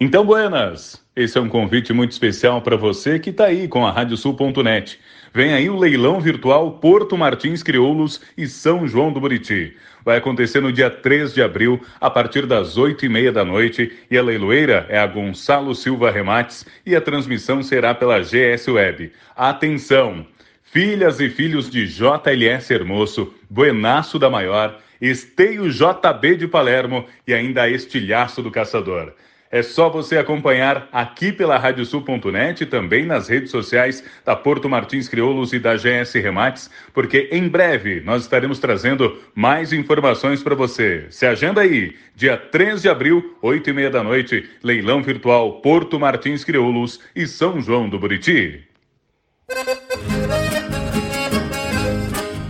[0.00, 1.04] Então, buenas!
[1.16, 4.96] Esse é um convite muito especial para você que está aí com a Radiosul.net.
[5.34, 9.76] Vem aí o leilão virtual Porto Martins Crioulos e São João do Buriti.
[10.04, 13.92] Vai acontecer no dia 3 de abril, a partir das 8 e meia da noite,
[14.08, 19.10] e a leiloeira é a Gonçalo Silva Remates e a transmissão será pela GS Web.
[19.34, 20.24] Atenção!
[20.62, 27.68] Filhas e filhos de JLS Hermoso, Buenaço da Maior, Esteio JB de Palermo e ainda
[27.68, 29.12] Estilhaço do Caçador.
[29.50, 35.08] É só você acompanhar aqui pela radiosul.net e também nas redes sociais da Porto Martins
[35.08, 41.06] Crioulos e da GS Remates, porque em breve nós estaremos trazendo mais informações para você.
[41.08, 45.98] Se agenda aí, dia 3 de abril, 8 e meia da noite, leilão virtual Porto
[45.98, 48.68] Martins Crioulos e São João do Buriti.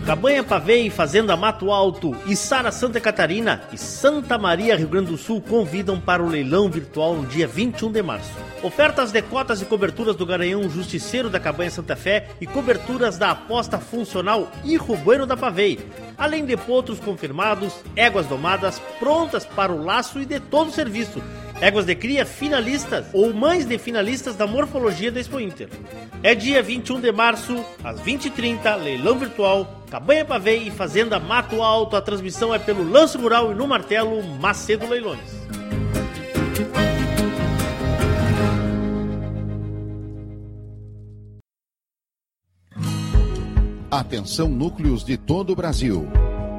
[0.09, 5.39] Cabanha Pavei, Fazenda Mato Alto, Sara Santa Catarina e Santa Maria, Rio Grande do Sul
[5.39, 8.31] convidam para o leilão virtual no dia 21 de março.
[8.63, 13.33] Ofertas de cotas e coberturas do Garanhão Justiceiro da Cabanha Santa Fé e coberturas da
[13.33, 15.79] aposta funcional Irro Bueno da Pavei,
[16.17, 21.23] além de potros confirmados, éguas domadas prontas para o laço e de todo o serviço
[21.61, 25.69] Éguas de cria finalistas ou mães de finalistas da morfologia da Expo Inter.
[26.23, 31.97] É dia 21 de março, às 20h30, leilão virtual, Cabanha Pavei e Fazenda Mato Alto.
[31.97, 35.19] A transmissão é pelo Lance Rural e no Martelo Macedo Leilões.
[43.91, 46.07] Atenção núcleos de todo o Brasil.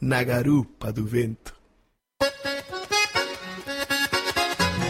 [0.00, 1.55] na garupa do vento.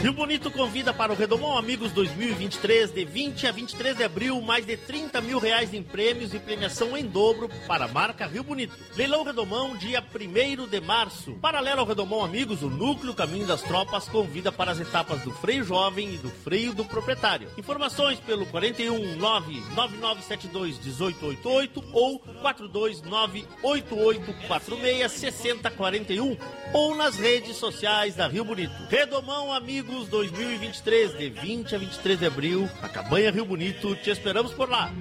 [0.02, 4.64] Rio Bonito convida para o Redomão Amigos 2023, de 20 a 23 de abril, mais
[4.64, 8.76] de 30 mil reais em prêmios e premiação em dobro para a marca Rio Bonito.
[8.94, 11.32] Leilão Redomão, dia 1 de março.
[11.40, 15.64] Paralelo ao Redomão Amigos, o Núcleo Caminho das Tropas convida para as etapas do freio
[15.64, 17.48] jovem e do freio do proprietário.
[17.56, 26.36] Informações pelo 41 99972 1888 ou 429 8846 6041
[26.74, 28.74] ou nas redes sociais da Rio Bonito.
[28.88, 33.94] Redomão Amigos 2023, de 20 a 23 de abril, a Cabanha Rio Bonito.
[33.96, 34.92] Te esperamos por lá.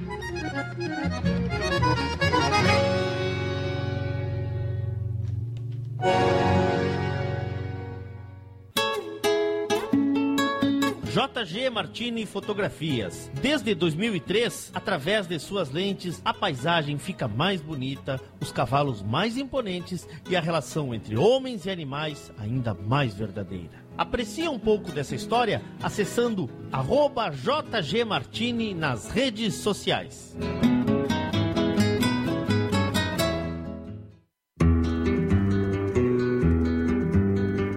[11.15, 13.31] JG Martini Fotografias.
[13.41, 20.05] Desde 2003, através de suas lentes, a paisagem fica mais bonita, os cavalos mais imponentes
[20.29, 23.84] e a relação entre homens e animais ainda mais verdadeira.
[23.97, 26.49] Aprecie um pouco dessa história acessando
[27.81, 30.35] jgmartini nas redes sociais.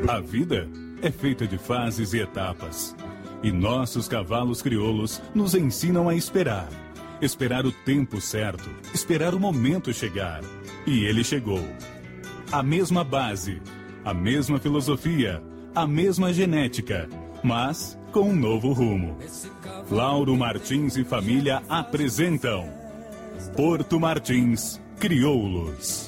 [0.09, 0.69] A vida
[1.01, 2.97] é feita de fases e etapas.
[3.41, 6.69] E nossos cavalos crioulos nos ensinam a esperar.
[7.23, 10.41] Esperar o tempo certo, esperar o momento chegar.
[10.85, 11.63] E ele chegou.
[12.51, 13.63] A mesma base,
[14.05, 15.43] a mesma filosofia,
[15.79, 17.09] a mesma genética,
[17.41, 19.17] mas com um novo rumo.
[19.89, 22.69] Lauro Martins e família apresentam
[23.57, 26.08] Porto Martins Crioulos.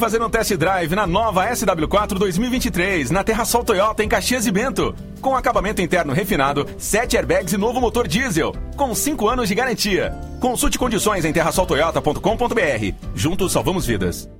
[0.00, 4.50] Fazer um test drive na nova SW4 2023 na Terra Sol Toyota em Caxias e
[4.50, 4.94] Bento.
[5.20, 10.14] Com acabamento interno refinado, 7 airbags e novo motor diesel, com 5 anos de garantia.
[10.40, 12.94] Consulte condições em terrasoltoyota.com.br.
[13.14, 14.39] Juntos salvamos vidas.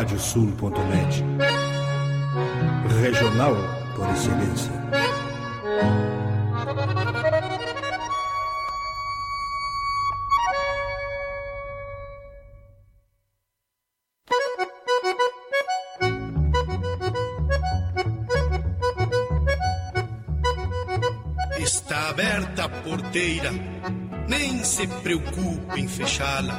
[0.00, 1.22] Radiosul.net
[3.02, 3.54] Regional
[3.94, 4.72] por excelência.
[21.58, 23.50] Está aberta a porteira,
[24.26, 26.58] nem se preocupe em fechá-la.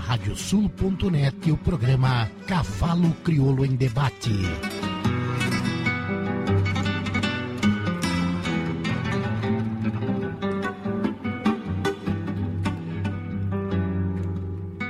[0.00, 4.30] Pela radiosul.net o programa Cavalo Crioulo em Debate.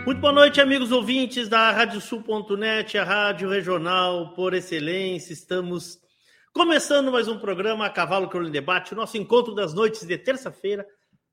[0.07, 5.33] Muito boa noite, amigos ouvintes da Radiosul.net, a rádio regional por excelência.
[5.33, 5.99] Estamos
[6.53, 10.87] começando mais um programa Cavalo Crioulo em Debate, o nosso encontro das noites de terça-feira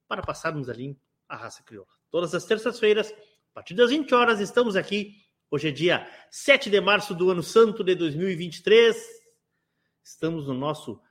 [0.08, 0.98] para passarmos ali
[1.30, 1.90] a raça crioula.
[2.10, 3.14] Todas as terças-feiras,
[3.58, 5.16] partir das 20 horas, estamos aqui.
[5.50, 8.96] Hoje é dia 7 de março do ano santo de 2023.
[10.04, 11.02] Estamos no nosso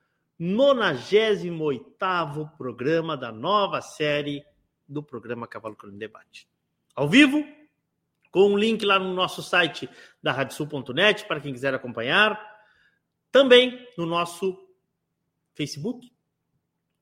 [0.41, 4.45] 98º programa da nova série
[4.87, 6.49] do programa Cavalo em Debate.
[6.95, 7.45] Ao vivo,
[8.31, 9.91] com um link lá no nosso site
[10.23, 12.41] da radiosul.net para quem quiser acompanhar.
[13.33, 14.57] Também no nosso
[15.53, 16.13] Facebook,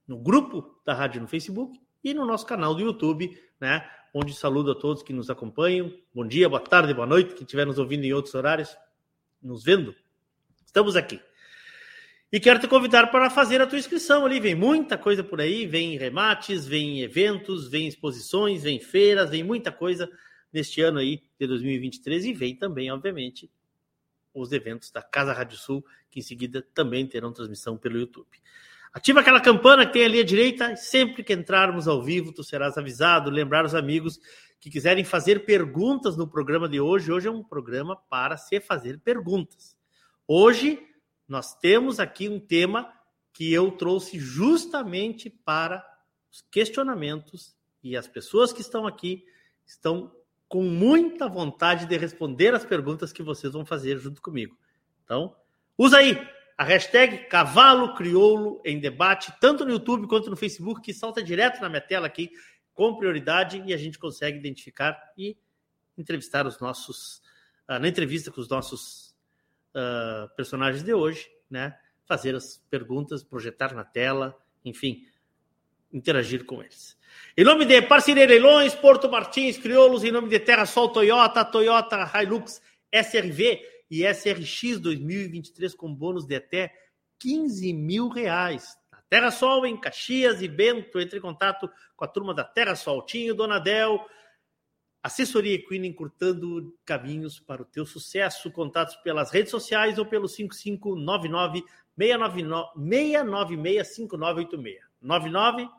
[0.07, 3.87] no grupo da rádio no Facebook e no nosso canal do YouTube, né?
[4.17, 5.93] Onde saludo a todos que nos acompanham.
[6.13, 8.73] Bom dia, boa tarde, boa noite, que estiver nos ouvindo em outros horários,
[9.43, 9.93] nos vendo.
[10.65, 11.19] Estamos aqui.
[12.31, 14.39] E quero te convidar para fazer a tua inscrição ali.
[14.39, 19.69] Vem muita coisa por aí, vem remates, vem eventos, vem exposições, vem feiras, vem muita
[19.69, 20.09] coisa
[20.49, 23.51] neste ano aí de 2023 e vem também, obviamente,
[24.33, 28.29] os eventos da Casa Rádio Sul, que em seguida também terão transmissão pelo YouTube.
[28.95, 32.77] Ativa aquela campana que tem ali à direita, sempre que entrarmos ao vivo, tu serás
[32.77, 33.29] avisado.
[33.29, 34.17] Lembrar os amigos
[34.57, 37.11] que quiserem fazer perguntas no programa de hoje.
[37.11, 39.75] Hoje é um programa para se fazer perguntas.
[40.25, 40.79] Hoje
[41.27, 42.89] nós temos aqui um tema
[43.33, 45.85] que eu trouxe justamente para
[46.31, 49.25] os questionamentos e as pessoas que estão aqui
[49.67, 50.09] estão
[50.47, 54.57] com muita vontade de responder as perguntas que vocês vão fazer junto comigo.
[55.03, 55.35] Então,
[55.77, 56.17] usa aí
[56.57, 61.61] a hashtag Cavalo Crioulo em debate, tanto no YouTube quanto no Facebook, que salta direto
[61.61, 62.31] na minha tela aqui,
[62.73, 65.37] com prioridade, e a gente consegue identificar e
[65.97, 67.19] entrevistar os nossos,
[67.69, 69.15] uh, na entrevista com os nossos
[69.73, 71.77] uh, personagens de hoje, né?
[72.05, 75.07] Fazer as perguntas, projetar na tela enfim,
[75.93, 76.97] interagir com eles.
[77.37, 82.11] Em nome de Parceria Leilões, Porto Martins, Crioulos, em nome de Terra Sol Toyota, Toyota
[82.15, 86.73] Hilux SRV e SRX 2023 com bônus de até
[87.19, 88.77] 15 mil reais.
[88.91, 92.75] Na Terra Sol, em Caxias e Bento, entre em contato com a turma da Terra
[92.75, 94.05] Sol, Tinho, Donadel,
[95.05, 98.51] Assessoria Equina encurtando caminhos para o teu sucesso.
[98.51, 101.63] Contatos pelas redes sociais ou pelo 5599
[101.95, 104.79] 696 5986.
[104.99, 105.69] 99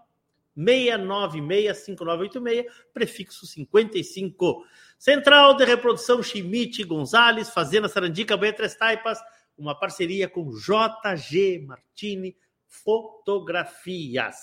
[0.56, 4.64] 696 5986, prefixo 55.
[4.98, 9.18] Central de Reprodução Chimite Gonzalez, Fazenda Sarandica, Banha Três Taipas,
[9.56, 12.36] uma parceria com JG Martini
[12.66, 14.36] Fotografias.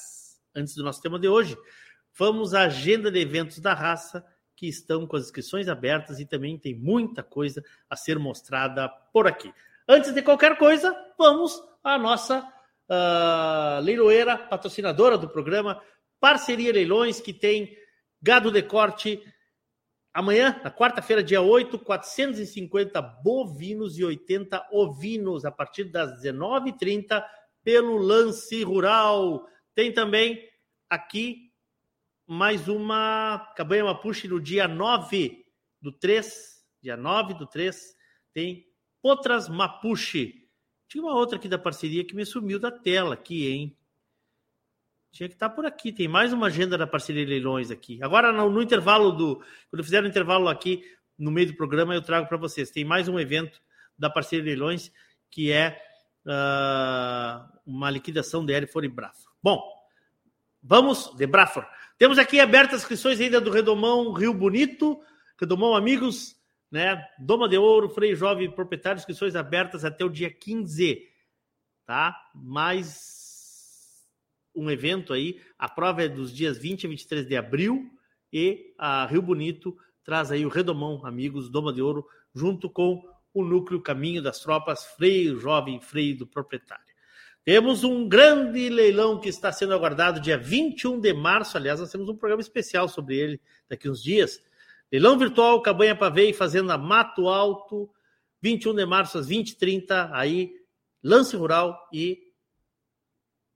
[0.56, 1.58] Antes do nosso tema de hoje,
[2.18, 6.58] vamos à agenda de eventos da raça que estão com as inscrições abertas e também
[6.58, 9.52] tem muita coisa a ser mostrada por aqui.
[9.88, 12.40] Antes de qualquer coisa, vamos à nossa
[12.90, 15.82] uh, leiloeira, patrocinadora do programa,
[16.20, 17.76] Parceria Leilões, que tem
[18.22, 19.22] gado de corte
[20.14, 27.26] amanhã, na quarta-feira, dia 8, 450 bovinos e 80 ovinos, a partir das 19h30,
[27.64, 29.48] pelo Lance Rural.
[29.74, 30.48] Tem também
[30.90, 31.52] aqui
[32.28, 35.44] mais uma Cabanha Mapuche no dia 9
[35.82, 37.96] do 3, dia 9 do 3,
[38.34, 38.66] tem
[39.02, 40.48] Potras Mapuche.
[40.88, 43.78] Tinha uma outra aqui da parceria que me sumiu da tela aqui, hein?
[45.14, 45.92] Tinha que estar por aqui.
[45.92, 48.02] Tem mais uma agenda da parceria Leilões aqui.
[48.02, 49.44] Agora, no, no intervalo do.
[49.70, 50.84] Quando fizer o intervalo aqui,
[51.16, 52.72] no meio do programa, eu trago para vocês.
[52.72, 53.62] Tem mais um evento
[53.96, 54.92] da parceria Leilões,
[55.30, 55.80] que é
[56.26, 59.30] uh, uma liquidação de Erifor e Brafo.
[59.42, 59.62] Bom,
[60.64, 61.68] vamos de Brafor.
[61.96, 65.00] Temos aqui abertas inscrições ainda do Redomão Rio Bonito,
[65.40, 66.36] Redomão Amigos,
[66.72, 67.00] né?
[67.20, 71.08] Doma de Ouro, Freio Jovem Proprietário, inscrições abertas até o dia 15,
[71.86, 72.20] tá?
[72.34, 73.23] Mais
[74.56, 77.90] um evento aí, a prova é dos dias 20 e 23 de abril
[78.32, 83.02] e a Rio Bonito traz aí o Redomão Amigos, Doma de Ouro, junto com
[83.34, 86.94] o núcleo Caminho das Tropas, Freio Jovem, Freio do Proprietário.
[87.46, 91.58] Temos um grande leilão que está sendo aguardado dia 21 de março.
[91.58, 94.42] Aliás, nós temos um programa especial sobre ele daqui uns dias.
[94.92, 97.90] Leilão virtual Cabanha Pavei, Fazenda Mato Alto,
[98.42, 100.10] 21 de março às 20h30.
[100.14, 100.54] Aí,
[101.04, 102.33] Lance Rural e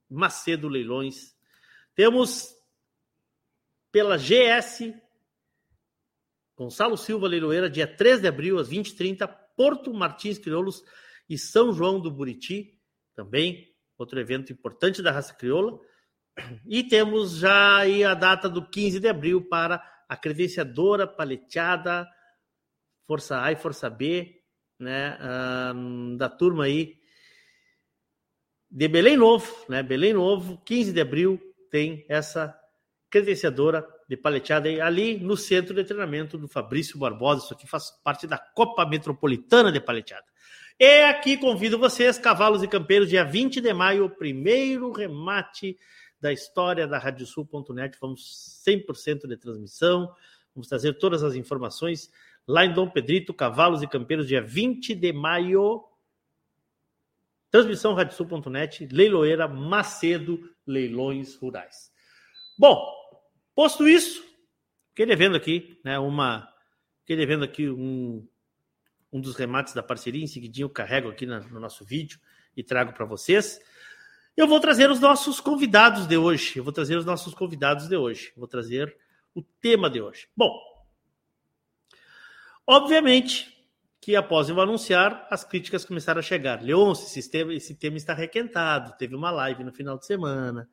[0.09, 1.35] Macedo Leilões.
[1.95, 2.55] Temos
[3.91, 4.93] pela GS
[6.57, 10.83] Gonçalo Silva Leiloeira, dia 3 de abril às 20h30, Porto Martins Crioulos
[11.29, 12.79] e São João do Buriti,
[13.13, 15.79] também outro evento importante da raça crioula.
[16.65, 22.07] E temos já aí a data do 15 de abril para a credenciadora paleteada
[23.05, 24.41] Força A e Força B,
[24.79, 25.17] né,
[26.17, 26.96] da turma aí
[28.69, 32.57] de Belém Novo, né, Belém Novo, 15 de abril tem essa
[33.09, 37.43] credenciadora de paleteada ali no centro de treinamento do Fabrício Barbosa.
[37.43, 40.25] Isso aqui faz parte da Copa Metropolitana de Paleteada.
[40.79, 45.77] E aqui convido vocês, cavalos e campeiros, dia 20 de maio, o primeiro remate
[46.21, 47.97] da história da Radiosul.net.
[47.99, 50.13] Vamos 100% de transmissão,
[50.53, 52.11] vamos trazer todas as informações
[52.47, 55.83] lá em Dom Pedrito, Cavalos e Campeiros, dia 20 de maio.
[57.49, 61.91] Transmissão Radiosul.net, Leiloeira Macedo Leilões Rurais.
[62.57, 62.83] Bom,
[63.55, 64.23] posto isso,
[64.89, 66.47] fiquei devendo aqui, né, uma,
[67.01, 68.27] fiquei devendo aqui um,
[69.11, 72.19] um dos remates da parceria, em seguidinho eu carrego aqui no nosso vídeo
[72.55, 73.59] e trago para vocês.
[74.35, 76.59] Eu vou trazer os nossos convidados de hoje.
[76.59, 78.31] Eu vou trazer os nossos convidados de hoje.
[78.37, 78.95] Vou trazer
[79.33, 80.27] o tema de hoje.
[80.35, 80.55] Bom,
[82.67, 83.56] obviamente
[83.99, 86.61] que após eu anunciar, as críticas começaram a chegar.
[86.61, 88.95] Leôncio, esse tema, esse tema está requentado.
[88.97, 90.69] Teve uma live no final de semana,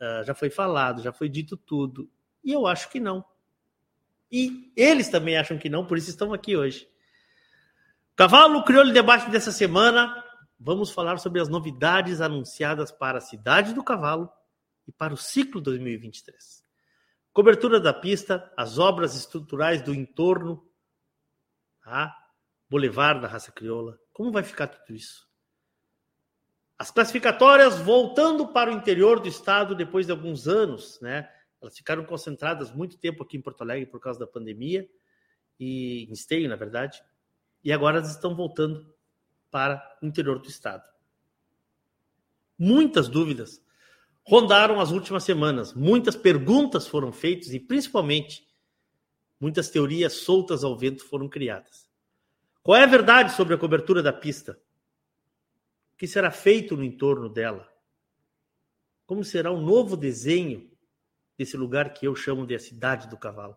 [0.00, 2.10] uh, já foi falado, já foi dito tudo.
[2.44, 3.24] E eu acho que não.
[4.30, 6.88] E eles também acham que não, por isso estão aqui hoje.
[8.14, 10.24] Cavalo Crioulo Debate dessa semana,
[10.58, 14.30] vamos falar sobre as novidades anunciadas para a Cidade do Cavalo
[14.86, 16.64] e para o ciclo 2023.
[17.32, 20.66] Cobertura da pista, as obras estruturais do entorno,
[21.84, 22.16] tá?
[22.68, 23.98] Boulevard da raça crioula.
[24.12, 25.26] Como vai ficar tudo isso?
[26.78, 31.30] As classificatórias voltando para o interior do estado depois de alguns anos, né?
[31.60, 34.86] Elas ficaram concentradas muito tempo aqui em Porto Alegre por causa da pandemia
[35.58, 37.02] e em Esteio, na verdade
[37.66, 38.94] e agora elas estão voltando
[39.50, 40.84] para o interior do estado.
[42.56, 43.60] Muitas dúvidas
[44.22, 48.46] rondaram as últimas semanas, muitas perguntas foram feitas e, principalmente,
[49.40, 51.85] muitas teorias soltas ao vento foram criadas.
[52.66, 54.60] Qual é a verdade sobre a cobertura da pista?
[55.94, 57.66] O que será feito no entorno dela?
[59.06, 60.68] como será o novo desenho
[61.38, 63.56] desse lugar que eu chamo de a cidade do cavalo?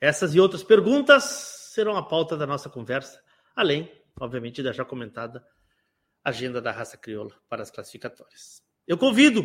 [0.00, 1.24] Essas e outras perguntas
[1.74, 3.20] serão a pauta da nossa conversa,
[3.54, 5.44] além, obviamente, da já comentada
[6.22, 8.62] agenda da raça crioula para as classificatórias.
[8.86, 9.42] Eu convido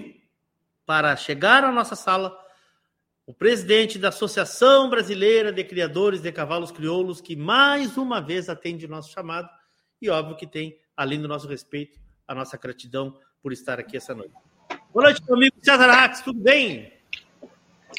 [0.85, 2.37] para chegar à nossa sala
[3.25, 8.85] o presidente da Associação Brasileira de Criadores de Cavalos Crioulos, que mais uma vez atende
[8.85, 9.47] o nosso chamado
[10.01, 14.15] e, óbvio, que tem, além do nosso respeito, a nossa gratidão por estar aqui essa
[14.15, 14.33] noite.
[14.93, 16.91] Boa noite, meu amigo César Ax, tudo bem?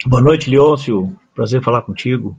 [0.06, 1.18] Boa noite, Leôncio.
[1.34, 2.38] Prazer falar contigo.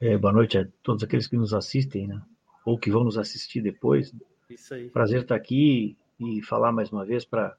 [0.00, 2.22] É, boa noite a todos aqueles que nos assistem, né?
[2.64, 4.14] Ou que vão nos assistir depois.
[4.48, 4.88] Isso aí.
[4.88, 7.56] Prazer estar aqui e falar mais uma vez para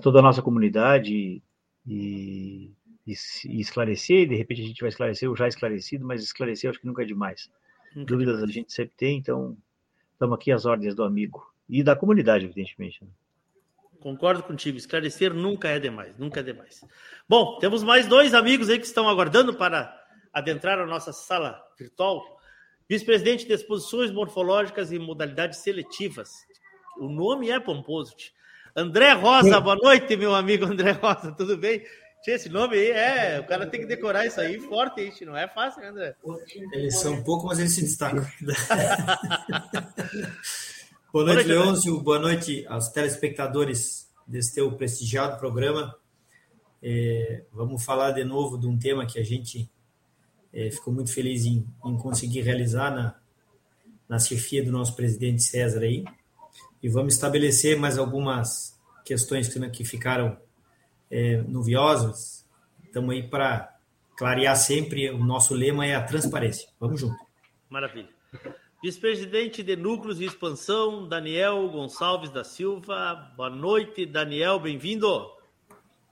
[0.00, 1.42] toda a nossa comunidade
[1.86, 2.70] e,
[3.06, 3.14] e,
[3.46, 4.28] e, esclarecer.
[4.28, 7.06] De repente a gente vai esclarecer o já esclarecido, mas esclarecer acho que nunca é
[7.06, 7.50] demais.
[7.94, 8.50] Nunca Dúvidas demais.
[8.50, 9.56] a gente sempre tem, então
[10.12, 13.02] estamos aqui às ordens do amigo e da comunidade, evidentemente.
[13.02, 13.08] Né?
[14.00, 16.84] Concordo contigo, esclarecer nunca é demais, nunca é demais.
[17.28, 19.94] Bom, temos mais dois amigos aí que estão aguardando para
[20.32, 22.36] adentrar a nossa sala virtual.
[22.88, 26.30] Vice-presidente de Exposições Morfológicas e Modalidades Seletivas.
[26.98, 28.14] O nome é pomposo.
[28.76, 31.82] André Rosa, boa noite, meu amigo André Rosa, tudo bem?
[32.26, 33.40] Esse nome aí é.
[33.40, 35.12] O cara tem que decorar isso aí forte, hein?
[35.22, 36.16] não é fácil, né, André?
[36.72, 38.26] Eles são pouco, mas eles se destacam.
[41.12, 42.00] boa noite, Leôncio.
[42.00, 45.94] Boa noite aos telespectadores desse teu prestigiado programa.
[46.82, 49.70] É, vamos falar de novo de um tema que a gente
[50.52, 53.14] é, ficou muito feliz em, em conseguir realizar na,
[54.08, 56.04] na chefia do nosso presidente César aí.
[56.82, 60.36] E vamos estabelecer mais algumas questões que, que ficaram
[61.10, 62.44] é, nuviosas.
[62.84, 63.76] Estamos aí para
[64.16, 65.10] clarear sempre.
[65.10, 66.68] O nosso lema é a transparência.
[66.80, 67.16] Vamos junto.
[67.68, 68.08] Maravilha.
[68.82, 73.32] Vice-presidente de Núcleos e Expansão, Daniel Gonçalves da Silva.
[73.36, 75.08] Boa noite, Daniel, bem-vindo.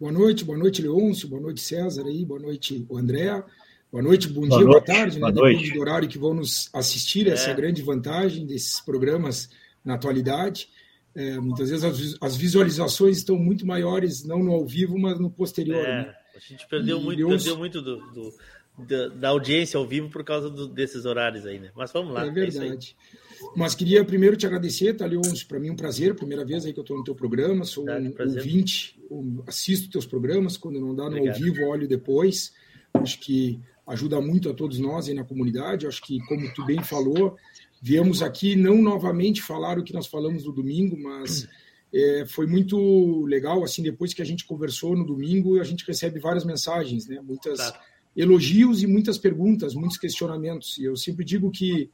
[0.00, 3.44] Boa noite, boa noite, Leôncio, boa noite, César aí, boa noite, o André.
[3.92, 5.20] Boa noite, bom boa dia, noite, boa tarde, né?
[5.20, 5.72] Boa Depende noite.
[5.72, 9.48] do horário que vão nos assistir, essa é grande vantagem desses programas
[9.84, 10.68] na atualidade.
[11.14, 15.30] É, muitas vezes as, as, visualizações estão muito maiores, não no ao vivo, mas no
[15.30, 15.84] posterior.
[15.84, 16.14] É, né?
[16.34, 18.34] A gente perdeu e muito, perdeu muito do, do
[18.78, 21.70] da, da, audiência ao vivo por causa do, desses horários aí, né?
[21.76, 22.24] Mas vamos lá.
[22.24, 22.96] É, é verdade.
[23.12, 23.24] É
[23.56, 26.78] mas queria primeiro te agradecer, Thalionso, para mim é um prazer, primeira vez aí que
[26.78, 28.38] eu estou no teu programa, sou um prazer.
[28.38, 28.98] ouvinte,
[29.46, 31.36] assisto teus programas, quando não dá no Obrigado.
[31.36, 32.52] ao vivo, olho depois.
[32.94, 35.86] Acho que ajuda muito a todos nós aí na comunidade.
[35.86, 37.36] Acho que, como tu bem falou,
[37.84, 41.46] viemos aqui não novamente falar o que nós falamos no domingo, mas
[41.92, 43.62] é, foi muito legal.
[43.62, 47.20] Assim, depois que a gente conversou no domingo, a gente recebe várias mensagens, né?
[47.20, 47.78] Muitas tá.
[48.16, 50.78] elogios e muitas perguntas, muitos questionamentos.
[50.78, 51.90] E eu sempre digo que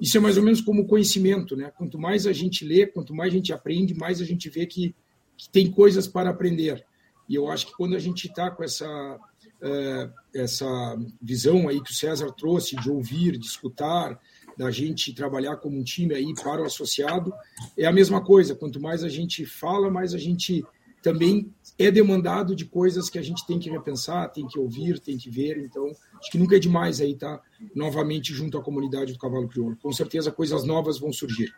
[0.00, 1.70] isso é mais ou menos como conhecimento, né?
[1.76, 4.94] Quanto mais a gente lê, quanto mais a gente aprende, mais a gente vê que,
[5.36, 6.82] que tem coisas para aprender.
[7.28, 9.20] E eu acho que quando a gente está com essa
[9.62, 14.18] é, essa visão aí que o César trouxe de ouvir, de escutar,
[14.56, 17.32] da gente trabalhar como um time aí para o associado,
[17.76, 18.54] é a mesma coisa.
[18.54, 20.64] Quanto mais a gente fala, mais a gente
[21.02, 25.18] também é demandado de coisas que a gente tem que repensar, tem que ouvir, tem
[25.18, 25.58] que ver.
[25.58, 27.40] Então, acho que nunca é demais aí tá,
[27.74, 29.76] novamente junto à comunidade do Cavalo Crioulo.
[29.76, 31.52] Com certeza coisas novas vão surgir.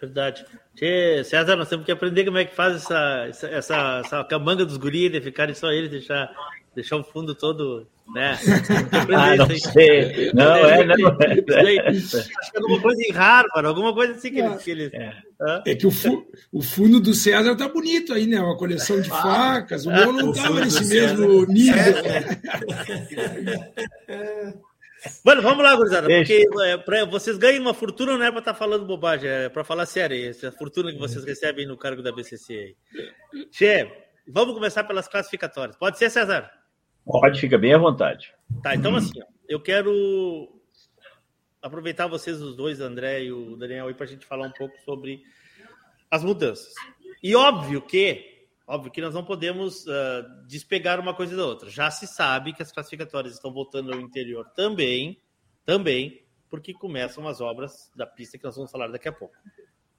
[0.00, 0.44] Verdade.
[1.24, 4.76] César, nós temos que aprender como é que faz essa, essa, essa, essa camanga dos
[4.76, 6.28] guris, de ficarem só eles, deixar
[6.74, 8.38] deixar o fundo todo, né?
[9.16, 10.30] ah, não sei.
[10.34, 11.16] Não, é, não.
[11.20, 11.88] É.
[11.88, 14.46] Acho que alguma coisa em Harvard, alguma coisa assim que é.
[14.46, 14.62] eles.
[14.62, 15.14] Que eles é.
[15.66, 15.74] é.
[15.74, 18.40] que o, fu o fundo do César tá bonito aí, né?
[18.40, 19.86] Uma coleção de ah, facas.
[19.86, 21.82] O meu não estava nesse mesmo nível.
[25.24, 28.52] Mano, vamos lá, gurizada, porque é, pra, vocês ganham uma fortuna, não é para estar
[28.52, 32.12] tá falando bobagem, é para falar sério, essa fortuna que vocês recebem no cargo da
[32.12, 32.76] BCC aí.
[33.50, 33.90] Che,
[34.28, 35.76] vamos começar pelas classificatórias.
[35.76, 36.48] Pode ser, César?
[37.04, 38.32] Pode, fica bem à vontade.
[38.62, 40.60] Tá, então assim, eu quero
[41.60, 44.76] aproveitar vocês os dois, André e o Daniel, aí para a gente falar um pouco
[44.84, 45.22] sobre
[46.10, 46.72] as mudanças.
[47.22, 51.70] E óbvio que, óbvio que nós não podemos uh, despegar uma coisa da outra.
[51.70, 55.20] Já se sabe que as classificatórias estão voltando ao interior também,
[55.64, 59.34] também, porque começam as obras da pista que nós vamos falar daqui a pouco.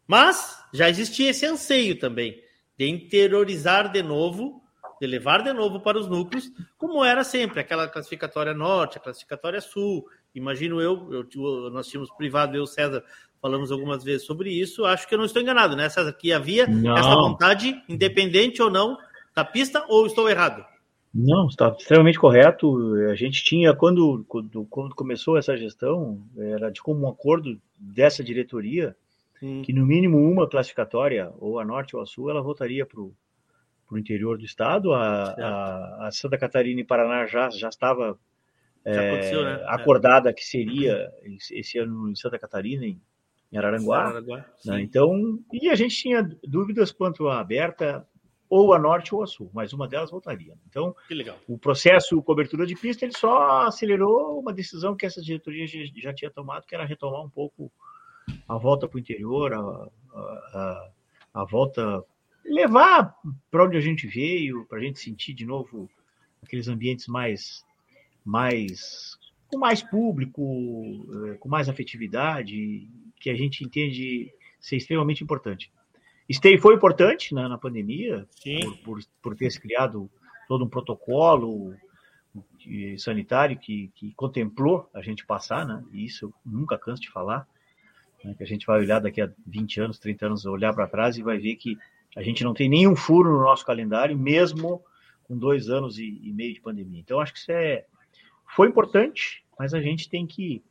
[0.05, 2.43] Mas já existia esse anseio também
[2.77, 4.62] de interiorizar de novo
[4.99, 9.61] de levar de novo para os núcleos, como era sempre, aquela classificatória norte, a classificatória
[9.61, 10.05] sul.
[10.33, 13.03] Imagino eu, eu nós tínhamos privado, eu, César,
[13.41, 14.85] falamos algumas vezes sobre isso.
[14.85, 16.13] Acho que eu não estou enganado, né, César?
[16.13, 16.97] Que havia não.
[16.97, 18.97] essa vontade, independente ou não,
[19.35, 20.65] da pista, ou estou errado?
[21.13, 22.95] Não, está extremamente correto.
[23.11, 28.95] A gente tinha, quando, quando, quando começou essa gestão, era de comum acordo dessa diretoria,
[29.63, 33.13] que no mínimo uma classificatória, ou a norte ou a sul, ela voltaria para o
[33.91, 34.93] o interior do estado.
[34.93, 38.17] A, a, a, Santa Catarina e Paraná já, já estava
[38.85, 39.63] é, né?
[39.67, 40.33] acordada é.
[40.33, 41.09] que seria
[41.51, 43.01] esse ano em Santa Catarina, em,
[43.51, 44.05] em Araranguá.
[44.05, 44.81] Araranguá né?
[44.81, 48.07] Então, e a gente tinha dúvidas quanto a aberta
[48.49, 50.53] ou a norte ou a sul, mas uma delas voltaria.
[50.69, 50.95] Então,
[51.47, 55.65] o processo cobertura de pista ele só acelerou uma decisão que essa diretoria
[55.95, 57.71] já tinha tomado, que era retomar um pouco
[58.47, 60.91] a volta para o interior, a, a,
[61.33, 62.03] a, volta,
[62.45, 63.15] levar
[63.49, 65.89] para onde a gente veio, para a gente sentir de novo
[66.41, 67.63] aqueles ambientes mais,
[68.25, 70.41] mais com mais público,
[71.27, 72.87] eh, com mais afetividade,
[73.19, 75.71] que a gente entende ser extremamente importante.
[76.31, 80.09] Stay foi importante né, na pandemia, por, por, por, ter se criado
[80.47, 81.75] todo um protocolo
[82.97, 85.83] sanitário que, que, contemplou a gente passar, né?
[85.91, 87.47] E isso eu nunca canso de falar,
[88.23, 91.17] né, que a gente vai olhar daqui a 20 anos, 30 anos, olhar para trás
[91.17, 91.77] e vai ver que
[92.15, 94.83] a gente não tem nenhum furo no nosso calendário, mesmo
[95.23, 96.99] com dois anos e, e meio de pandemia.
[96.99, 97.85] Então, acho que isso é,
[98.55, 100.63] foi importante, mas a gente tem que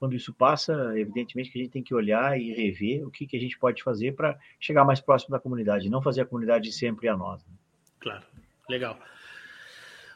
[0.00, 3.36] quando isso passa, evidentemente que a gente tem que olhar e rever o que, que
[3.36, 7.06] a gente pode fazer para chegar mais próximo da comunidade, não fazer a comunidade sempre
[7.06, 7.44] a nós.
[7.44, 7.52] Né?
[8.00, 8.24] Claro,
[8.66, 8.98] legal.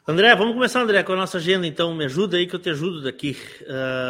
[0.07, 1.95] André, vamos começar, André, com a nossa agenda, então.
[1.95, 3.37] Me ajuda aí que eu te ajudo daqui.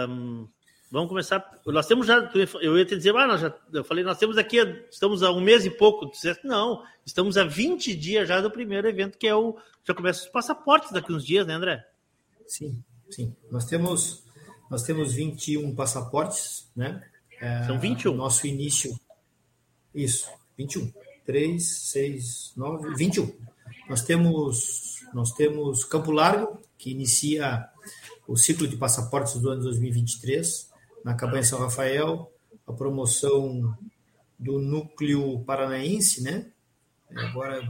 [0.10, 0.47] Um,
[0.91, 1.60] vamos começar.
[1.65, 2.32] Nós temos já.
[2.62, 4.58] Eu ia te dizer, ah, nós já, eu falei, nós temos aqui,
[4.89, 6.12] estamos há um mês e pouco.
[6.43, 9.58] Não, estamos há 20 dias já do primeiro evento, que é o.
[9.84, 11.86] Já começa os passaportes daqui uns dias, né, André?
[12.48, 13.36] Sim, sim.
[13.52, 14.26] Nós temos
[14.69, 17.04] nós temos 21 passaportes, né?
[17.39, 18.15] É, São 21.
[18.15, 19.00] Nosso início.
[19.93, 20.91] Isso, 21.
[21.26, 23.34] 3, 6, 9, 21.
[23.89, 27.67] Nós temos, nós temos Campo Largo, que inicia
[28.28, 30.69] o ciclo de passaportes do ano 2023,
[31.05, 32.33] na Cabanha São Rafael,
[32.65, 33.77] a promoção
[34.39, 36.47] do núcleo paranaense, né?
[37.15, 37.61] Agora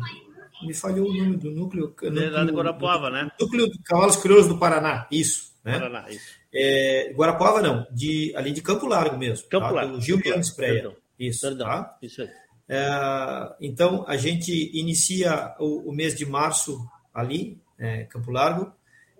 [0.63, 1.87] me falhou o nome do núcleo.
[1.87, 3.29] núcleo lá de Guarapuava, né?
[3.37, 5.53] Núcleo de Cavalos Crioulos do Paraná, isso.
[5.65, 5.77] Né?
[5.77, 6.25] Paraná, isso.
[6.53, 9.49] É, Guarapuava não, de, ali de Campo Largo mesmo.
[9.49, 9.71] Campo tá?
[9.73, 9.97] Largo.
[9.97, 10.95] Do Gil Bianes Preia.
[11.19, 11.67] Isso, Perdão.
[11.67, 11.97] Tá?
[12.01, 12.29] Isso aí.
[12.69, 18.71] É, então, a gente inicia o, o, mês de março ali, é, Campo Largo.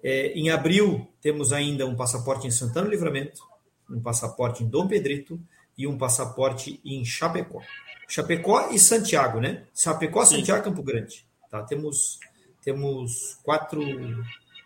[0.02, 3.42] É, em abril, temos ainda um passaporte em Santana Livramento,
[3.90, 5.40] um passaporte em Dom Pedrito
[5.78, 7.62] e um passaporte em Chapecó.
[8.08, 9.66] Chapecó e Santiago, né?
[9.76, 10.24] Chapecó.
[10.26, 11.26] Santiago, Campo Grande.
[11.50, 11.64] Tá?
[11.64, 12.20] Temos,
[12.64, 13.82] temos quatro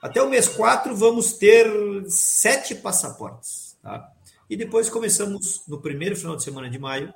[0.01, 1.67] até o mês 4 vamos ter
[2.09, 3.77] sete passaportes.
[3.81, 4.11] Tá?
[4.49, 7.13] E depois começamos no primeiro final de semana de maio,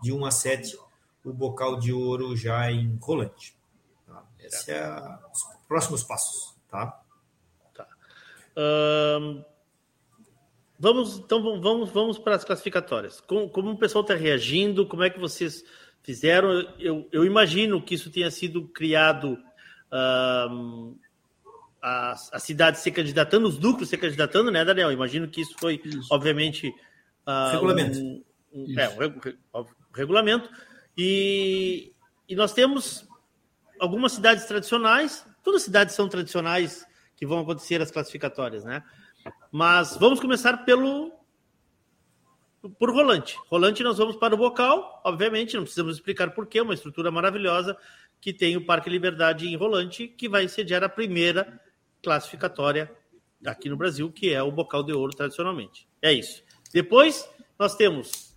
[0.00, 0.78] de 1 a 7,
[1.24, 3.56] o bocal de ouro já em Rolante.
[4.06, 4.22] Tá?
[4.38, 6.54] Esses são os próximos passos.
[6.68, 7.02] Tá?
[7.74, 7.86] tá.
[8.56, 9.44] Um,
[10.80, 13.20] vamos, então vamos, vamos para as classificatórias.
[13.20, 14.86] Como, como o pessoal está reagindo?
[14.86, 15.62] Como é que vocês
[16.02, 16.50] fizeram?
[16.78, 19.38] Eu, eu imagino que isso tenha sido criado.
[19.92, 20.96] Um,
[21.82, 24.90] as, as cidades se candidatando, os núcleos se candidatando, né, Daniel?
[24.90, 26.08] Imagino que isso foi, isso.
[26.10, 26.68] obviamente,
[27.26, 27.98] uh, regulamento.
[27.98, 30.50] Um, um, é, um, regulamento.
[30.96, 31.92] E,
[32.28, 33.06] e nós temos
[33.78, 38.82] algumas cidades tradicionais, todas as cidades são tradicionais que vão acontecer as classificatórias, né?
[39.50, 41.12] Mas vamos começar pelo
[42.78, 43.36] por Rolante.
[43.48, 47.76] Rolante nós vamos para o bocal, obviamente, não precisamos explicar por quê, uma estrutura maravilhosa
[48.20, 51.58] que tem o Parque Liberdade em Rolante, que vai sediar a primeira
[52.02, 52.90] classificatória
[53.46, 55.88] aqui no Brasil, que é o bocal de ouro tradicionalmente.
[56.02, 56.42] É isso.
[56.72, 57.28] Depois
[57.58, 58.30] nós temos.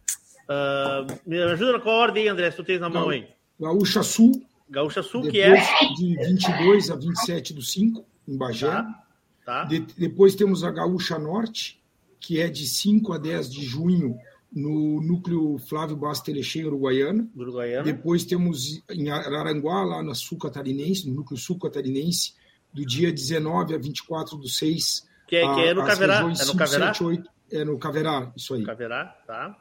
[0.44, 3.28] Uh, me ajuda com a ordem, André, se tu tens na mão aí.
[3.60, 4.46] Gaúcha Sul.
[4.70, 5.54] Gaúcha Sul, que é.
[5.96, 8.68] De 22 a 27 do 5, em Bagé.
[8.68, 9.04] Tá.
[9.46, 9.66] Tá.
[9.66, 11.82] De, depois temos a Gaúcha Norte,
[12.20, 14.18] que é de 5 a 10 de junho
[14.52, 17.28] no núcleo Flávio Bastos Telechê, Uruguaiana.
[17.36, 17.84] Uruguaiana.
[17.84, 22.36] Depois temos em Araranguá, lá na Sul Catarinense, no núcleo Sul Catarinense,
[22.72, 25.08] do dia 19 a 24 do 6.
[25.28, 26.20] Que, é, que é no Caverá?
[26.20, 26.94] É no 5, Caverá?
[26.94, 28.64] 7, 8, é no Caverá, isso aí.
[28.64, 29.58] Caverá, tá.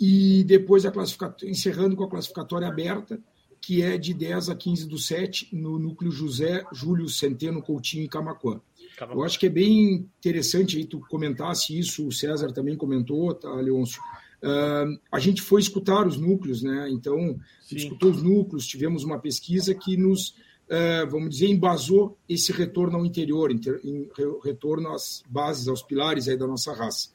[0.00, 3.20] E depois a classificatória, encerrando com a classificatória aberta,
[3.60, 8.08] que é de 10 a 15 do 7, no núcleo José Júlio Centeno Coutinho e
[8.08, 8.60] Camacuã.
[9.00, 13.52] Eu acho que é bem interessante aí tu comentasse isso, o César também comentou, tá,
[13.54, 14.00] Leôncio?
[14.42, 16.88] Uh, a gente foi escutar os núcleos, né?
[16.90, 17.38] Então,
[17.70, 20.34] escutou os núcleos, tivemos uma pesquisa que nos
[20.68, 24.08] é, vamos dizer, embasou esse retorno ao interior, em
[24.44, 27.08] retorno às bases, aos pilares aí da nossa raça.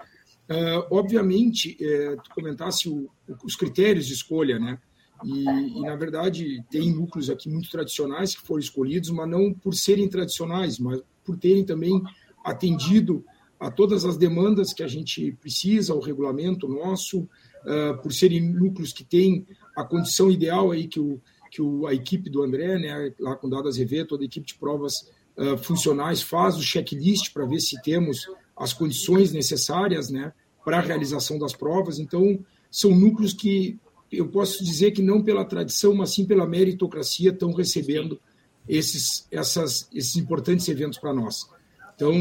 [0.49, 3.09] É, obviamente, é, tu comentasse o,
[3.43, 4.79] os critérios de escolha, né?
[5.23, 9.73] E, e, na verdade, tem núcleos aqui muito tradicionais que foram escolhidos, mas não por
[9.73, 12.01] serem tradicionais, mas por terem também
[12.43, 13.23] atendido
[13.59, 18.91] a todas as demandas que a gente precisa, o regulamento nosso, uh, por serem núcleos
[18.91, 23.13] que têm a condição ideal aí que o, que o, a equipe do André, né,
[23.19, 27.45] lá com Dadas Rever, toda a equipe de provas uh, funcionais, faz o checklist para
[27.45, 30.33] ver se temos as condições necessárias né,
[30.63, 31.99] para a realização das provas.
[31.99, 33.79] Então, são núcleos que
[34.11, 38.19] eu posso dizer que não pela tradição, mas sim pela meritocracia estão recebendo
[38.67, 41.49] esses, essas, esses importantes eventos para nós.
[41.95, 42.13] Então,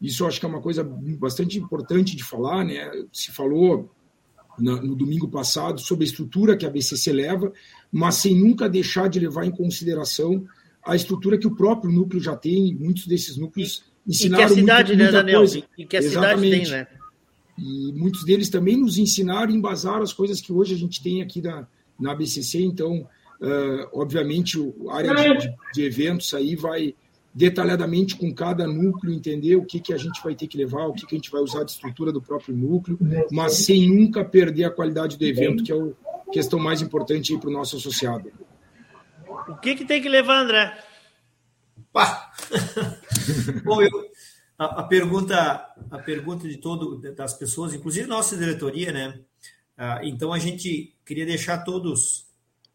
[0.00, 2.90] isso eu acho que é uma coisa bastante importante de falar, né?
[3.12, 3.90] Se falou
[4.58, 7.52] no domingo passado sobre a estrutura que a BCC leva,
[7.90, 10.46] mas sem nunca deixar de levar em consideração
[10.84, 12.74] a estrutura que o próprio núcleo já tem.
[12.74, 14.44] Muitos desses núcleos ensinaram.
[14.44, 15.38] E que a cidade, muita, né, Daniel?
[15.38, 15.62] Coisa.
[15.78, 16.64] E que a Exatamente.
[16.66, 17.02] cidade tem, né?
[17.58, 21.22] E muitos deles também nos ensinaram e embasaram as coisas que hoje a gente tem
[21.22, 21.66] aqui na,
[21.98, 22.62] na BCC.
[22.62, 23.06] Então,
[23.42, 26.94] uh, obviamente, a área de, de, eventos aí vai
[27.34, 30.92] detalhadamente com cada núcleo entender o que, que a gente vai ter que levar, o
[30.92, 32.98] que, que a gente vai usar de estrutura do próprio núcleo,
[33.30, 37.48] mas sem nunca perder a qualidade do evento, que é a questão mais importante para
[37.48, 38.30] o nosso associado.
[39.48, 40.78] O que, que tem que levar, André?
[41.92, 42.30] Pá.
[43.64, 44.10] Bom, eu,
[44.58, 49.20] a, a, pergunta, a pergunta de todo das pessoas, inclusive nossa diretoria, né?
[49.76, 52.26] Ah, então a gente queria deixar todos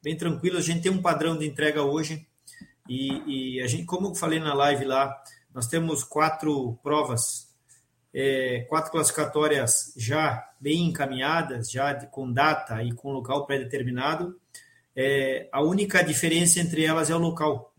[0.02, 0.60] bem tranquilos.
[0.60, 2.26] A gente tem um padrão de entrega hoje
[2.88, 5.22] e, e, a gente, como eu falei na live lá,
[5.54, 7.54] nós temos quatro provas,
[8.14, 14.40] é, quatro classificatórias já bem encaminhadas, já de, com data e com local pré-determinado.
[14.96, 17.74] É, a única diferença entre elas é o local.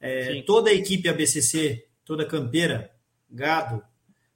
[0.00, 2.90] É, toda a equipe ABCC, toda campeira,
[3.30, 3.82] gado,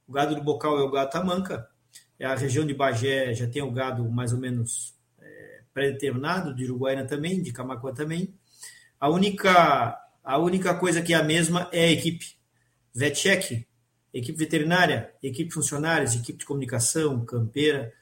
[0.07, 1.69] o gado do bocal é o gado tamanca,
[2.19, 4.93] é a região de Bagé já tem o gado mais ou menos
[5.79, 8.33] pré-determinado, de Uruguaiana também, de Camacuã também.
[8.99, 12.37] A única a única coisa que é a mesma é a equipe.
[12.93, 13.65] VetCheck,
[14.13, 17.93] equipe veterinária, equipe funcionários, equipe de comunicação, campeira.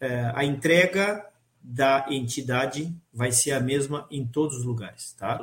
[0.00, 1.26] É, a entrega
[1.60, 5.12] da entidade vai ser a mesma em todos os lugares.
[5.12, 5.40] Tá?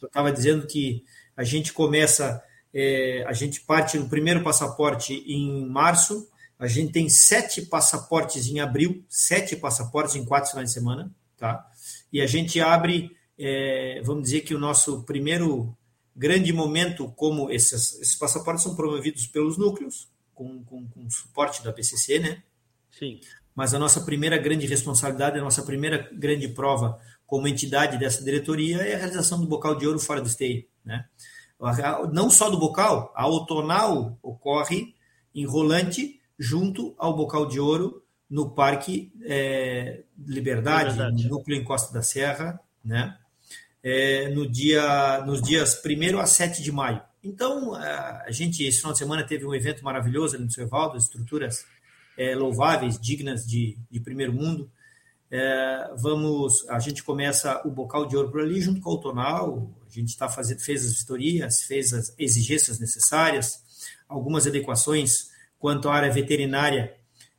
[0.00, 1.04] Eu estava dizendo que
[1.36, 6.26] a gente começa, é, a gente parte no primeiro passaporte em março,
[6.58, 11.66] a gente tem sete passaportes em abril, sete passaportes em quatro finais de semana, tá?
[12.12, 15.76] E a gente abre, é, vamos dizer que o nosso primeiro
[16.14, 21.72] grande momento, como esses, esses passaportes são promovidos pelos núcleos, com, com, com suporte da
[21.72, 22.42] PCC, né?
[22.90, 23.20] Sim.
[23.54, 28.78] Mas a nossa primeira grande responsabilidade, a nossa primeira grande prova como entidade dessa diretoria
[28.78, 31.04] é a realização do bocal de ouro fora do esteio, né?
[32.12, 34.94] Não só do bocal, a outonal ocorre
[35.34, 38.03] em rolante junto ao bocal de ouro
[38.34, 43.16] no Parque é, Liberdade, Liberdade, no núcleo em Costa da Serra, né?
[43.80, 47.00] é, no dia, nos dias 1 a 7 de maio.
[47.22, 50.98] Então, a gente, esse final de semana, teve um evento maravilhoso ali no seu Evaldo,
[50.98, 51.64] estruturas
[52.18, 54.68] é, louváveis, dignas de, de primeiro mundo.
[55.30, 59.70] É, vamos, a gente começa o bocal de ouro por ali, junto com o tonal.
[59.88, 63.62] A gente está fazendo, fez as vistorias, fez as exigências necessárias,
[64.08, 66.94] algumas adequações quanto à área veterinária,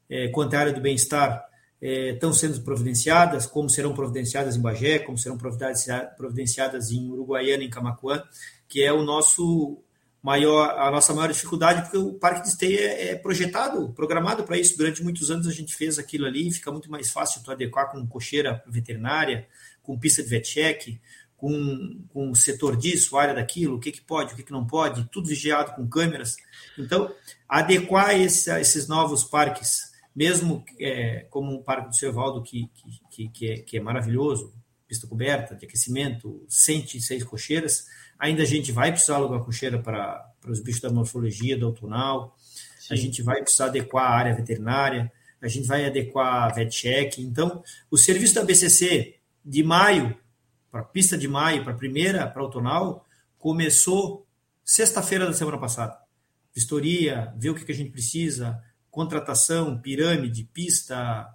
[0.10, 1.46] é, quanto à área do bem-estar
[1.82, 7.70] é, estão sendo providenciadas, como serão providenciadas em Bagé, como serão providenciadas em Uruguaiana, em
[7.70, 8.24] Camacuã,
[8.68, 9.84] que é o nosso
[10.26, 14.58] maior, a nossa maior dificuldade, porque o parque de esteia é, é projetado, programado para
[14.58, 14.76] isso.
[14.76, 18.08] Durante muitos anos a gente fez aquilo ali, fica muito mais fácil tu adequar com
[18.08, 19.48] cocheira veterinária,
[19.84, 21.00] com pista de vetcheck,
[21.38, 24.66] com, com o setor disso, área daquilo, o que, que pode, o que, que não
[24.66, 26.38] pode, tudo vigiado com câmeras.
[26.76, 27.14] Então,
[27.48, 32.70] adequar esse, esses novos parques mesmo é, como um parque do Cervaldo que,
[33.12, 34.54] que, que, é, que é maravilhoso,
[34.88, 40.62] pista coberta, de aquecimento, 106 cocheiras, ainda a gente vai precisar alugar cocheira para, os
[40.62, 42.36] bichos da morfologia, do autunal,
[42.80, 42.94] Sim.
[42.94, 47.22] a gente vai precisar adequar a área veterinária, a gente vai adequar a VetCheck.
[47.22, 50.18] Então, o serviço da BCC de maio,
[50.72, 53.06] para a pista de maio, para a primeira, para autunal,
[53.38, 54.26] começou
[54.64, 55.98] sexta-feira da semana passada.
[56.54, 58.64] Vistoria, ver o que, que a gente precisa,
[58.96, 61.28] contratação, pirâmide, pista,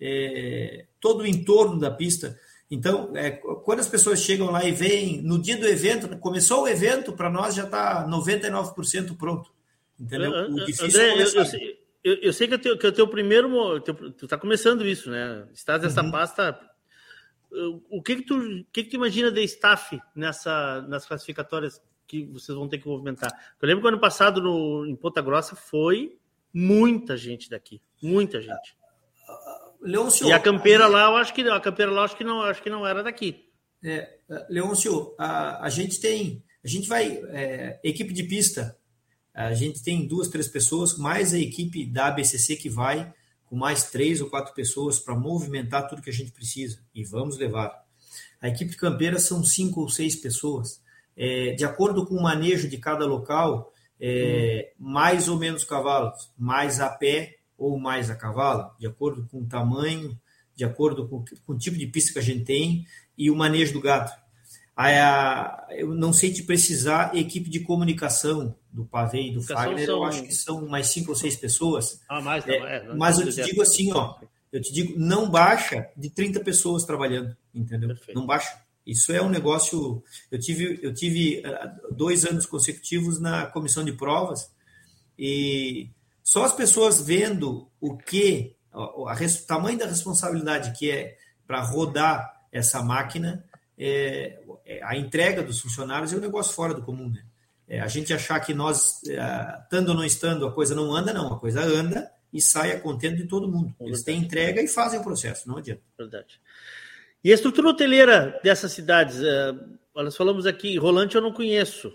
[0.00, 2.36] é, todo o entorno da pista.
[2.68, 6.68] Então, é, quando as pessoas chegam lá e veem, no dia do evento, começou o
[6.68, 9.50] evento, para nós já está 99% pronto.
[9.98, 10.30] Entendeu?
[10.50, 12.92] O difícil André, é eu, eu, sei, eu, eu, sei que, é que é o
[12.92, 13.80] teu primeiro.
[13.80, 15.46] Teu, tu está começando isso, né?
[15.52, 16.10] Estás nessa uhum.
[16.10, 16.58] pasta.
[17.88, 22.24] O que, que, tu, o que, que tu imagina de staff nessa, nas classificatórias que
[22.24, 23.30] vocês vão ter que movimentar?
[23.62, 26.18] Eu lembro que ano passado no, em Ponta Grossa foi
[26.54, 28.76] muita gente daqui, muita gente.
[29.82, 32.62] Leôncio, e a campeira lá, eu acho que a campeira lá, acho que não, acho
[32.62, 33.50] que não era daqui.
[33.82, 38.78] É, Leôncio, a, a gente tem, a gente vai é, equipe de pista,
[39.34, 43.12] a gente tem duas, três pessoas, mais a equipe da ABCC que vai
[43.44, 47.36] com mais três ou quatro pessoas para movimentar tudo que a gente precisa e vamos
[47.36, 47.84] levar.
[48.40, 50.82] A equipe de campeira são cinco ou seis pessoas.
[51.16, 53.73] É, de acordo com o manejo de cada local,
[54.06, 54.90] é, hum.
[54.90, 59.46] mais ou menos cavalos, mais a pé ou mais a cavalo, de acordo com o
[59.46, 60.18] tamanho,
[60.54, 62.86] de acordo com, com o tipo de pista que a gente tem
[63.16, 64.12] e o manejo do gato.
[64.76, 69.98] A, eu não sei te precisar equipe de comunicação do Pavê e do Fagner, são...
[69.98, 72.00] eu acho que são mais cinco ou seis pessoas.
[72.08, 74.16] Ah, mais, não, é, é, não, mas eu te digo assim, ó,
[74.52, 77.88] eu te digo, não baixa de 30 pessoas trabalhando, entendeu?
[77.88, 78.18] Perfeito.
[78.18, 78.63] Não baixa.
[78.86, 80.02] Isso é um negócio.
[80.30, 84.50] Eu tive, eu tive eh, dois anos consecutivos na comissão de provas
[85.18, 85.90] e
[86.22, 89.06] só as pessoas vendo o que, o
[89.46, 91.16] tamanho da responsabilidade que é
[91.46, 93.44] para rodar essa máquina,
[93.78, 94.40] é,
[94.82, 97.22] a entrega dos funcionários é um negócio fora do comum, né?
[97.66, 101.12] É, a gente achar que nós, é, estando ou não estando, a coisa não anda,
[101.12, 101.32] não.
[101.32, 103.74] A coisa anda e sai a contento de todo mundo.
[103.80, 105.82] Eles têm entrega e fazem o processo, não adianta.
[105.96, 106.40] Verdade.
[107.24, 109.18] E a estrutura hoteleira dessas cidades?
[109.22, 109.52] É,
[109.94, 111.90] nós falamos aqui, Rolante eu não conheço.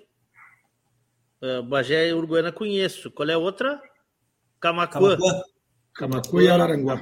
[1.39, 3.11] É, Bagé e Uruguaiana conheço.
[3.11, 3.79] Qual é a outra?
[4.59, 5.15] Camacuã.
[5.93, 6.99] Camacuã, e Araranguá.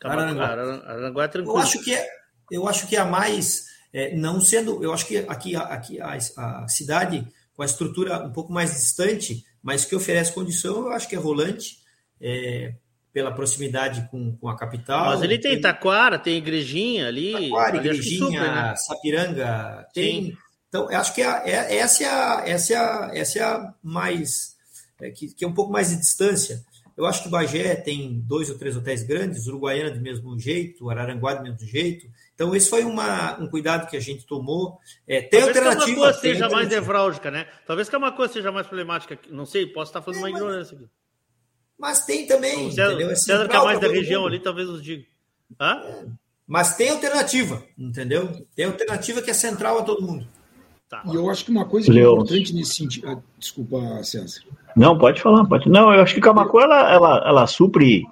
[0.00, 0.44] Camacuã.
[0.44, 1.24] Araranguá.
[1.24, 1.56] é tranquilo.
[1.56, 2.08] Eu acho que é,
[2.50, 6.16] eu acho que é a mais, é, não sendo, eu acho que aqui, aqui a,
[6.36, 11.08] a cidade com a estrutura um pouco mais distante, mas que oferece condição, eu acho
[11.08, 11.78] que é Rolante.
[12.20, 12.74] É,
[13.14, 15.10] pela proximidade com, com a capital.
[15.10, 17.32] Mas ele tem, Taquara, tem Igrejinha ali.
[17.48, 18.74] Taquara, Igrejinha, super, né?
[18.76, 20.24] Sapiranga, tem.
[20.24, 20.36] Sim.
[20.68, 23.74] Então, eu acho que é, é, essa, é a, essa, é a, essa é a
[23.80, 24.56] mais.
[25.00, 26.64] É, que, que é um pouco mais de distância.
[26.96, 31.34] Eu acho que Bagé tem dois ou três hotéis grandes, Uruguaiana do mesmo jeito, Araranguá
[31.34, 32.06] do mesmo jeito.
[32.34, 34.78] Então, esse foi uma, um cuidado que a gente tomou.
[35.06, 35.86] É, tem Talvez alternativa.
[35.86, 37.46] Talvez que a Macua seja mais nevrálgica, né?
[37.64, 39.18] Talvez que a Macua seja mais problemática.
[39.30, 40.40] Não sei, posso estar fazendo é, uma mas...
[40.40, 40.88] ignorância aqui.
[41.78, 42.66] Mas tem também.
[42.66, 43.10] O César, entendeu?
[43.10, 44.32] É César que é mais da região mundo.
[44.32, 45.04] ali, talvez nos diga.
[45.60, 45.82] Hã?
[45.84, 46.04] É.
[46.46, 48.46] Mas tem alternativa, entendeu?
[48.54, 50.26] Tem alternativa que é central a todo mundo.
[50.88, 51.02] Tá.
[51.06, 53.08] E eu acho que uma coisa que é importante nesse sentido.
[53.08, 54.42] Ah, desculpa, César.
[54.76, 55.68] Não, pode falar, pode.
[55.68, 58.04] Não, eu acho que Camacuã ela, ela, ela supre,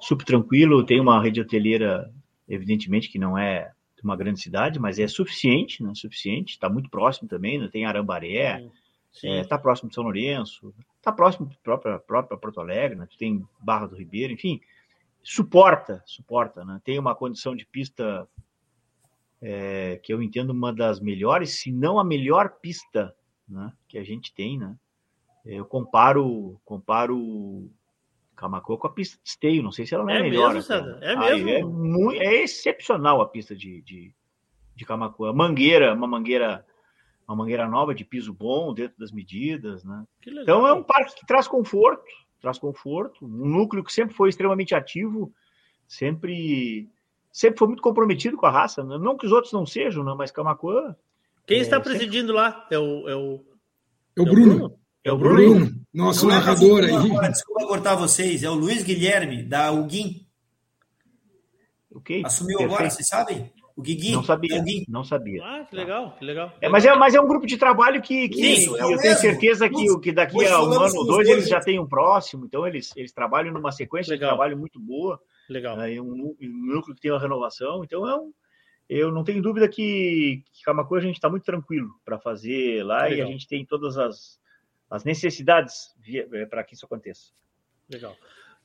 [0.00, 2.10] supre tranquilo, tem uma rede hoteleira,
[2.48, 3.70] evidentemente, que não é
[4.02, 5.92] uma grande cidade, mas é suficiente, né?
[5.94, 7.68] Suficiente, está muito próximo também, né?
[7.70, 8.64] tem Arambaré,
[9.12, 13.08] está é, tá próximo de São Lourenço, está próximo da própria, própria Porto Alegre, né?
[13.18, 14.60] tem Barra do Ribeiro, enfim,
[15.22, 16.80] suporta, suporta, né?
[16.84, 18.28] Tem uma condição de pista
[19.40, 23.14] é, que eu entendo uma das melhores, se não a melhor pista
[23.48, 24.76] né, que a gente tem, né?
[25.44, 27.70] Eu comparo, comparo
[28.36, 30.52] Camacuã com a pista de esteio, não sei se ela não é, é melhor.
[30.52, 34.14] Mesmo, é mesmo, é, muito, é excepcional a pista de, de,
[34.76, 35.32] de Camacuã.
[35.32, 36.64] Mangueira, uma mangueira
[37.30, 40.04] uma mangueira nova de piso bom dentro das medidas, né?
[40.26, 42.02] Então é um parque que traz conforto,
[42.40, 45.32] traz conforto, um núcleo que sempre foi extremamente ativo,
[45.86, 46.88] sempre
[47.32, 48.98] sempre foi muito comprometido com a raça, né?
[48.98, 50.12] não que os outros não sejam, né?
[50.16, 50.96] mas Camacuã.
[51.46, 52.42] Quem é, está presidindo sempre...
[52.42, 53.44] lá é o é o,
[54.16, 54.80] é o Bruno.
[55.02, 57.30] É o Bruno, Bruno nosso não, narrador aí.
[57.30, 60.26] Desculpa cortar vocês, é o Luiz Guilherme da UGIM.
[61.90, 62.22] O quê?
[62.24, 62.74] Assumiu Perfeito.
[62.74, 63.52] agora, vocês sabem?
[63.80, 64.12] O Guigui?
[64.12, 64.62] Não sabia.
[64.86, 65.42] Não sabia.
[65.42, 66.52] Ah, que legal, que legal.
[66.60, 68.98] É, mas, é, mas é um grupo de trabalho que, que, Isso, que é eu
[68.98, 72.44] tenho certeza que, que daqui a um ano ou dois eles já têm um próximo,
[72.44, 74.28] então eles, eles trabalham numa sequência legal.
[74.28, 75.18] de trabalho muito boa.
[75.48, 75.78] Legal.
[75.78, 78.30] Né, um, um núcleo que tem uma renovação, então é um,
[78.86, 83.04] eu não tenho dúvida que, que Camacuã a gente está muito tranquilo para fazer lá
[83.04, 83.16] legal.
[83.16, 84.38] e a gente tem todas as,
[84.90, 87.32] as necessidades é, para que isso aconteça.
[87.88, 88.14] Legal.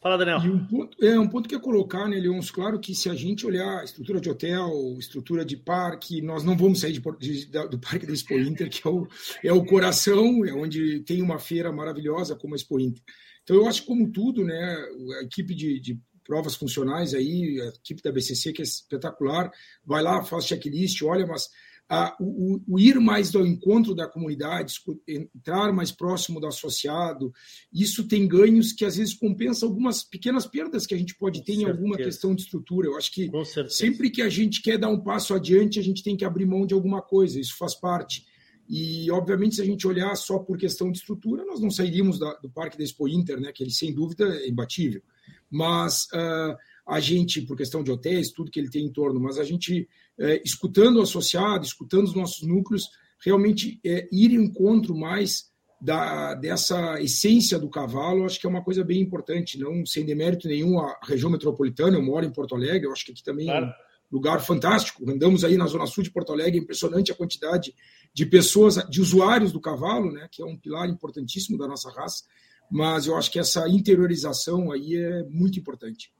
[0.06, 0.40] Fala, Daniel.
[0.46, 2.52] E um ponto, é um ponto que é colocar, né, Leons?
[2.52, 6.82] Claro que se a gente olhar estrutura de hotel, estrutura de parque, nós não vamos
[6.82, 9.08] sair de, de, do Parque da Expo Inter, que é o,
[9.44, 13.02] é o coração, é onde tem uma feira maravilhosa como a Expo Inter.
[13.42, 14.78] Então, eu acho que, como tudo, né,
[15.22, 19.52] a equipe de, de provas funcionais aí, a equipe da BCC, que é espetacular,
[19.84, 21.50] vai lá, faz checklist, olha, mas
[21.88, 27.32] a, o, o, ir mais ao encontro da comunidade, entrar mais próximo do associado,
[27.72, 31.54] isso tem ganhos que às vezes compensa algumas pequenas perdas que a gente pode ter
[31.54, 32.88] em alguma questão de estrutura.
[32.88, 33.30] Eu acho que
[33.70, 36.66] sempre que a gente quer dar um passo adiante, a gente tem que abrir mão
[36.66, 38.26] de alguma coisa, isso faz parte.
[38.68, 42.34] E, obviamente, se a gente olhar só por questão de estrutura, nós não sairíamos da,
[42.36, 45.04] do Parque da Expo Inter, né, que ele, sem dúvida, é imbatível.
[45.52, 46.58] Mas uh,
[46.88, 49.88] a gente, por questão de hotéis, tudo que ele tem em torno, mas a gente,
[50.20, 52.90] é, escutando o associado, escutando os nossos núcleos,
[53.24, 58.64] realmente é, ir em encontro mais da, dessa essência do cavalo, acho que é uma
[58.64, 62.88] coisa bem importante, não sem demérito nenhum a região metropolitana, eu moro em Porto Alegre,
[62.88, 63.66] eu acho que aqui também claro.
[63.66, 67.76] é um lugar fantástico, andamos aí na zona sul de Porto Alegre, impressionante a quantidade
[68.14, 72.24] de pessoas, de usuários do cavalo, né, que é um pilar importantíssimo da nossa raça,
[72.72, 76.12] mas eu acho que essa interiorização aí é muito importante.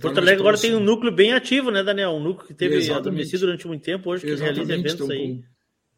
[0.00, 2.10] Porto Alegre agora tem um núcleo bem ativo, né, Daniel?
[2.10, 3.00] Um núcleo que teve Exatamente.
[3.00, 4.66] adormecido durante muito tempo, hoje que Exatamente.
[4.66, 5.44] realiza eventos então, aí.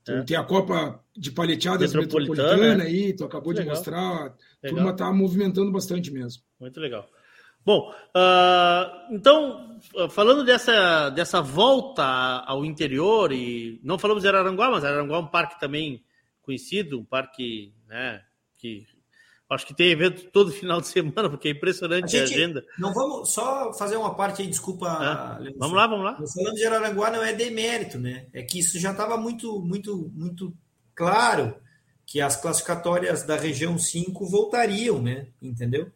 [0.07, 0.23] Com, é.
[0.23, 4.01] Tem a Copa de Palheteadas Metropolitana, Metropolitana aí, tu acabou de mostrar.
[4.01, 4.77] A legal.
[4.77, 6.43] turma está movimentando bastante mesmo.
[6.61, 7.09] Muito legal.
[7.65, 9.81] Bom, uh, então,
[10.11, 12.05] falando dessa, dessa volta
[12.47, 16.05] ao interior, e não falamos de Araranguá, mas Araranguá é um parque também
[16.43, 18.23] conhecido, um parque né,
[18.59, 18.87] que
[19.49, 22.65] Acho que tem evento todo final de semana, porque é impressionante a, gente, a agenda.
[22.79, 24.89] Não vamos só fazer uma parte aí, desculpa.
[24.89, 26.17] Ah, vamos lá, vamos lá.
[26.35, 28.27] Falando de Araranguá não é demérito, né?
[28.33, 30.53] É que isso já estava muito, muito, muito
[30.95, 31.55] claro
[32.07, 35.27] que as classificatórias da região 5 voltariam, né?
[35.43, 35.91] Entendeu?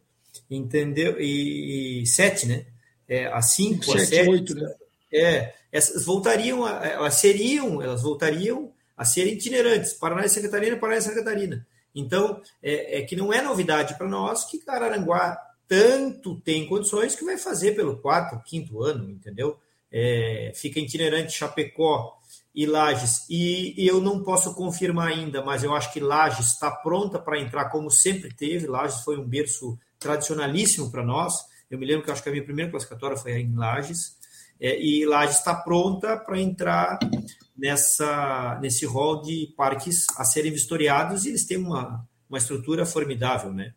[0.49, 1.19] Entendeu?
[1.19, 2.65] E 7, né?
[3.07, 4.29] É, a 5, a 7.
[4.29, 4.75] 8, né?
[5.11, 10.99] É, essas voltariam, elas seriam, elas voltariam a ser itinerantes, Paraná e Santa Catarina, Paraná
[10.99, 11.65] e Santa Catarina.
[11.95, 15.37] Então, é, é que não é novidade para nós que Araranguá
[15.67, 19.57] tanto tem condições que vai fazer pelo quarto, quinto ano, entendeu?
[19.91, 22.19] É, fica itinerante Chapecó
[22.53, 23.25] e Lages.
[23.29, 27.39] E, e, eu não posso confirmar ainda, mas eu acho que Lages está pronta para
[27.39, 28.67] entrar como sempre teve.
[28.67, 31.35] Lages foi um berço tradicionalíssimo para nós.
[31.69, 34.17] Eu me lembro que acho que a minha primeira classificatória foi em Lages.
[34.59, 36.99] É, e Lages está pronta para entrar
[37.57, 43.53] nessa, nesse rol de parques a serem vistoriados e eles têm uma, uma estrutura formidável,
[43.53, 43.73] né?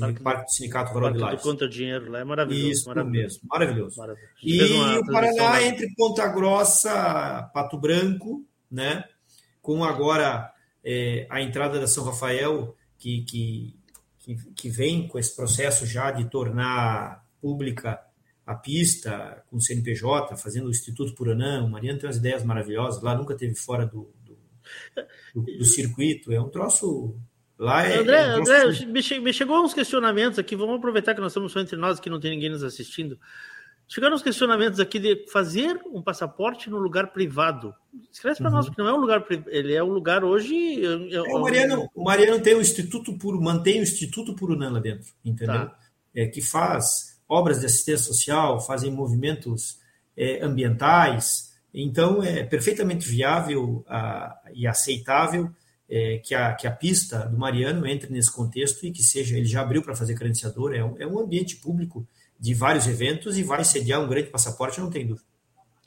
[0.00, 1.42] O Parque do Sindicato Rural de Lages.
[1.42, 2.70] contra dinheiro lá é maravilhoso.
[2.70, 3.22] Isso maravilhoso.
[3.22, 3.98] mesmo, maravilhoso.
[3.98, 4.32] maravilhoso.
[4.42, 9.04] E o Paraná entre Ponta Grossa, Pato Branco, né?
[9.60, 10.50] Com agora
[10.82, 13.76] é, a entrada da São Rafael, que, que,
[14.18, 18.00] que, que vem com esse processo já de tornar pública
[18.46, 21.64] a pista com o CNPJ, fazendo o Instituto Puranã.
[21.64, 23.02] O Mariano tem umas ideias maravilhosas.
[23.02, 24.36] Lá nunca teve fora do, do,
[25.34, 26.32] do, do circuito.
[26.32, 27.16] É um troço.
[27.58, 27.98] Lá é.
[27.98, 28.84] André, é um troço...
[28.84, 30.56] André me chegou uns questionamentos aqui.
[30.56, 33.18] Vamos aproveitar que nós estamos só entre nós, que não tem ninguém nos assistindo.
[33.86, 37.74] Chegaram uns questionamentos aqui de fazer um passaporte no lugar privado.
[38.10, 38.56] Escreve para uhum.
[38.56, 40.82] nós, porque não é um lugar ele é um lugar hoje.
[41.12, 45.12] É, o, Mariano, o Mariano tem o Instituto Puro, mantém o Instituto Purunã lá dentro,
[45.22, 45.66] entendeu?
[45.66, 45.78] Tá.
[46.14, 49.78] É que faz obras de assistência social, fazem movimentos
[50.16, 51.52] é, ambientais.
[51.72, 55.50] Então, é perfeitamente viável a, e aceitável
[55.88, 59.46] é, que, a, que a pista do Mariano entre nesse contexto e que seja, ele
[59.46, 62.06] já abriu para fazer credenciador, é um, é um ambiente público
[62.38, 65.26] de vários eventos e vai sediar um grande passaporte, não tem dúvida.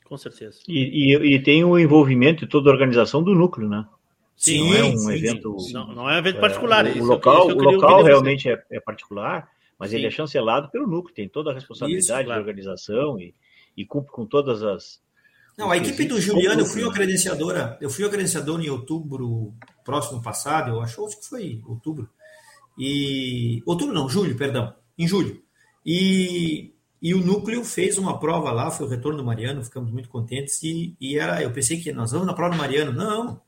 [0.04, 0.58] Com certeza.
[0.68, 3.84] E, e, e tem o envolvimento de toda a organização do núcleo, né?
[4.36, 5.58] Sim, não é um sim, evento.
[5.58, 5.72] Sim.
[5.72, 6.86] Não, não, é um evento particular.
[6.86, 9.48] É, o, local, o local realmente é, é, particular,
[9.78, 9.96] mas Sim.
[9.96, 12.42] ele é chancelado pelo núcleo, tem toda a responsabilidade Isso, claro.
[12.42, 13.34] de organização e,
[13.76, 15.00] e cumpre com todas as.
[15.56, 19.54] Não, a equipe do Juliano, eu fui a credenciadora, eu fui a credenciadora em outubro
[19.84, 22.08] próximo passado, eu acho que foi outubro.
[22.78, 23.62] E.
[23.64, 24.74] Outubro não, julho, perdão.
[24.98, 25.42] Em julho.
[25.84, 30.08] E, e o núcleo fez uma prova lá, foi o retorno do Mariano, ficamos muito
[30.08, 30.62] contentes.
[30.62, 32.92] E, e era, eu pensei que nós vamos na prova do Mariano.
[32.92, 33.40] Não,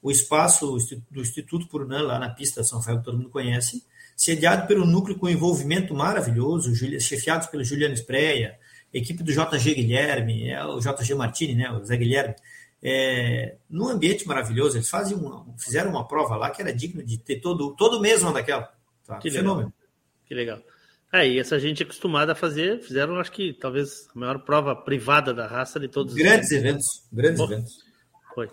[0.00, 0.76] o espaço
[1.10, 3.84] do Instituto Purunã, lá na pista São Rafael, que todo mundo conhece,
[4.16, 8.58] sediado pelo núcleo com envolvimento maravilhoso, chefiados pelo Juliano Espreia,
[8.92, 12.34] equipe do JG Guilherme, é, o JG Martini, né, o Zé Guilherme,
[12.82, 14.78] é, num ambiente maravilhoso.
[14.78, 18.22] Eles fazem uma, fizeram uma prova lá que era digno de ter todo, todo mês
[18.22, 18.72] uma daquela.
[19.06, 19.18] Tá?
[19.18, 19.66] Que Fenômeno.
[19.66, 19.72] Legal.
[20.26, 20.62] Que legal.
[21.12, 25.32] É, e essa gente acostumada a fazer, fizeram, acho que talvez a maior prova privada
[25.32, 26.86] da raça de todos grandes os eventos.
[27.12, 27.85] Grandes Bom, eventos.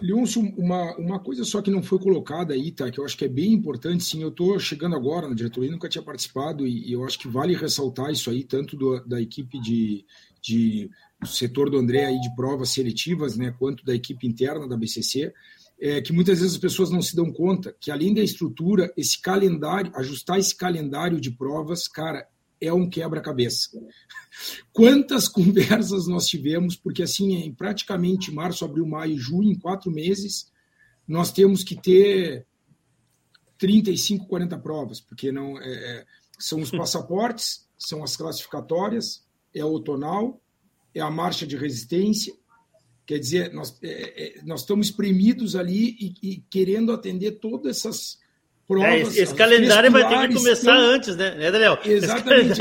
[0.01, 2.89] Leôncio, uma, uma coisa só que não foi colocada aí, tá?
[2.89, 4.21] Que eu acho que é bem importante, sim.
[4.21, 7.55] Eu estou chegando agora na diretoria, nunca tinha participado, e, e, eu acho que vale
[7.55, 10.05] ressaltar isso aí, tanto do, da equipe de,
[10.41, 13.53] de do setor do André aí de provas seletivas, né?
[13.57, 15.33] Quanto da equipe interna da BCC.
[15.81, 19.19] É, que muitas vezes as pessoas não se dão conta que além da estrutura, esse
[19.19, 22.25] calendário, ajustar esse calendário de provas, cara,
[22.65, 23.69] é um quebra-cabeça.
[24.71, 30.51] Quantas conversas nós tivemos, porque assim, em praticamente março, abril, maio, junho, em quatro meses,
[31.07, 32.45] nós temos que ter
[33.57, 36.05] 35, 40 provas, porque não é, é
[36.39, 40.41] são os passaportes, são as classificatórias, é o tonal,
[40.93, 42.33] é a marcha de resistência.
[43.05, 48.22] Quer dizer, nós, é, é, nós estamos espremidos ali e, e querendo atender todas essas
[48.67, 48.89] provas.
[48.89, 50.85] É, esse, esse calendário vai ter que começar tem...
[50.85, 51.77] antes, né, né Daniel?
[51.83, 52.55] Exatamente.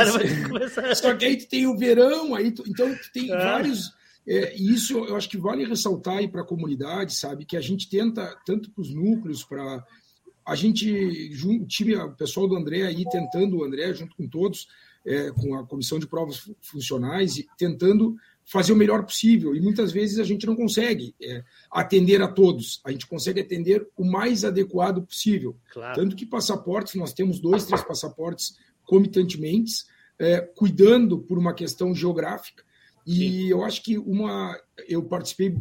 [0.96, 2.64] Só que aí tem o verão, aí tu...
[2.66, 3.38] então tem ah.
[3.38, 3.92] vários.
[4.26, 7.44] É, e isso eu acho que vale ressaltar aí para a comunidade, sabe?
[7.44, 9.84] Que a gente tenta, tanto para os núcleos, para.
[10.44, 11.30] A gente,
[11.68, 14.66] tive o pessoal do André aí tentando, o André, junto com todos,
[15.06, 19.54] é, com a comissão de provas funcionais, e tentando fazer o melhor possível.
[19.54, 23.86] E muitas vezes a gente não consegue é, atender a todos, a gente consegue atender
[23.96, 25.56] o mais adequado possível.
[25.72, 25.94] Claro.
[25.94, 29.84] Tanto que passaportes, nós temos dois, três passaportes comitantemente,
[30.18, 32.62] é, cuidando por uma questão geográfica.
[33.06, 33.46] E Sim.
[33.48, 34.56] eu acho que uma.
[34.88, 35.52] Eu participei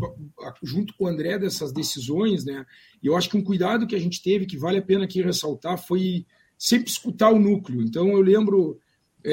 [0.62, 2.66] junto com o André dessas decisões, né?
[3.02, 5.24] E eu acho que um cuidado que a gente teve, que vale a pena aqui
[5.24, 6.26] ressaltar, foi
[6.58, 7.82] sempre escutar o núcleo.
[7.82, 8.80] Então, eu lembro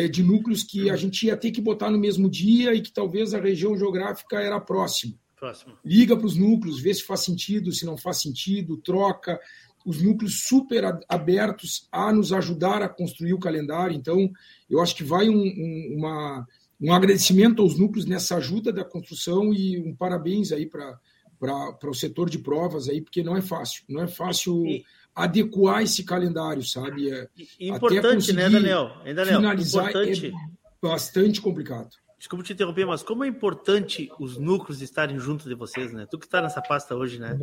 [0.09, 3.33] de núcleos que a gente ia ter que botar no mesmo dia e que talvez
[3.33, 5.15] a região geográfica era próxima.
[5.39, 5.75] Próximo.
[5.85, 9.39] Liga para os núcleos, vê se faz sentido, se não faz sentido, troca.
[9.87, 13.97] Os núcleos super abertos a nos ajudar a construir o calendário.
[13.97, 14.31] Então,
[14.69, 16.47] eu acho que vai um, um, uma,
[16.81, 20.99] um agradecimento aos núcleos nessa ajuda da construção e um parabéns aí para
[21.39, 23.85] para o setor de provas aí, porque não é fácil.
[23.89, 24.85] Não é fácil e,
[25.19, 27.11] adequar esse calendário, sabe?
[27.11, 27.29] É,
[27.61, 28.93] importante, né, Daniel?
[29.05, 30.27] Ainda finalizar importante.
[30.29, 30.33] é
[30.81, 31.91] bastante complicado.
[32.17, 36.05] Desculpa te interromper, mas como é importante os núcleos estarem juntos de vocês, né?
[36.11, 37.39] Tu que está nessa pasta hoje, né?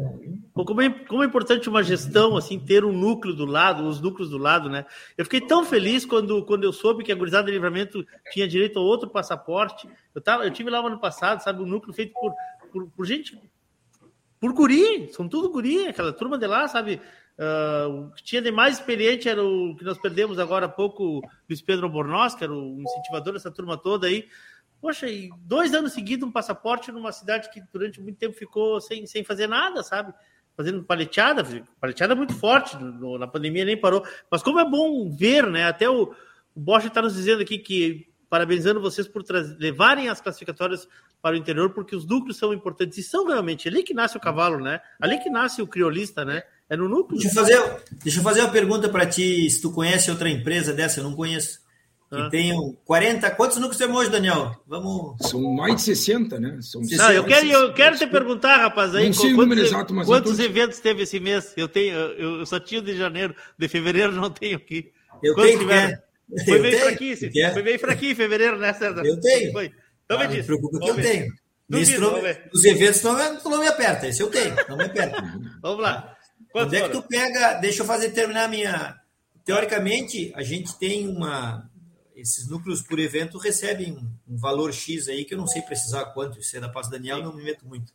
[0.54, 4.30] Como é, como é importante uma gestão, assim, ter um núcleo do lado, os núcleos
[4.30, 4.86] do lado, né?
[5.18, 8.78] Eu fiquei tão feliz quando, quando eu soube que a Gurizada de Livramento tinha direito
[8.78, 9.88] a outro passaporte.
[10.14, 12.34] Eu, tava, eu tive lá no ano passado, sabe, um núcleo feito por,
[12.72, 13.40] por, por gente,
[14.42, 17.02] por guri, são tudo guri, aquela turma de lá, sabe?
[17.38, 21.22] Uh, o que tinha de mais experiente era o que nós perdemos agora há pouco,
[21.50, 24.28] Luiz Pedro Bornós, que era o incentivador dessa turma toda aí.
[24.82, 29.06] Poxa, e dois anos seguidos um passaporte numa cidade que durante muito tempo ficou sem,
[29.06, 30.14] sem fazer nada, sabe?
[30.56, 31.44] Fazendo paleteada,
[31.80, 34.06] paleteada muito forte, no, na pandemia nem parou.
[34.32, 35.66] Mas como é bom ver, né?
[35.66, 36.14] Até o,
[36.56, 39.24] o Bosch está nos dizendo aqui que parabenizando vocês por
[39.60, 40.88] levarem as classificatórias
[41.22, 44.20] para o interior, porque os núcleos são importantes e são realmente ali que nasce o
[44.22, 44.80] cavalo, né?
[45.00, 46.44] Ali que nasce o criolista, né?
[46.70, 47.20] É no núcleo.
[47.20, 50.74] Deixa eu fazer, deixa eu fazer uma pergunta para ti, se tu conhece outra empresa
[50.74, 51.60] dessa, eu não conheço
[52.10, 52.30] que ah.
[52.30, 53.30] tenham 40.
[53.32, 54.56] Quantos núcleos temos hoje, Daniel?
[54.68, 55.16] Vamos.
[55.28, 56.58] São mais de 60, né?
[56.62, 59.08] São não, eu quero, eu quero te perguntar, rapaz, aí.
[59.08, 61.54] Não sei quantos, o número exato, mas quantos eventos teve esse mês?
[61.58, 64.92] Eu tenho, eu, só tinha de janeiro, de fevereiro não tenho aqui.
[65.24, 65.98] Eu quantos tenho, tiveram?
[66.46, 67.18] Foi meio fraquinho,
[67.54, 69.06] foi meio fraquinho em fevereiro, né, César?
[69.06, 69.52] Eu tenho.
[69.52, 69.72] Foi.
[70.06, 70.46] Então ah, me diz.
[70.46, 71.02] Preocupa que eu ver.
[71.04, 71.34] tenho.
[71.68, 72.22] Duvido, não,
[72.54, 75.20] os eventos não, não me aperta, esse eu tenho, não me aperta.
[75.64, 76.15] vamos lá.
[76.56, 77.56] Quantos Onde é que tu pega?
[77.56, 78.98] Deixa eu fazer terminar a minha.
[79.44, 81.70] Teoricamente, a gente tem uma
[82.16, 86.40] esses núcleos por evento recebem um, valor X aí, que eu não sei precisar quanto,
[86.40, 87.92] isso é da pasta Daniel, não me meto muito.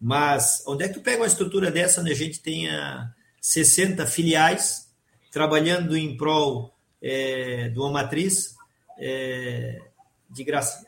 [0.00, 4.90] Mas onde é que tu pega uma estrutura dessa onde a gente tenha 60 filiais
[5.30, 8.56] trabalhando em prol é, de uma matriz
[8.98, 9.80] é,
[10.28, 10.84] de graça?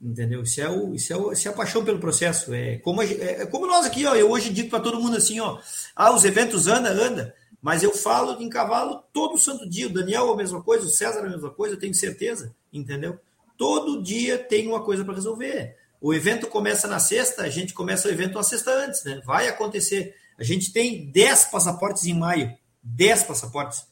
[0.00, 0.42] Entendeu?
[0.42, 2.54] Isso é, o, isso, é o, isso é a paixão pelo processo.
[2.54, 5.16] É como, a, é, é como nós aqui, ó, eu hoje digo para todo mundo
[5.16, 5.58] assim, ó,
[5.94, 7.34] ah, os eventos anda, anda.
[7.60, 9.86] Mas eu falo em cavalo todo santo dia.
[9.86, 13.18] O Daniel a mesma coisa, o César a mesma coisa, eu tenho certeza, entendeu?
[13.58, 15.76] Todo dia tem uma coisa para resolver.
[16.00, 19.20] O evento começa na sexta, a gente começa o evento uma sexta antes, né?
[19.26, 20.14] Vai acontecer.
[20.38, 22.56] A gente tem 10 passaportes em maio.
[22.82, 23.86] 10 passaportes.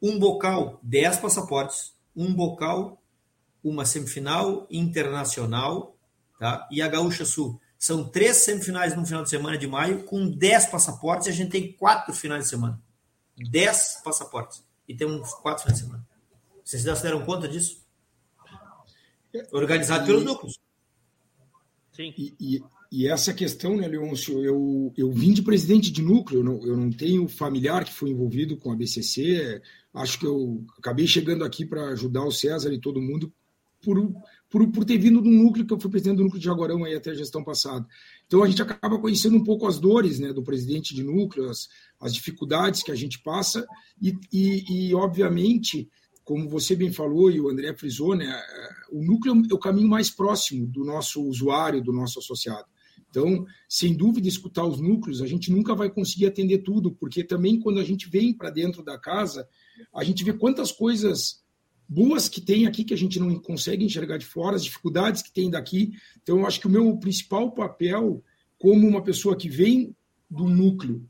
[0.00, 1.92] Um bocal, 10 passaportes.
[2.16, 2.99] Um bocal,
[3.62, 5.96] uma semifinal internacional,
[6.38, 6.66] tá?
[6.70, 7.60] E a Gaúcha Sul.
[7.78, 11.50] São três semifinais no final de semana de maio, com 10 passaportes, e a gente
[11.50, 12.80] tem quatro finais de semana.
[13.36, 14.62] 10 passaportes.
[14.86, 16.06] E temos quatro finais de semana.
[16.62, 17.80] Vocês já se deram conta disso?
[19.52, 20.60] Organizado e, pelos núcleos.
[21.92, 22.12] Sim.
[22.18, 26.44] E, e, e, essa questão, né, Leôncio, eu, eu vim de presidente de núcleo, eu
[26.44, 29.62] não, eu não tenho familiar que foi envolvido com a BCC,
[29.94, 33.32] acho que eu acabei chegando aqui para ajudar o César e todo mundo
[33.82, 34.12] por,
[34.48, 36.94] por, por ter vindo do núcleo, que eu fui presidente do núcleo de Jaguarão aí
[36.94, 37.86] até a gestão passada.
[38.26, 41.68] Então a gente acaba conhecendo um pouco as dores né, do presidente de núcleo, as,
[42.00, 43.66] as dificuldades que a gente passa,
[44.00, 45.88] e, e, e, obviamente,
[46.24, 48.32] como você bem falou e o André frisou, né,
[48.90, 52.66] o núcleo é o caminho mais próximo do nosso usuário, do nosso associado.
[53.10, 57.58] Então, sem dúvida, escutar os núcleos, a gente nunca vai conseguir atender tudo, porque também
[57.58, 59.48] quando a gente vem para dentro da casa,
[59.92, 61.42] a gente vê quantas coisas
[61.90, 65.32] boas que tem aqui que a gente não consegue enxergar de fora, as dificuldades que
[65.32, 65.90] tem daqui.
[66.22, 68.22] Então, eu acho que o meu principal papel,
[68.56, 69.92] como uma pessoa que vem
[70.30, 71.04] do núcleo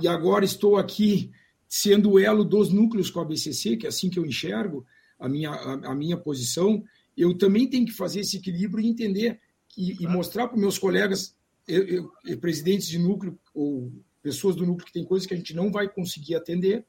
[0.00, 1.30] e agora estou aqui
[1.68, 4.86] sendo o elo dos núcleos com a BCC, que é assim que eu enxergo
[5.18, 6.82] a minha, a, a minha posição,
[7.14, 9.38] eu também tenho que fazer esse equilíbrio e entender
[9.76, 11.36] e, e mostrar para meus colegas,
[11.68, 13.92] eu, eu, presidentes de núcleo ou
[14.22, 16.86] pessoas do núcleo que tem coisas que a gente não vai conseguir atender,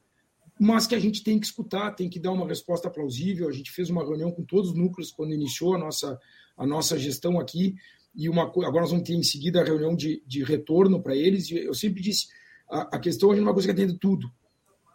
[0.60, 3.48] mas que a gente tem que escutar, tem que dar uma resposta plausível.
[3.48, 6.20] A gente fez uma reunião com todos os núcleos quando iniciou a nossa,
[6.58, 7.76] a nossa gestão aqui,
[8.16, 11.52] e uma, agora nós vamos ter em seguida a reunião de, de retorno para eles.
[11.52, 12.28] E eu sempre disse:
[12.70, 14.32] a, a questão é uma coisa que atende tudo,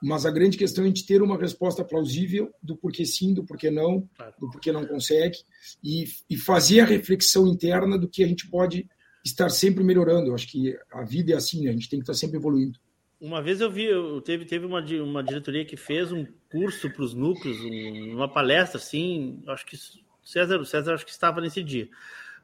[0.02, 3.44] mas a grande questão é a gente ter uma resposta plausível do porquê sim, do
[3.44, 4.08] porquê não,
[4.40, 5.38] do porquê não consegue,
[5.82, 8.88] e, e fazer a reflexão interna do que a gente pode
[9.24, 10.30] estar sempre melhorando.
[10.30, 11.70] Eu acho que a vida é assim, né?
[11.70, 12.80] a gente tem que estar sempre evoluindo.
[13.22, 17.04] Uma vez eu vi, eu teve, teve uma, uma diretoria que fez um curso para
[17.04, 19.76] os núcleos, um, uma palestra assim, acho que
[20.24, 21.88] César, o César acho que estava nesse dia.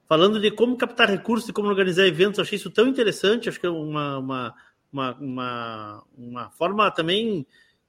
[0.06, 3.66] Falando de como captar recursos e como organizar eventos, achei isso tão interessante, acho que
[3.66, 4.54] é uma, uma,
[4.92, 7.44] uma, uma, uma forma também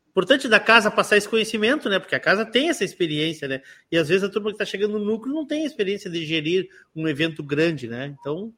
[0.09, 1.99] importante da casa passar esse conhecimento, né?
[1.99, 3.61] Porque a casa tem essa experiência, né?
[3.91, 6.25] E às vezes a turma que está chegando no núcleo não tem a experiência de
[6.25, 8.15] gerir um evento grande, né?
[8.19, 8.51] Então,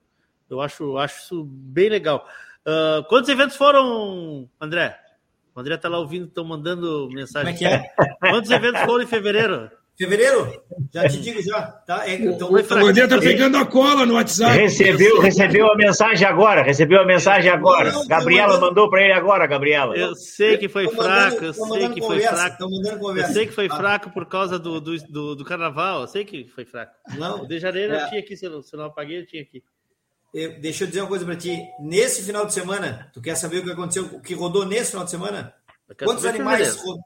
[0.49, 2.25] eu acho, acho isso bem legal.
[2.67, 4.97] Uh, quantos eventos foram, André?
[5.55, 7.53] O André está lá ouvindo, estão mandando mensagem.
[7.55, 8.09] Como é que é?
[8.31, 9.69] Quantos eventos foram em fevereiro?
[9.97, 10.63] Fevereiro?
[10.91, 11.61] Já te digo já.
[11.61, 12.07] Tá?
[12.07, 14.57] É, então, o André está pegando a cola no WhatsApp.
[14.57, 16.63] Recebeu, recebeu a mensagem agora.
[16.63, 17.91] Recebeu a mensagem agora.
[17.91, 18.65] Não, Gabriela mandando...
[18.67, 19.95] mandou para ele agora, Gabriela.
[19.95, 22.63] Eu sei que foi fraco, eu sei que foi fraco.
[23.15, 26.01] Eu sei que foi fraco por causa do, do, do, do carnaval.
[26.01, 26.93] Eu sei que foi fraco.
[27.17, 27.43] Não.
[27.43, 28.03] O de janeiro é.
[28.03, 29.61] eu tinha aqui, se eu, não, se eu não apaguei, eu tinha aqui.
[30.33, 31.61] Eu, deixa eu dizer uma coisa para ti.
[31.79, 35.05] Nesse final de semana, tu quer saber o que aconteceu, o que rodou nesse final
[35.05, 35.53] de semana?
[35.97, 36.75] Quantos animais?
[36.77, 37.03] Rodou?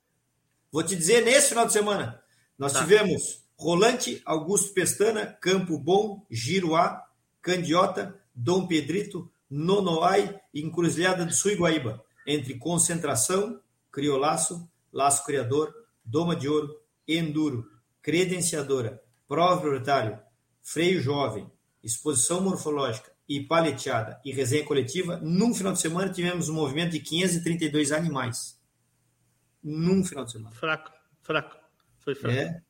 [0.72, 2.22] Vou te dizer nesse final de semana.
[2.58, 2.82] Nós tá.
[2.82, 7.04] tivemos Rolante, Augusto Pestana, Campo Bom, Giruá,
[7.42, 13.60] Candiota, Dom Pedrito, Nonoai e Encruzilhada do Sul e Guaíba, entre Concentração,
[13.92, 15.74] Criolaço, Laço Criador,
[16.04, 17.72] Doma de Ouro, Enduro,
[18.02, 20.20] Credenciadora, Prova Prioritário,
[20.62, 21.50] Freio Jovem,
[21.84, 27.00] Exposição Morfológica e Paleteada e Resenha Coletiva, num final de semana tivemos um movimento de
[27.00, 28.60] 532 animais.
[29.64, 30.56] Num final de semana.
[30.56, 31.58] Fraco, fraco.
[32.00, 32.38] Foi fraco.
[32.38, 32.62] É.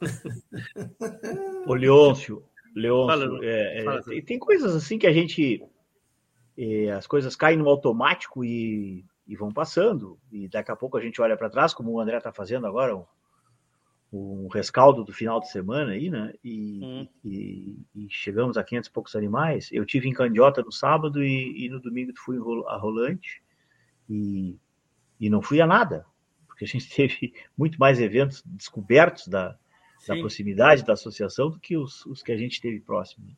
[1.66, 2.44] Ô, Leôncio,
[2.74, 5.64] Leôncio, fala, é, fala, é, tem coisas assim que a gente.
[6.56, 10.18] É, as coisas caem no automático e, e, vão passando.
[10.30, 13.02] E daqui a pouco a gente olha para trás, como o André está fazendo agora,
[14.12, 16.34] um, rescaldo do final de semana aí, né?
[16.44, 17.08] E, hum.
[17.24, 19.68] e, e, chegamos a 500 e poucos animais.
[19.72, 22.36] Eu tive em Candiota no sábado e, no domingo fui
[22.68, 23.42] a Rolante
[24.08, 24.58] e,
[25.18, 26.06] e não fui a nada
[26.62, 29.56] porque a gente teve muito mais eventos descobertos da,
[30.06, 33.26] da proximidade da associação do que os, os, que a gente teve próximo.
[33.26, 33.34] Né?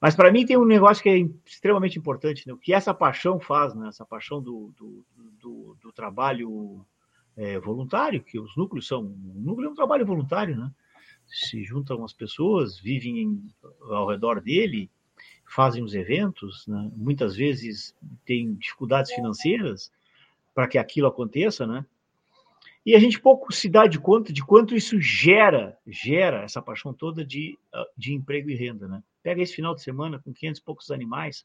[0.00, 2.52] Mas para mim tem um negócio que é extremamente importante, né?
[2.52, 3.88] o que essa paixão faz, né?
[3.88, 5.04] essa paixão do, do,
[5.40, 6.84] do, do trabalho
[7.36, 9.02] é, voluntário, que os núcleos são.
[9.02, 10.70] O núcleo é um trabalho voluntário, né?
[11.26, 13.54] Se juntam as pessoas, vivem em,
[13.90, 14.90] ao redor dele,
[15.44, 16.90] fazem os eventos, né?
[16.96, 19.92] muitas vezes têm dificuldades financeiras
[20.54, 21.84] para que aquilo aconteça, né?
[22.84, 26.94] E a gente pouco se dá de conta de quanto isso gera, gera essa paixão
[26.94, 29.02] toda de, ah, de emprego e renda, né?
[29.24, 31.44] Pega esse final de semana com 500 e poucos animais.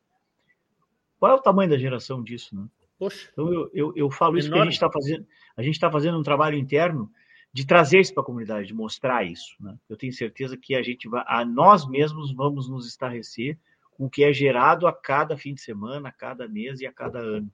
[1.20, 2.68] Qual é o tamanho da geração disso, né?
[3.02, 3.30] Poxa.
[3.32, 5.28] Então eu, eu, eu falo isso porque a gente está fazendo,
[5.58, 7.12] a gente está fazendo um trabalho interno
[7.52, 9.56] de trazer isso para a comunidade, de mostrar isso.
[9.60, 9.76] Né?
[9.90, 13.58] Eu tenho certeza que a gente vai, a nós mesmos vamos nos estarrecer
[13.90, 16.94] com o que é gerado a cada fim de semana, a cada mês e a
[16.94, 17.52] cada ano,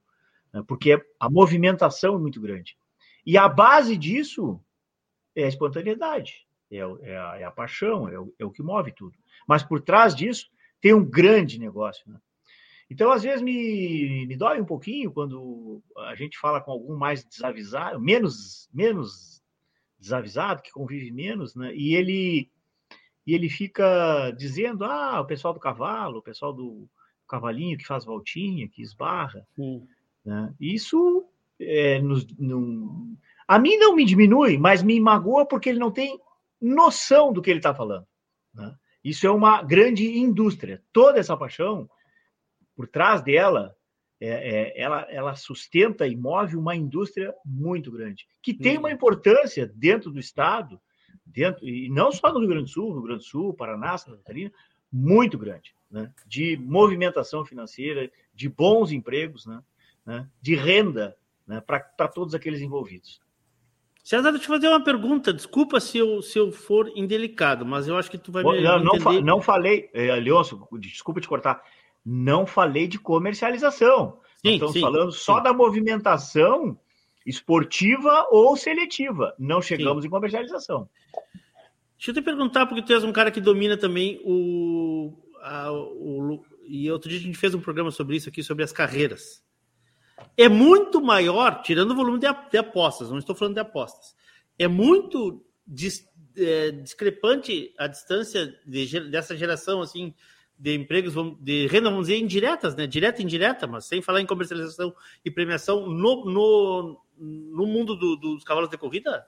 [0.52, 0.62] né?
[0.68, 2.78] porque a movimentação é muito grande.
[3.26, 4.62] E a base disso
[5.34, 8.92] é a espontaneidade, é, é, a, é a, paixão, é o, é o, que move
[8.92, 9.18] tudo.
[9.48, 10.50] Mas por trás disso
[10.82, 12.04] tem um grande negócio.
[12.12, 12.20] Né?
[12.90, 17.26] Então, às vezes, me, me dói um pouquinho quando a gente fala com algum mais
[17.26, 19.44] desavisado, menos, menos
[20.00, 21.76] desavisado, que convive menos, né?
[21.76, 22.50] e ele
[23.28, 26.88] e ele fica dizendo: ah, o pessoal do cavalo, o pessoal do
[27.28, 29.46] cavalinho que faz voltinha, que esbarra.
[30.24, 30.54] Né?
[30.62, 31.28] Isso
[31.60, 33.18] é, no, no...
[33.46, 36.18] a mim não me diminui, mas me magoa porque ele não tem
[36.62, 38.08] noção do que ele está falando.
[38.54, 38.74] Né?
[39.04, 40.82] Isso é uma grande indústria.
[40.94, 41.90] Toda essa paixão,
[42.78, 43.76] por trás dela,
[44.22, 48.94] é, é, ela, ela, sustenta e move uma indústria muito grande, que tem uma uhum.
[48.94, 50.80] importância dentro do Estado,
[51.26, 53.98] dentro, e não só no Rio Grande do Sul, no Rio Grande do Sul, Paraná,
[53.98, 54.52] Santa Catarina,
[54.94, 56.14] muito grande, né?
[56.28, 59.62] de movimentação financeira, de bons empregos, né?
[60.06, 60.30] né?
[60.40, 61.18] de renda
[61.48, 63.20] né, para todos aqueles envolvidos.
[64.04, 65.34] César, deixa eu fazer uma pergunta.
[65.34, 68.82] Desculpa se eu, se eu for indelicado, mas eu acho que tu vai me não,
[68.82, 71.62] não, fa não falei, é, Leôncio, desculpa te cortar,
[72.10, 74.20] não falei de comercialização.
[74.46, 75.44] Sim, estamos sim, falando só sim.
[75.44, 76.80] da movimentação
[77.26, 79.36] esportiva ou seletiva.
[79.38, 80.88] Não chegamos em comercialização.
[81.98, 86.44] Deixa eu te perguntar, porque tu és um cara que domina também o, a, o.
[86.66, 89.44] E outro dia a gente fez um programa sobre isso aqui, sobre as carreiras
[90.36, 94.16] é muito maior, tirando o volume de, de apostas, não estou falando de apostas,
[94.58, 100.14] é muito dis, é, discrepante a distância de, dessa geração assim
[100.58, 102.88] de empregos de renda, vamos dizer, indiretas, né?
[102.88, 104.94] Direta e indireta, mas sem falar em comercialização
[105.24, 109.26] e premiação no, no, no mundo do, dos cavalos de corrida?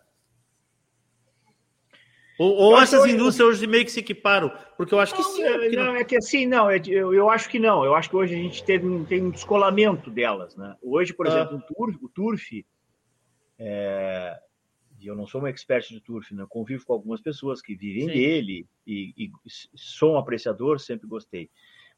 [2.40, 4.50] Ou, ou essas indústrias hoje meio que se equiparam?
[4.78, 5.44] Porque eu acho que não, sim.
[5.44, 7.84] É, não, não, é que assim, não, é, eu, eu acho que não.
[7.84, 10.56] Eu acho que hoje a gente teve, tem um descolamento delas.
[10.56, 10.74] Né?
[10.82, 11.30] Hoje, por ah.
[11.30, 12.66] exemplo, o Turf, o Turf
[13.60, 14.40] é,
[15.00, 16.44] e eu não sou um expert de turf, né?
[16.44, 18.14] Eu convivo com algumas pessoas que vivem Sim.
[18.14, 19.32] dele e, e,
[19.76, 21.50] sou um apreciador, sempre gostei.